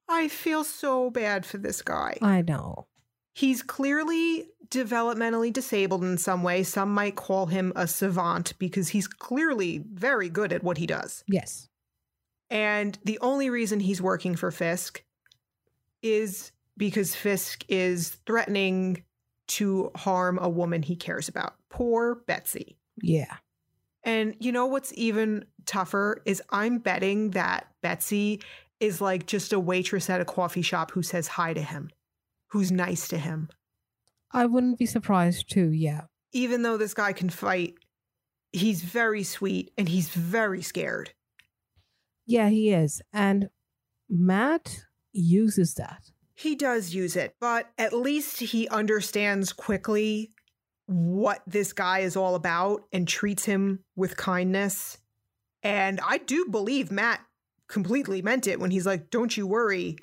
I 0.08 0.28
feel 0.28 0.64
so 0.64 1.10
bad 1.10 1.44
for 1.44 1.58
this 1.58 1.82
guy. 1.82 2.18
I 2.22 2.42
know. 2.42 2.86
He's 3.34 3.62
clearly 3.62 4.46
developmentally 4.68 5.52
disabled 5.52 6.02
in 6.04 6.18
some 6.18 6.42
way. 6.42 6.62
Some 6.62 6.92
might 6.92 7.16
call 7.16 7.46
him 7.46 7.72
a 7.74 7.86
savant 7.86 8.54
because 8.58 8.88
he's 8.88 9.08
clearly 9.08 9.82
very 9.92 10.28
good 10.28 10.52
at 10.52 10.62
what 10.62 10.78
he 10.78 10.86
does. 10.86 11.24
Yes. 11.26 11.68
And 12.50 12.98
the 13.04 13.18
only 13.20 13.50
reason 13.50 13.80
he's 13.80 14.02
working 14.02 14.36
for 14.36 14.50
Fisk 14.50 15.02
is 16.02 16.52
because 16.76 17.14
Fisk 17.14 17.64
is 17.68 18.18
threatening 18.26 19.04
to 19.46 19.90
harm 19.96 20.38
a 20.40 20.48
woman 20.48 20.82
he 20.82 20.96
cares 20.96 21.28
about. 21.28 21.54
Poor 21.70 22.16
Betsy. 22.26 22.76
Yeah. 23.02 23.36
And 24.02 24.36
you 24.38 24.52
know 24.52 24.66
what's 24.66 24.92
even 24.96 25.46
tougher 25.66 26.22
is 26.26 26.42
I'm 26.50 26.78
betting 26.78 27.30
that 27.30 27.68
Betsy 27.82 28.42
is 28.80 29.00
like 29.00 29.26
just 29.26 29.52
a 29.52 29.60
waitress 29.60 30.10
at 30.10 30.20
a 30.20 30.24
coffee 30.24 30.62
shop 30.62 30.90
who 30.90 31.02
says 31.02 31.26
hi 31.26 31.54
to 31.54 31.62
him, 31.62 31.90
who's 32.48 32.70
nice 32.70 33.08
to 33.08 33.18
him. 33.18 33.48
I 34.30 34.46
wouldn't 34.46 34.78
be 34.78 34.86
surprised 34.86 35.50
too. 35.50 35.70
Yeah. 35.70 36.02
Even 36.32 36.62
though 36.62 36.76
this 36.76 36.92
guy 36.92 37.12
can 37.12 37.30
fight, 37.30 37.74
he's 38.52 38.82
very 38.82 39.22
sweet 39.22 39.72
and 39.78 39.88
he's 39.88 40.08
very 40.08 40.60
scared. 40.60 41.12
Yeah, 42.26 42.48
he 42.48 42.70
is. 42.72 43.02
And 43.12 43.50
Matt 44.08 44.84
uses 45.12 45.74
that. 45.74 46.10
He 46.34 46.54
does 46.56 46.94
use 46.94 47.16
it, 47.16 47.36
but 47.40 47.70
at 47.78 47.92
least 47.92 48.40
he 48.40 48.68
understands 48.68 49.52
quickly 49.52 50.32
what 50.86 51.42
this 51.46 51.72
guy 51.72 52.00
is 52.00 52.16
all 52.16 52.34
about 52.34 52.82
and 52.92 53.06
treats 53.06 53.44
him 53.44 53.84
with 53.94 54.16
kindness. 54.16 54.98
And 55.62 56.00
I 56.06 56.18
do 56.18 56.46
believe 56.46 56.90
Matt 56.90 57.20
completely 57.68 58.20
meant 58.20 58.46
it 58.46 58.60
when 58.60 58.70
he's 58.70 58.84
like, 58.84 59.10
Don't 59.10 59.36
you 59.36 59.46
worry, 59.46 59.96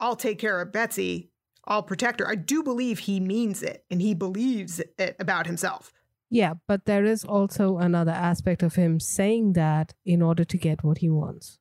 I'll 0.00 0.16
take 0.16 0.38
care 0.38 0.60
of 0.60 0.72
Betsy, 0.72 1.30
I'll 1.66 1.82
protect 1.82 2.20
her. 2.20 2.28
I 2.28 2.34
do 2.34 2.62
believe 2.62 3.00
he 3.00 3.20
means 3.20 3.62
it 3.62 3.84
and 3.90 4.00
he 4.00 4.14
believes 4.14 4.80
it 4.80 5.16
about 5.20 5.46
himself. 5.46 5.92
Yeah, 6.30 6.54
but 6.68 6.84
there 6.86 7.04
is 7.04 7.24
also 7.24 7.78
another 7.78 8.12
aspect 8.12 8.62
of 8.62 8.76
him 8.76 9.00
saying 9.00 9.54
that 9.54 9.94
in 10.04 10.22
order 10.22 10.44
to 10.44 10.56
get 10.56 10.84
what 10.84 10.98
he 10.98 11.08
wants. 11.10 11.58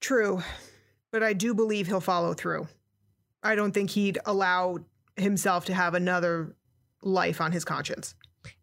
True, 0.00 0.42
but 1.10 1.22
I 1.22 1.32
do 1.32 1.54
believe 1.54 1.86
he'll 1.86 2.00
follow 2.00 2.34
through. 2.34 2.68
I 3.42 3.54
don't 3.54 3.72
think 3.72 3.90
he'd 3.90 4.18
allow 4.26 4.78
himself 5.16 5.64
to 5.66 5.74
have 5.74 5.94
another 5.94 6.54
life 7.02 7.40
on 7.40 7.52
his 7.52 7.64
conscience. 7.64 8.14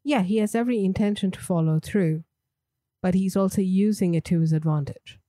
Yeah, 0.04 0.22
he 0.22 0.38
has 0.38 0.54
every 0.54 0.84
intention 0.86 1.32
to 1.32 1.40
follow 1.40 1.80
through, 1.82 2.24
but 3.02 3.16
he's 3.16 3.36
also 3.36 3.62
using 3.62 4.14
it 4.14 4.26
to 4.26 4.42
his 4.42 4.54
advantage. 4.54 5.20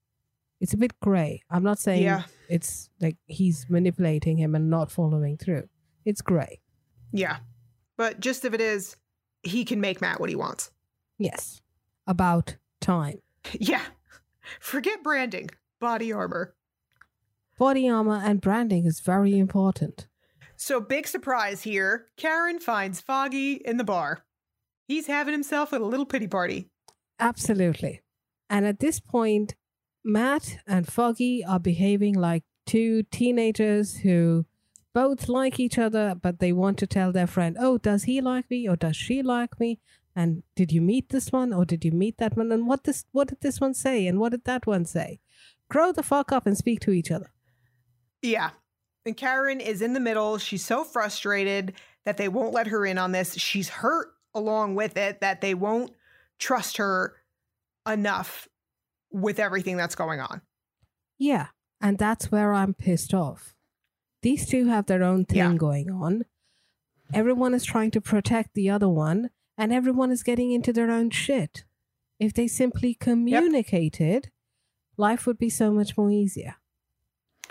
It's 0.60 0.74
a 0.74 0.76
bit 0.76 0.98
gray. 1.00 1.42
I'm 1.50 1.62
not 1.62 1.78
saying 1.78 2.02
Yeah. 2.02 2.24
it's 2.50 2.90
like 3.00 3.16
he's 3.26 3.66
manipulating 3.70 4.36
him 4.36 4.54
and 4.54 4.68
not 4.68 4.90
following 4.90 5.36
through. 5.38 5.68
It's 6.04 6.20
gray. 6.20 6.60
Yeah. 7.12 7.38
But 7.96 8.20
just 8.20 8.44
if 8.44 8.52
it 8.54 8.60
is, 8.60 8.96
he 9.42 9.64
can 9.64 9.80
make 9.80 10.00
Matt 10.00 10.20
what 10.20 10.28
he 10.28 10.36
wants. 10.36 10.70
Yes. 11.18 11.60
About 12.06 12.56
time. 12.80 13.20
Yeah. 13.58 13.82
Forget 14.60 15.02
branding, 15.02 15.50
body 15.80 16.12
armor. 16.12 16.54
Body 17.58 17.88
armor 17.88 18.20
and 18.22 18.40
branding 18.40 18.86
is 18.86 19.00
very 19.00 19.38
important. 19.38 20.06
So, 20.56 20.80
big 20.80 21.06
surprise 21.08 21.62
here 21.62 22.06
Karen 22.16 22.60
finds 22.60 23.00
Foggy 23.00 23.54
in 23.54 23.78
the 23.78 23.84
bar. 23.84 24.24
He's 24.86 25.06
having 25.06 25.32
himself 25.32 25.72
a 25.72 25.76
little 25.76 26.06
pity 26.06 26.28
party. 26.28 26.68
Absolutely. 27.18 28.02
And 28.50 28.66
at 28.66 28.80
this 28.80 29.00
point, 29.00 29.54
Matt 30.04 30.58
and 30.66 30.86
Foggy 30.86 31.44
are 31.44 31.60
behaving 31.60 32.14
like 32.14 32.44
two 32.66 33.02
teenagers 33.04 33.98
who 33.98 34.46
both 34.94 35.28
like 35.28 35.58
each 35.58 35.78
other, 35.78 36.14
but 36.14 36.38
they 36.38 36.52
want 36.52 36.78
to 36.78 36.86
tell 36.86 37.12
their 37.12 37.26
friend, 37.26 37.56
Oh, 37.58 37.78
does 37.78 38.04
he 38.04 38.20
like 38.20 38.50
me 38.50 38.68
or 38.68 38.76
does 38.76 38.96
she 38.96 39.22
like 39.22 39.58
me? 39.58 39.80
And 40.14 40.42
did 40.54 40.72
you 40.72 40.80
meet 40.80 41.08
this 41.08 41.32
one 41.32 41.52
or 41.52 41.64
did 41.64 41.84
you 41.84 41.92
meet 41.92 42.18
that 42.18 42.36
one? 42.36 42.52
And 42.52 42.66
what 42.66 42.84
this 42.84 43.04
what 43.12 43.28
did 43.28 43.40
this 43.40 43.60
one 43.60 43.74
say? 43.74 44.06
And 44.06 44.20
what 44.20 44.32
did 44.32 44.44
that 44.44 44.66
one 44.66 44.84
say? 44.84 45.20
Grow 45.68 45.92
the 45.92 46.02
fuck 46.02 46.32
up 46.32 46.46
and 46.46 46.56
speak 46.56 46.80
to 46.80 46.90
each 46.90 47.10
other. 47.10 47.32
Yeah. 48.20 48.50
And 49.06 49.16
Karen 49.16 49.60
is 49.60 49.82
in 49.82 49.94
the 49.94 50.00
middle. 50.00 50.38
She's 50.38 50.64
so 50.64 50.84
frustrated 50.84 51.72
that 52.04 52.18
they 52.18 52.28
won't 52.28 52.52
let 52.52 52.68
her 52.68 52.84
in 52.84 52.98
on 52.98 53.12
this. 53.12 53.34
She's 53.34 53.68
hurt 53.68 54.12
along 54.34 54.74
with 54.74 54.96
it 54.96 55.20
that 55.20 55.40
they 55.40 55.54
won't 55.54 55.92
trust 56.38 56.76
her 56.76 57.16
enough 57.88 58.48
with 59.10 59.38
everything 59.38 59.76
that's 59.76 59.94
going 59.94 60.20
on. 60.20 60.42
Yeah. 61.18 61.48
And 61.80 61.98
that's 61.98 62.30
where 62.30 62.52
I'm 62.52 62.74
pissed 62.74 63.12
off. 63.12 63.54
These 64.22 64.46
two 64.46 64.66
have 64.68 64.86
their 64.86 65.02
own 65.02 65.24
thing 65.24 65.38
Yeah. 65.38 65.54
going 65.54 65.90
on. 65.90 66.24
Everyone 67.12 67.54
is 67.54 67.64
trying 67.64 67.90
to 67.90 68.00
protect 68.00 68.54
the 68.54 68.70
other 68.70 68.88
one, 68.88 69.30
and 69.58 69.72
everyone 69.72 70.10
is 70.10 70.22
getting 70.22 70.52
into 70.52 70.72
their 70.72 70.90
own 70.90 71.10
shit. 71.10 71.64
If 72.18 72.32
they 72.32 72.46
simply 72.48 72.94
communicated, 72.94 74.30
life 74.96 75.26
would 75.26 75.38
be 75.38 75.50
so 75.50 75.72
much 75.72 75.96
more 75.98 76.10
easier. 76.10 76.56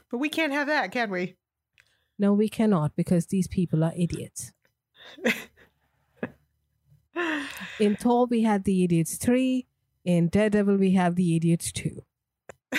But 0.09 0.17
we 0.19 0.29
can't 0.29 0.53
have 0.53 0.67
that, 0.67 0.91
can 0.91 1.11
we? 1.11 1.35
No, 2.17 2.33
we 2.33 2.49
cannot 2.49 2.95
because 2.95 3.27
these 3.27 3.47
people 3.47 3.83
are 3.83 3.93
idiots. 3.95 4.53
In 7.79 7.95
Thor, 7.95 8.25
we 8.27 8.43
had 8.43 8.63
the 8.63 8.83
idiots 8.83 9.17
3. 9.17 9.67
In 10.05 10.29
Daredevil, 10.29 10.77
we 10.77 10.91
have 10.91 11.15
the 11.15 11.35
idiots 11.35 11.71
2. 11.71 12.03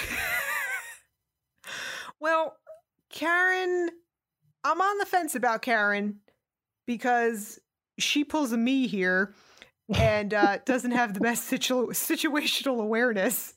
Karen, 3.13 3.91
I'm 4.65 4.81
on 4.81 4.99
the 4.99 5.07
fence 5.07 5.35
about 5.35 5.63
Karen 5.63 6.21
because 6.87 7.61
she 7.99 8.25
pulls 8.25 8.53
a 8.53 8.57
me 8.57 8.89
here 8.89 9.35
and 9.95 10.35
uh, 10.35 10.59
doesn't 10.65 10.91
have 10.91 11.15
the 11.15 11.21
best 11.21 11.45
situ- 11.45 11.89
situational 11.89 12.81
awareness. 12.81 13.55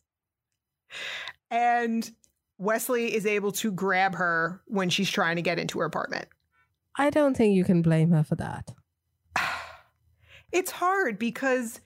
And 1.49 2.09
Wesley 2.57 3.13
is 3.15 3.25
able 3.25 3.51
to 3.53 3.71
grab 3.71 4.15
her 4.15 4.61
when 4.67 4.89
she's 4.89 5.09
trying 5.09 5.37
to 5.37 5.41
get 5.41 5.59
into 5.59 5.79
her 5.79 5.85
apartment. 5.85 6.27
I 6.97 7.09
don't 7.09 7.35
think 7.35 7.55
you 7.55 7.63
can 7.63 7.81
blame 7.81 8.11
her 8.11 8.23
for 8.23 8.35
that. 8.35 8.73
It's 10.51 10.71
hard 10.71 11.19
because 11.19 11.81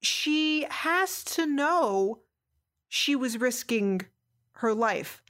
she 0.00 0.66
has 0.68 1.22
to 1.24 1.46
know 1.46 2.22
she 2.88 3.14
was 3.14 3.38
risking 3.38 4.00
her 4.54 4.74
life. 4.74 5.22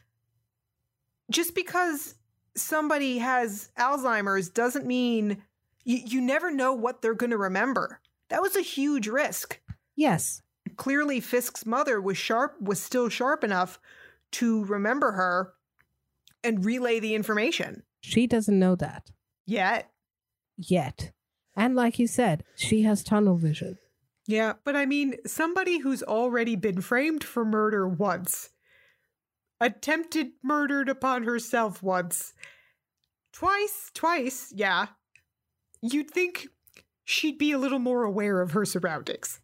Just 1.30 1.54
because 1.54 2.14
somebody 2.56 3.18
has 3.18 3.70
Alzheimer's 3.78 4.48
doesn't 4.48 4.86
mean 4.86 5.42
you, 5.84 5.98
you 6.04 6.20
never 6.20 6.50
know 6.50 6.72
what 6.72 7.02
they're 7.02 7.14
going 7.14 7.30
to 7.30 7.38
remember. 7.38 8.00
That 8.28 8.42
was 8.42 8.56
a 8.56 8.62
huge 8.62 9.08
risk. 9.08 9.60
Yes. 9.96 10.42
Clearly, 10.76 11.20
Fisk's 11.20 11.66
mother 11.66 12.00
was 12.00 12.18
sharp, 12.18 12.60
was 12.60 12.80
still 12.80 13.08
sharp 13.08 13.42
enough 13.42 13.80
to 14.32 14.64
remember 14.64 15.12
her 15.12 15.54
and 16.44 16.64
relay 16.64 17.00
the 17.00 17.14
information. 17.14 17.82
She 18.00 18.26
doesn't 18.26 18.58
know 18.58 18.76
that 18.76 19.10
Yet, 19.48 19.90
yet. 20.58 21.12
And 21.56 21.74
like 21.74 21.98
you 21.98 22.06
said, 22.06 22.44
she 22.54 22.82
has 22.82 23.02
tunnel 23.02 23.38
vision. 23.38 23.78
Yeah, 24.26 24.52
but 24.62 24.76
I 24.76 24.84
mean, 24.84 25.14
somebody 25.26 25.78
who's 25.78 26.02
already 26.02 26.54
been 26.54 26.82
framed 26.82 27.24
for 27.24 27.46
murder 27.46 27.88
once, 27.88 28.50
attempted 29.61 30.28
murdered 30.42 30.88
upon 30.88 31.24
herself 31.24 31.82
once, 31.82 32.34
twice, 33.32 33.90
twice, 33.94 34.52
yeah. 34.54 34.86
You'd 35.80 36.11
think 36.11 36.48
she'd 37.04 37.38
be 37.38 37.52
a 37.52 37.59
little 37.59 37.78
more 37.78 38.04
aware 38.04 38.40
of 38.40 38.52
her 38.52 38.64
surroundings. 38.64 39.40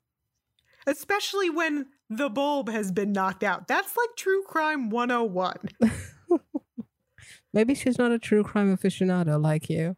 Especially 0.87 1.49
when 1.49 1.87
the 2.11 2.29
bulb 2.29 2.69
has 2.69 2.93
been 2.93 3.13
knocked 3.13 3.43
out. 3.43 3.69
That's 3.69 3.97
like 3.97 4.11
true 4.17 4.43
crime 4.47 4.91
101. 4.91 5.57
Maybe 7.53 7.75
she's 7.75 7.99
not 7.99 8.13
a 8.13 8.19
true 8.19 8.43
crime 8.43 8.77
aficionado 8.77 9.41
like 9.41 9.71
you. 9.71 9.97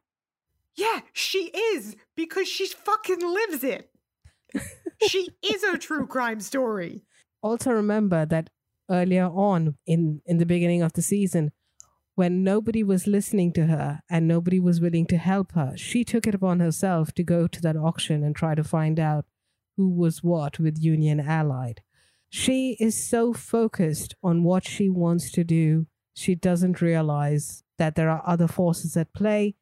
Yeah, 0.76 1.00
she 1.12 1.50
is 1.54 1.96
because 2.14 2.46
she 2.46 2.66
fucking 2.66 3.20
lives 3.20 3.64
it. 3.64 3.90
she 5.08 5.30
is 5.42 5.62
a 5.62 5.78
true 5.78 6.06
crime 6.06 6.40
story. 6.40 7.02
Also 7.42 7.70
remember 7.72 8.26
that 8.26 8.50
earlier 8.90 9.26
on 9.26 9.76
in 9.86 10.20
in 10.26 10.38
the 10.38 10.46
beginning 10.46 10.82
of 10.82 10.92
the 10.94 11.02
season 11.02 11.52
when 12.14 12.42
nobody 12.42 12.82
was 12.82 13.06
listening 13.06 13.52
to 13.52 13.66
her 13.66 14.00
and 14.08 14.26
nobody 14.26 14.58
was 14.58 14.80
willing 14.80 15.04
to 15.06 15.18
help 15.18 15.52
her, 15.52 15.74
she 15.76 16.02
took 16.02 16.26
it 16.26 16.34
upon 16.34 16.60
herself 16.60 17.12
to 17.12 17.22
go 17.22 17.46
to 17.46 17.60
that 17.60 17.76
auction 17.76 18.24
and 18.24 18.34
try 18.34 18.54
to 18.54 18.64
find 18.64 18.98
out 18.98 19.26
who 19.76 19.90
was 19.90 20.22
what 20.24 20.58
with 20.58 20.82
Union 20.82 21.20
Allied. 21.20 21.82
She 22.30 22.74
is 22.80 22.96
so 23.06 23.34
focused 23.34 24.14
on 24.22 24.44
what 24.44 24.64
she 24.66 24.88
wants 24.88 25.30
to 25.32 25.44
do, 25.44 25.86
she 26.14 26.34
doesn't 26.34 26.80
realize 26.80 27.62
that 27.76 27.96
there 27.96 28.08
are 28.08 28.22
other 28.26 28.48
forces 28.48 28.96
at 28.96 29.12
play 29.12 29.54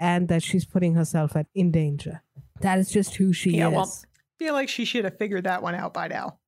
and 0.00 0.28
that 0.28 0.42
she's 0.42 0.64
putting 0.64 0.94
herself 0.94 1.36
at 1.36 1.46
in 1.54 1.70
danger. 1.70 2.22
That 2.62 2.78
is 2.78 2.90
just 2.90 3.16
who 3.16 3.34
she 3.34 3.58
Yeah, 3.58 3.68
is. 3.68 3.74
well- 3.74 3.94
feel 4.38 4.54
like 4.54 4.70
she 4.70 4.86
should 4.86 5.04
have 5.04 5.18
figured 5.18 5.44
that 5.44 5.62
one 5.62 5.74
out 5.74 5.92
by 5.92 6.08
now. 6.08 6.38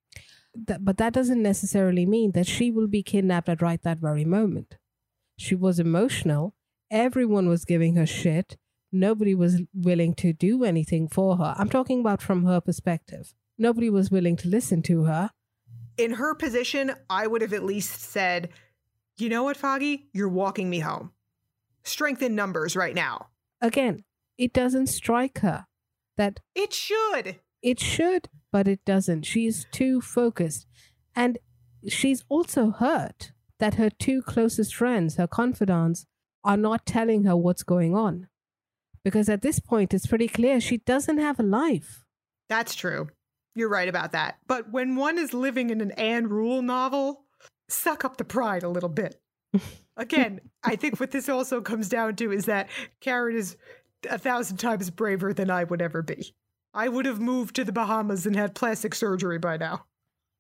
That- 0.66 0.84
but 0.84 0.96
that 0.98 1.12
doesn't 1.12 1.42
necessarily 1.42 2.04
mean 2.06 2.32
that 2.32 2.46
she 2.46 2.70
will 2.70 2.88
be 2.88 3.02
kidnapped 3.02 3.48
at 3.48 3.62
right 3.62 3.80
that 3.82 3.98
very 3.98 4.24
moment. 4.24 4.76
She 5.38 5.54
was 5.54 5.78
emotional. 5.78 6.54
Everyone 6.90 7.48
was 7.48 7.64
giving 7.64 7.96
her 7.96 8.06
shit. 8.06 8.56
Nobody 8.92 9.34
was 9.34 9.62
willing 9.72 10.14
to 10.14 10.32
do 10.32 10.64
anything 10.64 11.08
for 11.08 11.36
her. 11.36 11.54
I'm 11.56 11.68
talking 11.68 12.00
about 12.00 12.20
from 12.20 12.44
her 12.44 12.61
perspective. 12.61 13.32
Nobody 13.56 13.88
was 13.88 14.11
willing 14.11 14.36
to 14.38 14.48
listen 14.48 14.82
to 14.82 15.04
her. 15.04 15.30
In 15.96 16.14
her 16.14 16.34
position, 16.34 16.92
I 17.08 17.26
would 17.26 17.42
have 17.42 17.52
at 17.52 17.64
least 17.64 18.00
said, 18.00 18.48
you 19.16 19.28
know 19.28 19.44
what, 19.44 19.56
Foggy? 19.56 20.08
You're 20.12 20.28
walking 20.28 20.68
me 20.68 20.80
home. 20.80 21.12
Strength 21.84 22.22
in 22.22 22.34
numbers 22.34 22.74
right 22.74 22.94
now. 22.94 23.28
Again, 23.61 24.04
it 24.38 24.52
doesn't 24.52 24.88
strike 24.88 25.38
her 25.40 25.66
that 26.16 26.40
It 26.54 26.72
should. 26.72 27.36
it 27.62 27.78
should, 27.78 28.28
but 28.53 28.68
it 28.68 28.84
doesn't. 28.84 29.22
She's 29.22 29.66
too 29.70 30.01
focused. 30.01 30.66
And 31.14 31.38
she's 31.88 32.24
also 32.28 32.70
hurt 32.70 33.32
that 33.59 33.74
her 33.74 33.90
two 33.90 34.22
closest 34.22 34.74
friends, 34.74 35.16
her 35.16 35.26
confidants, 35.26 36.07
are 36.42 36.57
not 36.57 36.86
telling 36.86 37.24
her 37.24 37.36
what's 37.36 37.62
going 37.62 37.94
on. 37.94 38.28
Because 39.05 39.28
at 39.28 39.42
this 39.42 39.61
point, 39.61 39.94
it's 39.94 40.07
pretty 40.07 40.28
clear 40.28 40.61
she 40.61 40.78
doesn't 40.78 41.18
have 41.18 41.38
a 41.38 41.44
life. 41.44 42.05
That's 42.48 42.74
true. 42.74 43.09
You're 43.55 43.68
right 43.68 43.88
about 43.88 44.12
that. 44.12 44.38
But 44.46 44.70
when 44.70 44.96
one 44.96 45.18
is 45.18 45.34
living 45.34 45.70
in 45.70 45.80
an 45.80 45.92
Ann 45.92 46.28
Rule 46.28 46.62
novel, 46.62 47.24
suck 47.68 48.05
up 48.05 48.16
the 48.16 48.24
pride 48.24 48.62
a 48.62 48.68
little 48.68 48.88
bit. 48.88 49.20
Again, 49.96 50.40
I 50.62 50.76
think 50.76 51.01
what 51.01 51.11
this 51.11 51.28
also 51.28 51.61
comes 51.61 51.88
down 51.88 52.16
to 52.16 52.32
is 52.32 52.46
that 52.46 52.68
Karen 53.01 53.36
is 53.36 53.57
a 54.09 54.18
thousand 54.18 54.59
times 54.59 54.90
braver 54.90 55.34
than 55.34 55.51
I 55.51 55.64
would 55.64 55.82
ever 55.82 56.03
be. 56.03 56.34
I 56.72 56.88
would 56.88 57.06
have 57.06 57.20
moved 57.20 57.56
to 57.56 57.64
the 57.64 57.72
Bahamas 57.72 58.26
and 58.26 58.36
had 58.36 58.54
plastic 58.54 58.94
surgery 58.94 59.38
by 59.38 59.56
now. 59.56 59.86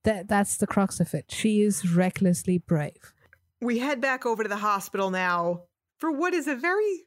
That 0.04 0.28
that's 0.28 0.56
the 0.56 0.66
crux 0.66 1.00
of 1.00 1.12
it. 1.14 1.26
She 1.28 1.60
is 1.60 1.90
recklessly 1.90 2.58
brave. 2.58 3.12
We 3.60 3.78
head 3.78 4.00
back 4.00 4.24
over 4.24 4.42
to 4.42 4.48
the 4.48 4.56
hospital 4.56 5.10
now 5.10 5.64
for 5.98 6.10
what 6.10 6.32
is 6.32 6.48
a 6.48 6.54
very 6.54 7.04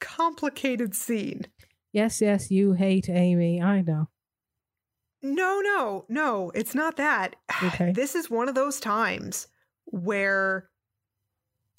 complicated 0.00 0.94
scene. 0.94 1.46
Yes, 1.92 2.20
yes, 2.20 2.50
you 2.50 2.72
hate 2.72 3.08
Amy. 3.08 3.62
I 3.62 3.82
know. 3.82 4.08
No, 5.22 5.60
no, 5.60 6.04
no, 6.08 6.50
it's 6.54 6.74
not 6.74 6.96
that. 6.96 7.36
Okay. 7.62 7.92
This 7.92 8.16
is 8.16 8.28
one 8.28 8.48
of 8.48 8.56
those 8.56 8.80
times 8.80 9.46
where 9.84 10.68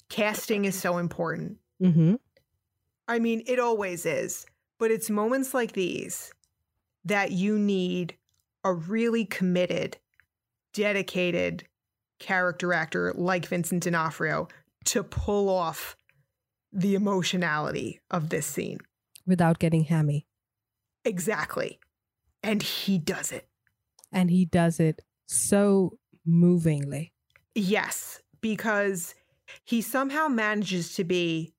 casting 0.08 0.64
is 0.64 0.74
so 0.74 0.96
important. 0.96 1.58
Mm-hmm. 1.82 2.14
I 3.06 3.18
mean, 3.18 3.42
it 3.46 3.58
always 3.58 4.06
is, 4.06 4.46
but 4.78 4.90
it's 4.90 5.10
moments 5.10 5.52
like 5.52 5.72
these 5.72 6.32
that 7.04 7.32
you 7.32 7.58
need 7.58 8.16
a 8.64 8.72
really 8.72 9.24
committed, 9.24 9.98
dedicated 10.72 11.64
character 12.18 12.72
actor 12.72 13.12
like 13.14 13.46
Vincent 13.46 13.82
D'Onofrio 13.82 14.48
to 14.86 15.02
pull 15.02 15.48
off 15.48 15.96
the 16.72 16.94
emotionality 16.94 18.00
of 18.10 18.30
this 18.30 18.46
scene. 18.46 18.78
Without 19.26 19.58
getting 19.58 19.84
hammy. 19.84 20.26
Exactly. 21.04 21.78
And 22.42 22.62
he 22.62 22.98
does 22.98 23.32
it. 23.32 23.48
And 24.12 24.30
he 24.30 24.44
does 24.44 24.80
it 24.80 25.02
so 25.26 25.98
movingly. 26.24 27.12
Yes, 27.54 28.20
because 28.40 29.14
he 29.64 29.80
somehow 29.80 30.28
manages 30.28 30.94
to 30.94 31.04
be 31.04 31.52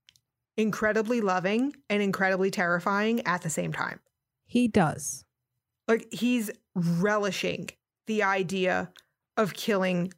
incredibly 0.57 1.21
loving 1.21 1.75
and 1.89 2.01
incredibly 2.01 2.49
terrifying 2.51 3.25
at 3.25 3.41
the 3.41 3.49
same 3.49 3.73
time. 3.73 3.99
He 4.45 4.67
does. 4.67 5.24
Like 5.87 6.07
he's 6.11 6.51
relishing 6.73 7.69
the 8.07 8.23
idea 8.23 8.91
of 9.37 9.53
killing 9.53 10.11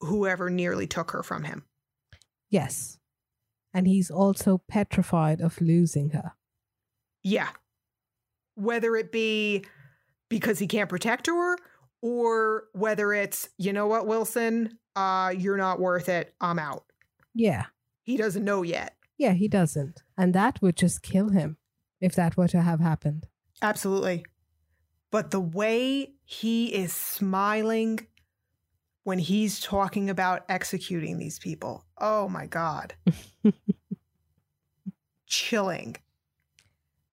whoever 0.00 0.50
nearly 0.50 0.86
took 0.86 1.10
her 1.12 1.22
from 1.22 1.44
him. 1.44 1.64
Yes. 2.50 2.98
And 3.72 3.86
he's 3.86 4.10
also 4.10 4.62
petrified 4.68 5.40
of 5.40 5.60
losing 5.60 6.10
her. 6.10 6.32
Yeah. 7.22 7.50
Whether 8.56 8.96
it 8.96 9.12
be 9.12 9.64
because 10.28 10.58
he 10.58 10.66
can't 10.66 10.88
protect 10.88 11.26
her 11.26 11.56
or 12.02 12.64
whether 12.72 13.12
it's, 13.12 13.48
you 13.58 13.72
know 13.72 13.86
what, 13.86 14.06
Wilson, 14.06 14.78
uh, 14.96 15.32
you're 15.36 15.56
not 15.56 15.78
worth 15.78 16.08
it. 16.08 16.34
I'm 16.40 16.58
out. 16.58 16.84
Yeah. 17.34 17.66
He 18.02 18.16
doesn't 18.16 18.44
know 18.44 18.62
yet. 18.62 18.96
Yeah, 19.18 19.32
he 19.32 19.48
doesn't. 19.48 20.02
And 20.16 20.34
that 20.34 20.60
would 20.62 20.76
just 20.76 21.02
kill 21.02 21.28
him 21.28 21.58
if 22.00 22.14
that 22.14 22.36
were 22.36 22.48
to 22.48 22.62
have 22.62 22.80
happened. 22.80 23.26
Absolutely. 23.62 24.24
But 25.10 25.30
the 25.30 25.40
way 25.40 26.12
he 26.24 26.66
is 26.74 26.92
smiling 26.92 28.06
when 29.02 29.18
he's 29.18 29.60
talking 29.60 30.08
about 30.08 30.44
executing 30.48 31.18
these 31.18 31.38
people, 31.38 31.84
oh 31.98 32.28
my 32.28 32.46
God. 32.46 32.94
Chilling. 35.26 35.96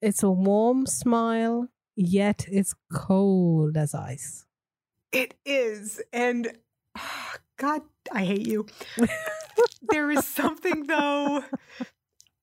It's 0.01 0.21
a 0.21 0.29
warm 0.29 0.85
smile, 0.85 1.69
yet 1.95 2.45
it's 2.49 2.75
cold 2.93 3.77
as 3.77 3.95
ice. 3.95 4.45
It 5.11 5.33
is. 5.45 6.01
And 6.13 6.55
ah, 6.95 7.37
God, 7.57 7.81
I 8.11 8.23
hate 8.23 8.47
you. 8.47 8.67
there 9.89 10.11
is 10.11 10.25
something, 10.25 10.85
though, 10.85 11.43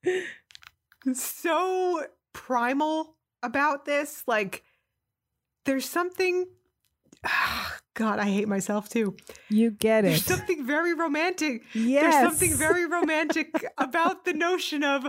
so 1.12 2.05
primal 2.32 3.14
about 3.42 3.84
this. 3.84 4.24
Like, 4.26 4.64
there's 5.64 5.88
something. 5.88 6.46
ah, 7.24 7.76
God, 7.94 8.18
I 8.18 8.24
hate 8.24 8.48
myself 8.48 8.88
too. 8.88 9.16
You 9.48 9.70
get 9.70 10.04
it. 10.04 10.08
There's 10.08 10.24
something 10.24 10.66
very 10.66 10.94
romantic. 10.94 11.62
Yes. 11.72 12.02
There's 12.02 12.24
something 12.24 12.54
very 12.54 12.86
romantic 12.98 13.48
about 13.78 14.24
the 14.24 14.32
notion 14.32 14.82
of 14.82 15.06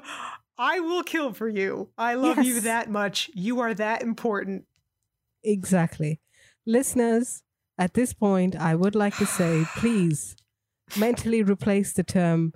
I 0.58 0.80
will 0.80 1.04
kill 1.04 1.34
for 1.34 1.48
you. 1.48 1.90
I 1.98 2.14
love 2.14 2.44
you 2.44 2.62
that 2.62 2.90
much. 2.90 3.30
You 3.34 3.60
are 3.60 3.74
that 3.74 4.02
important. 4.02 4.66
Exactly. 5.44 6.22
Listeners, 6.66 7.44
at 7.78 7.94
this 7.94 8.14
point, 8.14 8.56
I 8.56 8.76
would 8.76 8.96
like 8.96 9.18
to 9.18 9.26
say 9.26 9.66
please 9.78 10.36
mentally 10.98 11.42
replace 11.44 11.94
the 11.94 12.04
term 12.04 12.54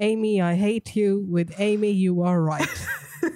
Amy, 0.00 0.40
I 0.42 0.56
hate 0.56 0.96
you 0.96 1.24
with 1.28 1.54
Amy, 1.58 1.92
you 1.92 2.22
are 2.22 2.42
right. 2.42 2.66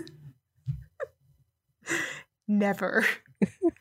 Never. 2.48 3.06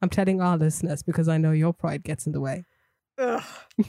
I'm 0.00 0.08
telling 0.08 0.40
our 0.40 0.56
listeners 0.56 1.02
because 1.02 1.28
I 1.28 1.38
know 1.38 1.52
your 1.52 1.72
pride 1.72 2.04
gets 2.04 2.26
in 2.26 2.32
the 2.32 2.40
way. 2.40 2.64
Ugh. 3.18 3.42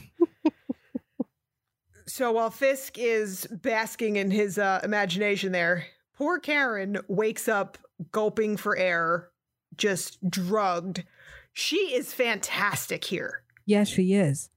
so 2.06 2.32
while 2.32 2.50
Fisk 2.50 2.98
is 2.98 3.46
basking 3.50 4.16
in 4.16 4.30
his 4.30 4.58
uh, 4.58 4.80
imagination 4.82 5.52
there, 5.52 5.86
poor 6.16 6.38
Karen 6.38 6.98
wakes 7.08 7.48
up 7.48 7.78
gulping 8.12 8.56
for 8.56 8.76
air, 8.76 9.28
just 9.76 10.18
drugged. 10.28 11.04
She 11.52 11.76
is 11.94 12.12
fantastic 12.12 13.04
here. 13.04 13.42
Yes, 13.66 13.88
she 13.88 14.14
is. 14.14 14.50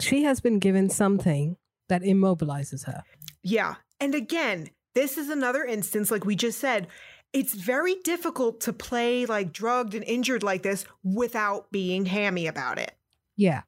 She 0.00 0.24
has 0.24 0.40
been 0.40 0.58
given 0.58 0.88
something 0.88 1.56
that 1.88 2.02
immobilizes 2.02 2.86
her. 2.86 3.02
Yeah. 3.42 3.76
And 4.00 4.14
again, 4.14 4.70
this 4.94 5.18
is 5.18 5.28
another 5.28 5.64
instance, 5.64 6.10
like 6.10 6.24
we 6.24 6.34
just 6.34 6.58
said, 6.58 6.88
it's 7.32 7.54
very 7.54 7.96
difficult 8.04 8.60
to 8.62 8.72
play 8.72 9.26
like 9.26 9.52
drugged 9.52 9.94
and 9.94 10.04
injured 10.04 10.42
like 10.42 10.62
this 10.62 10.84
without 11.02 11.70
being 11.70 12.06
hammy 12.06 12.46
about 12.46 12.78
it. 12.78 12.92
Yeah. 13.36 13.62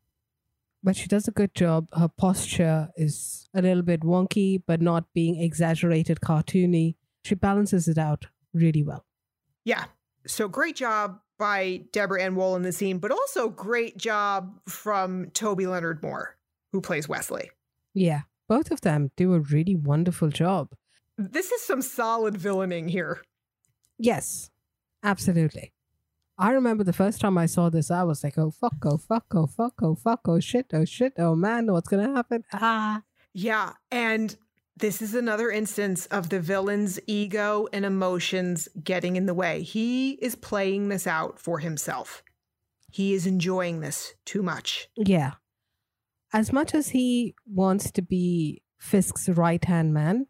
But 0.83 0.97
she 0.97 1.09
does 1.09 1.29
a 1.29 1.33
good 1.33 1.55
job. 1.55 1.89
Her 1.93 2.09
posture 2.09 2.89
is 2.97 3.49
a 3.55 3.61
little 3.61 3.83
bit 3.83 4.01
wonky, 4.01 4.63
but 4.67 4.81
not 4.81 5.05
being 5.13 5.41
exaggerated 5.41 6.21
cartoony. 6.21 6.95
She 7.25 7.35
balances 7.35 7.87
it 7.87 7.99
out 7.99 8.27
really 8.55 8.83
well. 8.83 9.05
Yeah. 9.65 9.85
So 10.27 10.49
great 10.49 10.77
job 10.77 11.21
by 11.39 11.83
Deborah 11.93 12.23
Ann 12.23 12.35
Woll 12.35 12.57
in 12.57 12.63
the 12.63 12.73
scene, 12.73 12.99
but 12.99 13.11
also 13.11 13.49
great 13.49 13.99
job 13.99 14.59
from 14.69 15.31
Toby 15.31 15.67
Leonard 15.67 16.03
Moore, 16.03 16.37
who 16.73 16.81
plays 16.81 17.09
Wesley. 17.09 17.51
Yeah. 17.93 18.23
Both 18.49 18.71
of 18.71 18.81
them 18.81 19.11
do 19.17 19.35
a 19.35 19.41
really 19.41 19.77
wonderful 19.77 20.31
job. 20.31 20.71
This 21.19 21.53
is 21.53 21.63
some 21.63 21.83
solid 21.83 22.39
villaining 22.39 22.89
here. 22.89 23.23
Yes, 24.03 24.51
absolutely. 25.03 25.73
I 26.39 26.53
remember 26.53 26.85
the 26.85 26.95
first 26.95 27.21
time 27.21 27.37
I 27.37 27.45
saw 27.45 27.69
this, 27.69 27.91
I 27.91 28.03
was 28.03 28.25
like, 28.25 28.39
oh, 28.39 28.51
fuck, 28.51 28.77
oh, 28.85 28.97
fuck, 28.97 29.27
oh, 29.35 29.47
fuck, 29.47 29.75
oh, 29.83 29.95
fuck, 29.95 30.21
oh, 30.27 30.41
shit, 30.41 30.67
oh, 30.73 30.87
shit, 30.87 31.13
oh, 31.19 31.35
man, 31.35 31.71
what's 31.71 31.89
going 31.89 32.09
to 32.09 32.15
happen? 32.15 32.45
Ah. 32.53 33.03
Yeah. 33.35 33.73
And 33.91 34.35
this 34.77 35.03
is 35.03 35.15
another 35.15 35.51
instance 35.51 36.07
of 36.07 36.31
the 36.31 36.41
villain's 36.41 36.99
ego 37.07 37.69
and 37.75 37.85
emotions 37.85 38.69
getting 38.83 39.17
in 39.17 39.27
the 39.27 39.35
way. 39.35 39.63
He 39.63 40.13
is 40.13 40.35
playing 40.35 40.89
this 40.89 41.07
out 41.07 41.39
for 41.39 41.59
himself. 41.59 42.23
He 42.91 43.13
is 43.13 43.27
enjoying 43.27 43.81
this 43.81 44.15
too 44.25 44.43
much. 44.43 44.89
Yeah. 44.97 45.33
As 46.33 46.53
much 46.53 46.75
as 46.75 46.89
he 46.89 47.35
wants 47.47 47.91
to 47.93 48.03
be 48.03 48.63
Fisk's 48.79 49.29
right 49.29 49.63
hand 49.63 49.93
man, 49.93 50.27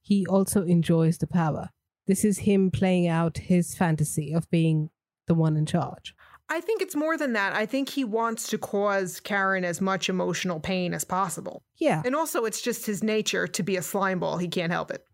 he 0.00 0.26
also 0.26 0.62
enjoys 0.62 1.18
the 1.18 1.26
power. 1.26 1.68
This 2.10 2.24
is 2.24 2.38
him 2.38 2.72
playing 2.72 3.06
out 3.06 3.38
his 3.38 3.76
fantasy 3.76 4.32
of 4.32 4.50
being 4.50 4.90
the 5.28 5.34
one 5.34 5.56
in 5.56 5.64
charge. 5.64 6.12
I 6.48 6.60
think 6.60 6.82
it's 6.82 6.96
more 6.96 7.16
than 7.16 7.34
that. 7.34 7.52
I 7.52 7.66
think 7.66 7.88
he 7.88 8.02
wants 8.02 8.48
to 8.48 8.58
cause 8.58 9.20
Karen 9.20 9.64
as 9.64 9.80
much 9.80 10.08
emotional 10.08 10.58
pain 10.58 10.92
as 10.92 11.04
possible. 11.04 11.62
Yeah, 11.78 12.02
And 12.04 12.16
also, 12.16 12.46
it's 12.46 12.60
just 12.60 12.84
his 12.84 13.04
nature 13.04 13.46
to 13.46 13.62
be 13.62 13.76
a 13.76 13.80
slimeball. 13.80 14.40
He 14.40 14.48
can't 14.48 14.72
help 14.72 14.90
it. 14.90 15.04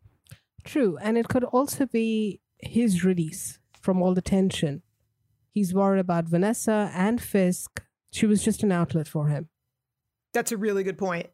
true. 0.65 0.97
And 1.03 1.19
it 1.19 1.29
could 1.29 1.45
also 1.45 1.85
be 1.85 2.41
his 2.61 3.05
release 3.05 3.59
from 3.83 4.01
all 4.01 4.15
the 4.15 4.23
tension. 4.23 4.81
He's 5.51 5.75
worried 5.75 6.01
about 6.01 6.25
Vanessa 6.25 6.91
and 6.95 7.21
Fisk. 7.21 7.83
She 8.11 8.25
was 8.25 8.43
just 8.43 8.63
an 8.63 8.73
outlet 8.73 9.07
for 9.07 9.29
him. 9.29 9.51
That's 10.33 10.51
a 10.51 10.57
really 10.57 10.83
good 10.83 10.97
point. 10.97 11.29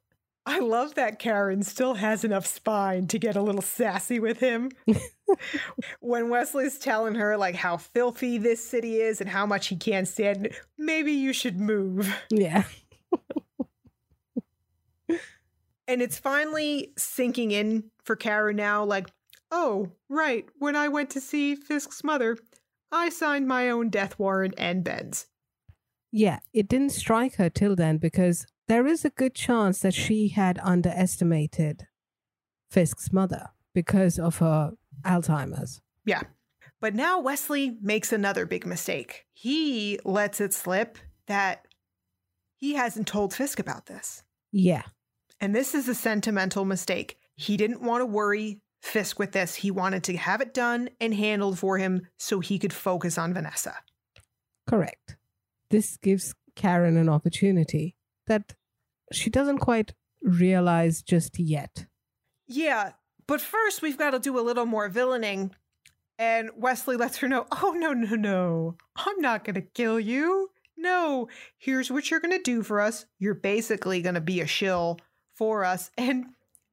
I 0.44 0.58
love 0.58 0.94
that 0.94 1.18
Karen 1.18 1.62
still 1.62 1.94
has 1.94 2.24
enough 2.24 2.46
spine 2.46 3.06
to 3.08 3.18
get 3.18 3.36
a 3.36 3.42
little 3.42 3.62
sassy 3.62 4.18
with 4.18 4.40
him. 4.40 4.70
when 6.00 6.28
Wesley's 6.28 6.78
telling 6.78 7.14
her 7.14 7.36
like 7.36 7.54
how 7.54 7.76
filthy 7.76 8.38
this 8.38 8.64
city 8.64 9.00
is 9.00 9.20
and 9.20 9.30
how 9.30 9.46
much 9.46 9.68
he 9.68 9.76
can't 9.76 10.08
stand 10.08 10.48
maybe 10.76 11.12
you 11.12 11.32
should 11.32 11.60
move. 11.60 12.12
Yeah. 12.30 12.64
And 15.88 16.00
it's 16.00 16.18
finally 16.18 16.92
sinking 16.96 17.50
in 17.50 17.90
for 18.04 18.16
Karen 18.16 18.56
now 18.56 18.84
like, 18.84 19.10
oh, 19.50 19.90
right, 20.08 20.46
when 20.58 20.76
I 20.76 20.88
went 20.88 21.10
to 21.10 21.20
see 21.20 21.54
Fisk's 21.54 22.02
mother, 22.02 22.38
I 22.90 23.10
signed 23.10 23.46
my 23.46 23.68
own 23.68 23.90
death 23.90 24.18
warrant 24.18 24.54
and 24.56 24.84
Ben's. 24.84 25.26
Yeah, 26.10 26.38
it 26.54 26.68
didn't 26.68 26.92
strike 26.92 27.36
her 27.36 27.50
till 27.50 27.74
then 27.74 27.98
because 27.98 28.46
there 28.72 28.86
is 28.86 29.04
a 29.04 29.10
good 29.10 29.34
chance 29.34 29.80
that 29.80 29.92
she 29.92 30.28
had 30.28 30.58
underestimated 30.62 31.88
Fisk's 32.70 33.12
mother 33.12 33.50
because 33.74 34.18
of 34.18 34.38
her 34.38 34.72
Alzheimer's. 35.04 35.82
Yeah. 36.06 36.22
But 36.80 36.94
now 36.94 37.20
Wesley 37.20 37.76
makes 37.82 38.14
another 38.14 38.46
big 38.46 38.64
mistake. 38.64 39.26
He 39.34 39.98
lets 40.06 40.40
it 40.40 40.54
slip 40.54 40.96
that 41.26 41.66
he 42.56 42.72
hasn't 42.72 43.06
told 43.06 43.34
Fisk 43.34 43.58
about 43.58 43.84
this. 43.86 44.22
Yeah, 44.50 44.84
And 45.38 45.54
this 45.54 45.74
is 45.74 45.86
a 45.86 45.94
sentimental 45.94 46.64
mistake. 46.64 47.18
He 47.36 47.58
didn't 47.58 47.82
want 47.82 48.00
to 48.00 48.06
worry 48.06 48.62
Fisk 48.80 49.18
with 49.18 49.32
this. 49.32 49.54
He 49.56 49.70
wanted 49.70 50.02
to 50.04 50.16
have 50.16 50.40
it 50.40 50.54
done 50.54 50.88
and 50.98 51.12
handled 51.12 51.58
for 51.58 51.76
him 51.76 52.08
so 52.18 52.40
he 52.40 52.58
could 52.58 52.72
focus 52.72 53.18
on 53.18 53.34
Vanessa. 53.34 53.74
correct. 54.66 55.16
This 55.68 55.98
gives 55.98 56.34
Karen 56.56 56.96
an 56.96 57.10
opportunity 57.10 57.96
that 58.26 58.54
she 59.12 59.30
doesn't 59.30 59.58
quite 59.58 59.94
realize 60.22 61.02
just 61.02 61.38
yet. 61.38 61.86
Yeah, 62.46 62.92
but 63.26 63.40
first 63.40 63.82
we've 63.82 63.98
got 63.98 64.10
to 64.10 64.18
do 64.18 64.38
a 64.38 64.42
little 64.42 64.66
more 64.66 64.88
villaining. 64.88 65.52
And 66.18 66.50
Wesley 66.56 66.96
lets 66.96 67.18
her 67.18 67.28
know, 67.28 67.46
oh, 67.50 67.74
no, 67.76 67.92
no, 67.92 68.14
no. 68.14 68.76
I'm 68.96 69.20
not 69.20 69.44
going 69.44 69.54
to 69.54 69.62
kill 69.62 69.98
you. 69.98 70.50
No, 70.76 71.28
here's 71.58 71.90
what 71.90 72.10
you're 72.10 72.20
going 72.20 72.36
to 72.36 72.42
do 72.42 72.62
for 72.62 72.80
us. 72.80 73.06
You're 73.18 73.34
basically 73.34 74.02
going 74.02 74.14
to 74.14 74.20
be 74.20 74.40
a 74.40 74.46
shill 74.46 74.98
for 75.34 75.64
us. 75.64 75.90
And 75.96 76.26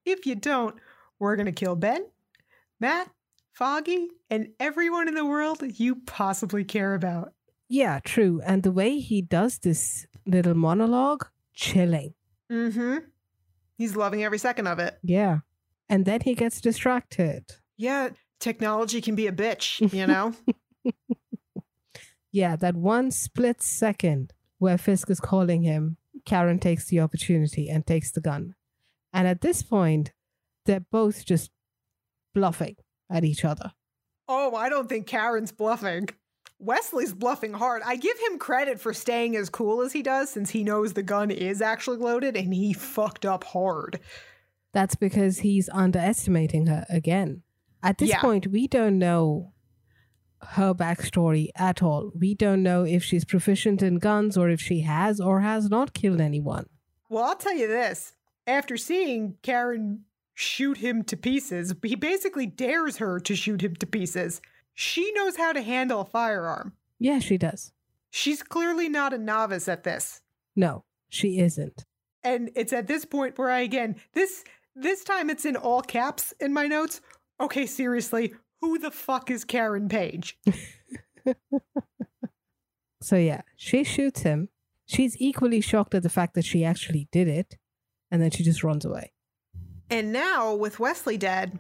if 0.06 0.26
you 0.26 0.36
don't, 0.36 0.76
we're 1.20 1.36
going 1.36 1.46
to 1.48 1.52
kill 1.52 1.76
Ben, 1.76 2.06
Matt, 2.80 3.10
Foggy, 3.54 4.10
and 4.30 4.50
everyone 4.60 5.08
in 5.08 5.16
the 5.16 5.26
world 5.26 5.64
you 5.80 5.96
possibly 6.06 6.64
care 6.64 6.94
about. 6.94 7.34
Yeah, 7.68 8.00
true. 8.04 8.42
And 8.46 8.64
the 8.64 8.72
way 8.72 9.00
he 9.00 9.22
does 9.22 9.60
this 9.60 10.06
little 10.26 10.56
monologue, 10.56 11.28
chilling. 11.54 12.14
Mm 12.52 12.74
hmm. 12.74 12.98
He's 13.78 13.96
loving 13.96 14.24
every 14.24 14.38
second 14.38 14.68
of 14.68 14.80
it. 14.80 14.98
Yeah. 15.04 15.40
And 15.88 16.06
then 16.06 16.22
he 16.22 16.36
gets 16.36 16.60
distracted. 16.62 17.46
Yeah, 17.78 18.10
technology 18.40 19.02
can 19.02 19.16
be 19.16 19.28
a 19.28 19.32
bitch, 19.32 19.94
you 19.94 20.06
know? 20.06 20.34
Yeah, 22.32 22.56
that 22.58 22.76
one 22.76 23.12
split 23.12 23.62
second 23.62 24.34
where 24.60 24.78
Fisk 24.78 25.10
is 25.10 25.20
calling 25.20 25.64
him, 25.64 25.98
Karen 26.26 26.60
takes 26.60 26.86
the 26.86 27.00
opportunity 27.00 27.70
and 27.70 27.86
takes 27.86 28.12
the 28.12 28.22
gun. 28.22 28.56
And 29.12 29.28
at 29.28 29.42
this 29.42 29.64
point, 29.64 30.14
they're 30.66 30.86
both 30.92 31.26
just 31.26 31.50
bluffing 32.36 32.76
at 33.10 33.24
each 33.24 33.44
other. 33.44 33.72
Oh, 34.28 34.56
I 34.56 34.70
don't 34.70 34.88
think 34.88 35.08
Karen's 35.08 35.52
bluffing. 35.52 36.10
Wesley's 36.60 37.14
bluffing 37.14 37.54
hard. 37.54 37.82
I 37.86 37.96
give 37.96 38.20
him 38.20 38.38
credit 38.38 38.80
for 38.82 38.94
staying 38.94 39.36
as 39.38 39.50
cool 39.50 39.82
as 39.82 39.94
he 39.94 40.02
does 40.02 40.30
since 40.30 40.50
he 40.50 40.64
knows 40.64 40.94
the 40.94 41.04
gun 41.04 41.32
is 41.32 41.62
actually 41.62 41.98
loaded 41.98 42.36
and 42.36 42.54
he 42.54 42.74
fucked 42.74 43.26
up 43.26 43.46
hard. 43.46 44.00
That's 44.74 44.96
because 44.96 45.40
he's 45.40 45.70
underestimating 45.70 46.68
her 46.68 46.86
again. 46.90 47.44
At 47.82 47.98
this 47.98 48.10
Yeah. 48.10 48.20
point, 48.22 48.48
we 48.48 48.68
don't 48.68 49.00
know 49.00 49.54
her 50.42 50.74
backstory 50.74 51.48
at 51.56 51.82
all. 51.82 52.12
We 52.14 52.36
don't 52.36 52.62
know 52.62 52.84
if 52.84 53.04
she's 53.04 53.26
proficient 53.26 53.82
in 53.82 53.96
guns 53.98 54.38
or 54.38 54.50
if 54.50 54.60
she 54.62 54.82
has 54.82 55.20
or 55.20 55.40
has 55.42 55.70
not 55.70 55.94
killed 55.94 56.22
anyone. 56.22 56.66
Well, 57.10 57.24
I'll 57.24 57.36
tell 57.36 57.56
you 57.56 57.68
this. 57.68 58.14
After 58.46 58.78
seeing 58.78 59.38
Karen 59.44 60.06
shoot 60.34 60.78
him 60.78 61.04
to 61.06 61.18
pieces, 61.18 61.74
he 61.84 61.96
basically 61.96 62.46
dares 62.46 62.98
her 62.98 63.20
to 63.22 63.36
shoot 63.36 63.62
him 63.62 63.76
to 63.78 63.86
pieces. 63.88 64.42
She 64.80 65.12
knows 65.12 65.36
how 65.36 65.52
to 65.52 65.62
handle 65.62 66.00
a 66.00 66.06
firearm. 66.06 66.72
Yeah, 67.00 67.20
she 67.20 67.38
does. 67.38 67.74
She's 68.12 68.42
clearly 68.42 68.88
not 68.88 69.12
a 69.12 69.18
novice 69.18 69.68
at 69.68 69.84
this. 69.84 70.22
No, 70.56 70.86
she 71.10 71.40
isn't. 71.40 71.84
And 72.24 72.50
it's 72.56 72.72
at 72.72 72.88
this 72.88 73.04
point 73.04 73.38
where 73.38 73.52
I 73.52 73.60
again, 73.60 73.98
this 74.14 74.46
this 74.78 75.04
time 75.04 75.30
it's 75.30 75.44
in 75.44 75.58
all 75.58 75.82
caps 75.82 76.34
in 76.40 76.54
my 76.54 76.68
notes. 76.68 77.02
Okay, 77.42 77.66
seriously, 77.66 78.34
who 78.62 78.80
the 78.80 78.90
fuck 78.90 79.30
is 79.30 79.44
Karen 79.44 79.90
Page? 79.90 80.38
So 83.02 83.16
yeah, 83.16 83.42
she 83.56 83.86
shoots 83.86 84.22
him. 84.22 84.50
She's 84.86 85.16
equally 85.22 85.62
shocked 85.62 85.96
at 85.96 86.04
the 86.04 86.10
fact 86.10 86.34
that 86.34 86.44
she 86.44 86.66
actually 86.66 87.08
did 87.14 87.30
it, 87.30 87.58
and 88.12 88.22
then 88.22 88.30
she 88.30 88.44
just 88.44 88.62
runs 88.62 88.84
away. 88.84 89.14
And 89.90 90.12
now, 90.12 90.54
with 90.54 90.82
Wesley 90.82 91.18
dead, 91.18 91.58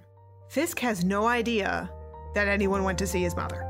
Fisk 0.49 0.80
has 0.80 1.05
no 1.05 1.28
idea 1.28 1.89
that 2.34 2.47
anyone 2.47 2.84
went 2.84 2.97
to 2.99 3.07
see 3.07 3.21
his 3.21 3.36
mother. 3.36 3.65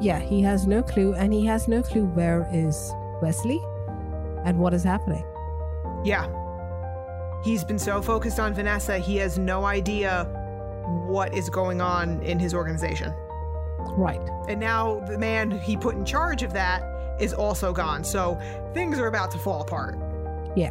Yeah, 0.00 0.18
he 0.18 0.42
has 0.42 0.66
no 0.66 0.82
clue, 0.82 1.14
and 1.14 1.32
he 1.32 1.46
has 1.46 1.68
no 1.68 1.82
clue 1.82 2.06
where 2.06 2.48
is 2.52 2.92
Wesley 3.22 3.60
and 4.44 4.58
what 4.58 4.74
is 4.74 4.82
happening. 4.82 5.24
Yeah. 6.04 6.28
He's 7.42 7.64
been 7.64 7.78
so 7.78 8.00
focused 8.02 8.40
on 8.40 8.54
Vanessa, 8.54 8.98
he 8.98 9.16
has 9.16 9.38
no 9.38 9.64
idea 9.64 10.24
what 11.06 11.34
is 11.34 11.48
going 11.48 11.80
on 11.80 12.22
in 12.22 12.38
his 12.38 12.54
organization. 12.54 13.12
Right. 13.96 14.20
And 14.48 14.60
now 14.60 15.00
the 15.00 15.18
man 15.18 15.50
he 15.50 15.76
put 15.76 15.94
in 15.94 16.04
charge 16.04 16.42
of 16.42 16.52
that 16.54 16.82
is 17.20 17.32
also 17.32 17.72
gone. 17.72 18.02
So 18.04 18.38
things 18.72 18.98
are 18.98 19.06
about 19.06 19.30
to 19.32 19.38
fall 19.38 19.62
apart. 19.62 19.98
Yeah. 20.56 20.70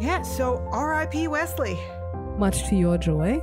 Yeah, 0.00 0.22
so 0.22 0.58
RIP 0.70 1.28
Wesley. 1.28 1.78
Much 2.36 2.68
to 2.68 2.76
your 2.76 2.98
joy. 2.98 3.42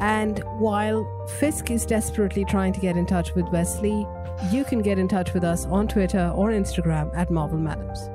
And 0.00 0.38
while 0.58 1.06
Fisk 1.38 1.70
is 1.70 1.84
desperately 1.84 2.44
trying 2.44 2.72
to 2.72 2.80
get 2.80 2.96
in 2.96 3.06
touch 3.06 3.34
with 3.34 3.48
Wesley, 3.48 4.06
you 4.52 4.64
can 4.64 4.80
get 4.80 4.98
in 4.98 5.08
touch 5.08 5.34
with 5.34 5.42
us 5.42 5.66
on 5.66 5.88
Twitter 5.88 6.32
or 6.34 6.50
Instagram 6.50 7.10
at 7.16 7.30
Marvel 7.30 7.58
Madams. 7.58 8.08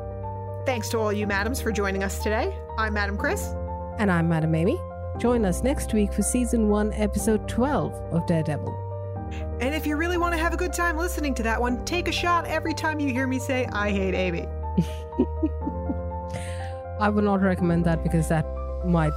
Thanks 0.66 0.88
to 0.90 0.98
all 0.98 1.12
you 1.12 1.28
madams 1.28 1.60
for 1.60 1.74
joining 1.74 2.04
us 2.04 2.24
today. 2.24 2.56
I'm 2.78 2.94
Madam 2.94 3.18
Chris. 3.18 3.54
And 3.98 4.10
I'm 4.10 4.30
Madam 4.30 4.56
Amy. 4.56 4.80
Join 5.18 5.44
us 5.46 5.62
next 5.62 5.94
week 5.94 6.14
for 6.14 6.22
season 6.22 6.70
1, 6.70 6.94
episode 6.94 7.50
12 7.50 7.94
of 8.14 8.26
Daredevil. 8.28 8.74
And 9.60 9.76
if 9.76 9.86
you 9.86 9.98
really 9.98 10.18
want 10.18 10.34
to 10.34 10.38
have 10.38 10.54
a 10.54 10.58
good 10.58 10.74
time 10.74 10.98
listening 10.98 11.34
to 11.36 11.44
that 11.44 11.60
one, 11.60 11.84
take 11.86 12.08
a 12.08 12.12
shot 12.12 12.46
every 12.46 12.74
time 12.74 13.00
you 13.00 13.12
hear 13.12 13.28
me 13.28 13.40
say, 13.40 13.68
I 13.74 13.92
hate 13.92 14.16
Amy. 14.16 14.48
I 17.00 17.10
would 17.10 17.24
not 17.26 17.42
recommend 17.42 17.86
that 17.86 18.04
because 18.04 18.30
that 18.30 18.46
might 18.86 19.12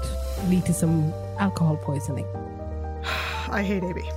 lead 0.48 0.64
to 0.66 0.74
some 0.74 1.14
alcohol 1.38 1.76
poisoning. 1.76 2.26
I 3.48 3.62
hate 3.62 3.84
Amy. 3.84 4.10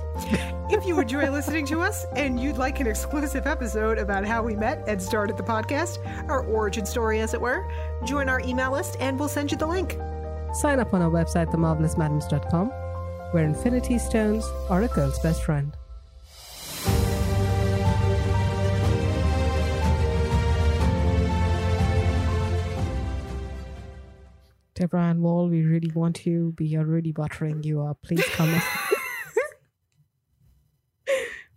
if 0.70 0.84
you 0.84 0.98
enjoy 0.98 1.30
listening 1.30 1.64
to 1.66 1.80
us 1.80 2.04
and 2.16 2.40
you'd 2.40 2.58
like 2.58 2.80
an 2.80 2.86
exclusive 2.86 3.46
episode 3.46 3.98
about 3.98 4.24
how 4.24 4.42
we 4.42 4.56
met 4.56 4.82
and 4.86 5.00
started 5.00 5.36
the 5.36 5.42
podcast, 5.42 5.98
our 6.28 6.44
origin 6.44 6.84
story, 6.84 7.20
as 7.20 7.34
it 7.34 7.40
were, 7.40 7.70
join 8.04 8.28
our 8.28 8.40
email 8.40 8.72
list 8.72 8.96
and 9.00 9.18
we'll 9.18 9.28
send 9.28 9.50
you 9.50 9.56
the 9.56 9.66
link. 9.66 9.96
Sign 10.54 10.80
up 10.80 10.92
on 10.92 11.02
our 11.02 11.10
website, 11.10 11.52
themarvelousmadams.com, 11.52 12.68
where 13.32 13.44
Infinity 13.44 13.98
Stones 13.98 14.44
are 14.68 14.82
a 14.82 14.88
girl's 14.88 15.18
best 15.20 15.44
friend. 15.44 15.76
Deborah 24.80 25.08
Ann 25.08 25.20
Woll, 25.20 25.50
we 25.50 25.62
really 25.62 25.90
want 25.94 26.24
you. 26.24 26.54
We 26.58 26.74
are 26.74 26.86
really 26.86 27.12
buttering 27.12 27.62
you 27.62 27.82
up. 27.82 27.98
Please 28.02 28.24
come. 28.32 28.50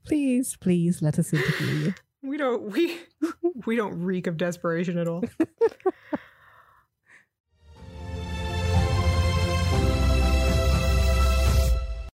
please, 0.06 0.58
please 0.60 1.02
let 1.02 1.18
us 1.18 1.32
interview 1.32 1.68
you. 1.68 1.94
We 2.22 2.36
don't 2.36 2.64
we 2.64 2.98
we 3.66 3.78
don't 3.78 3.98
reek 4.04 4.28
of 4.28 4.36
desperation 4.36 4.98
at 4.98 5.08
all. 5.08 5.24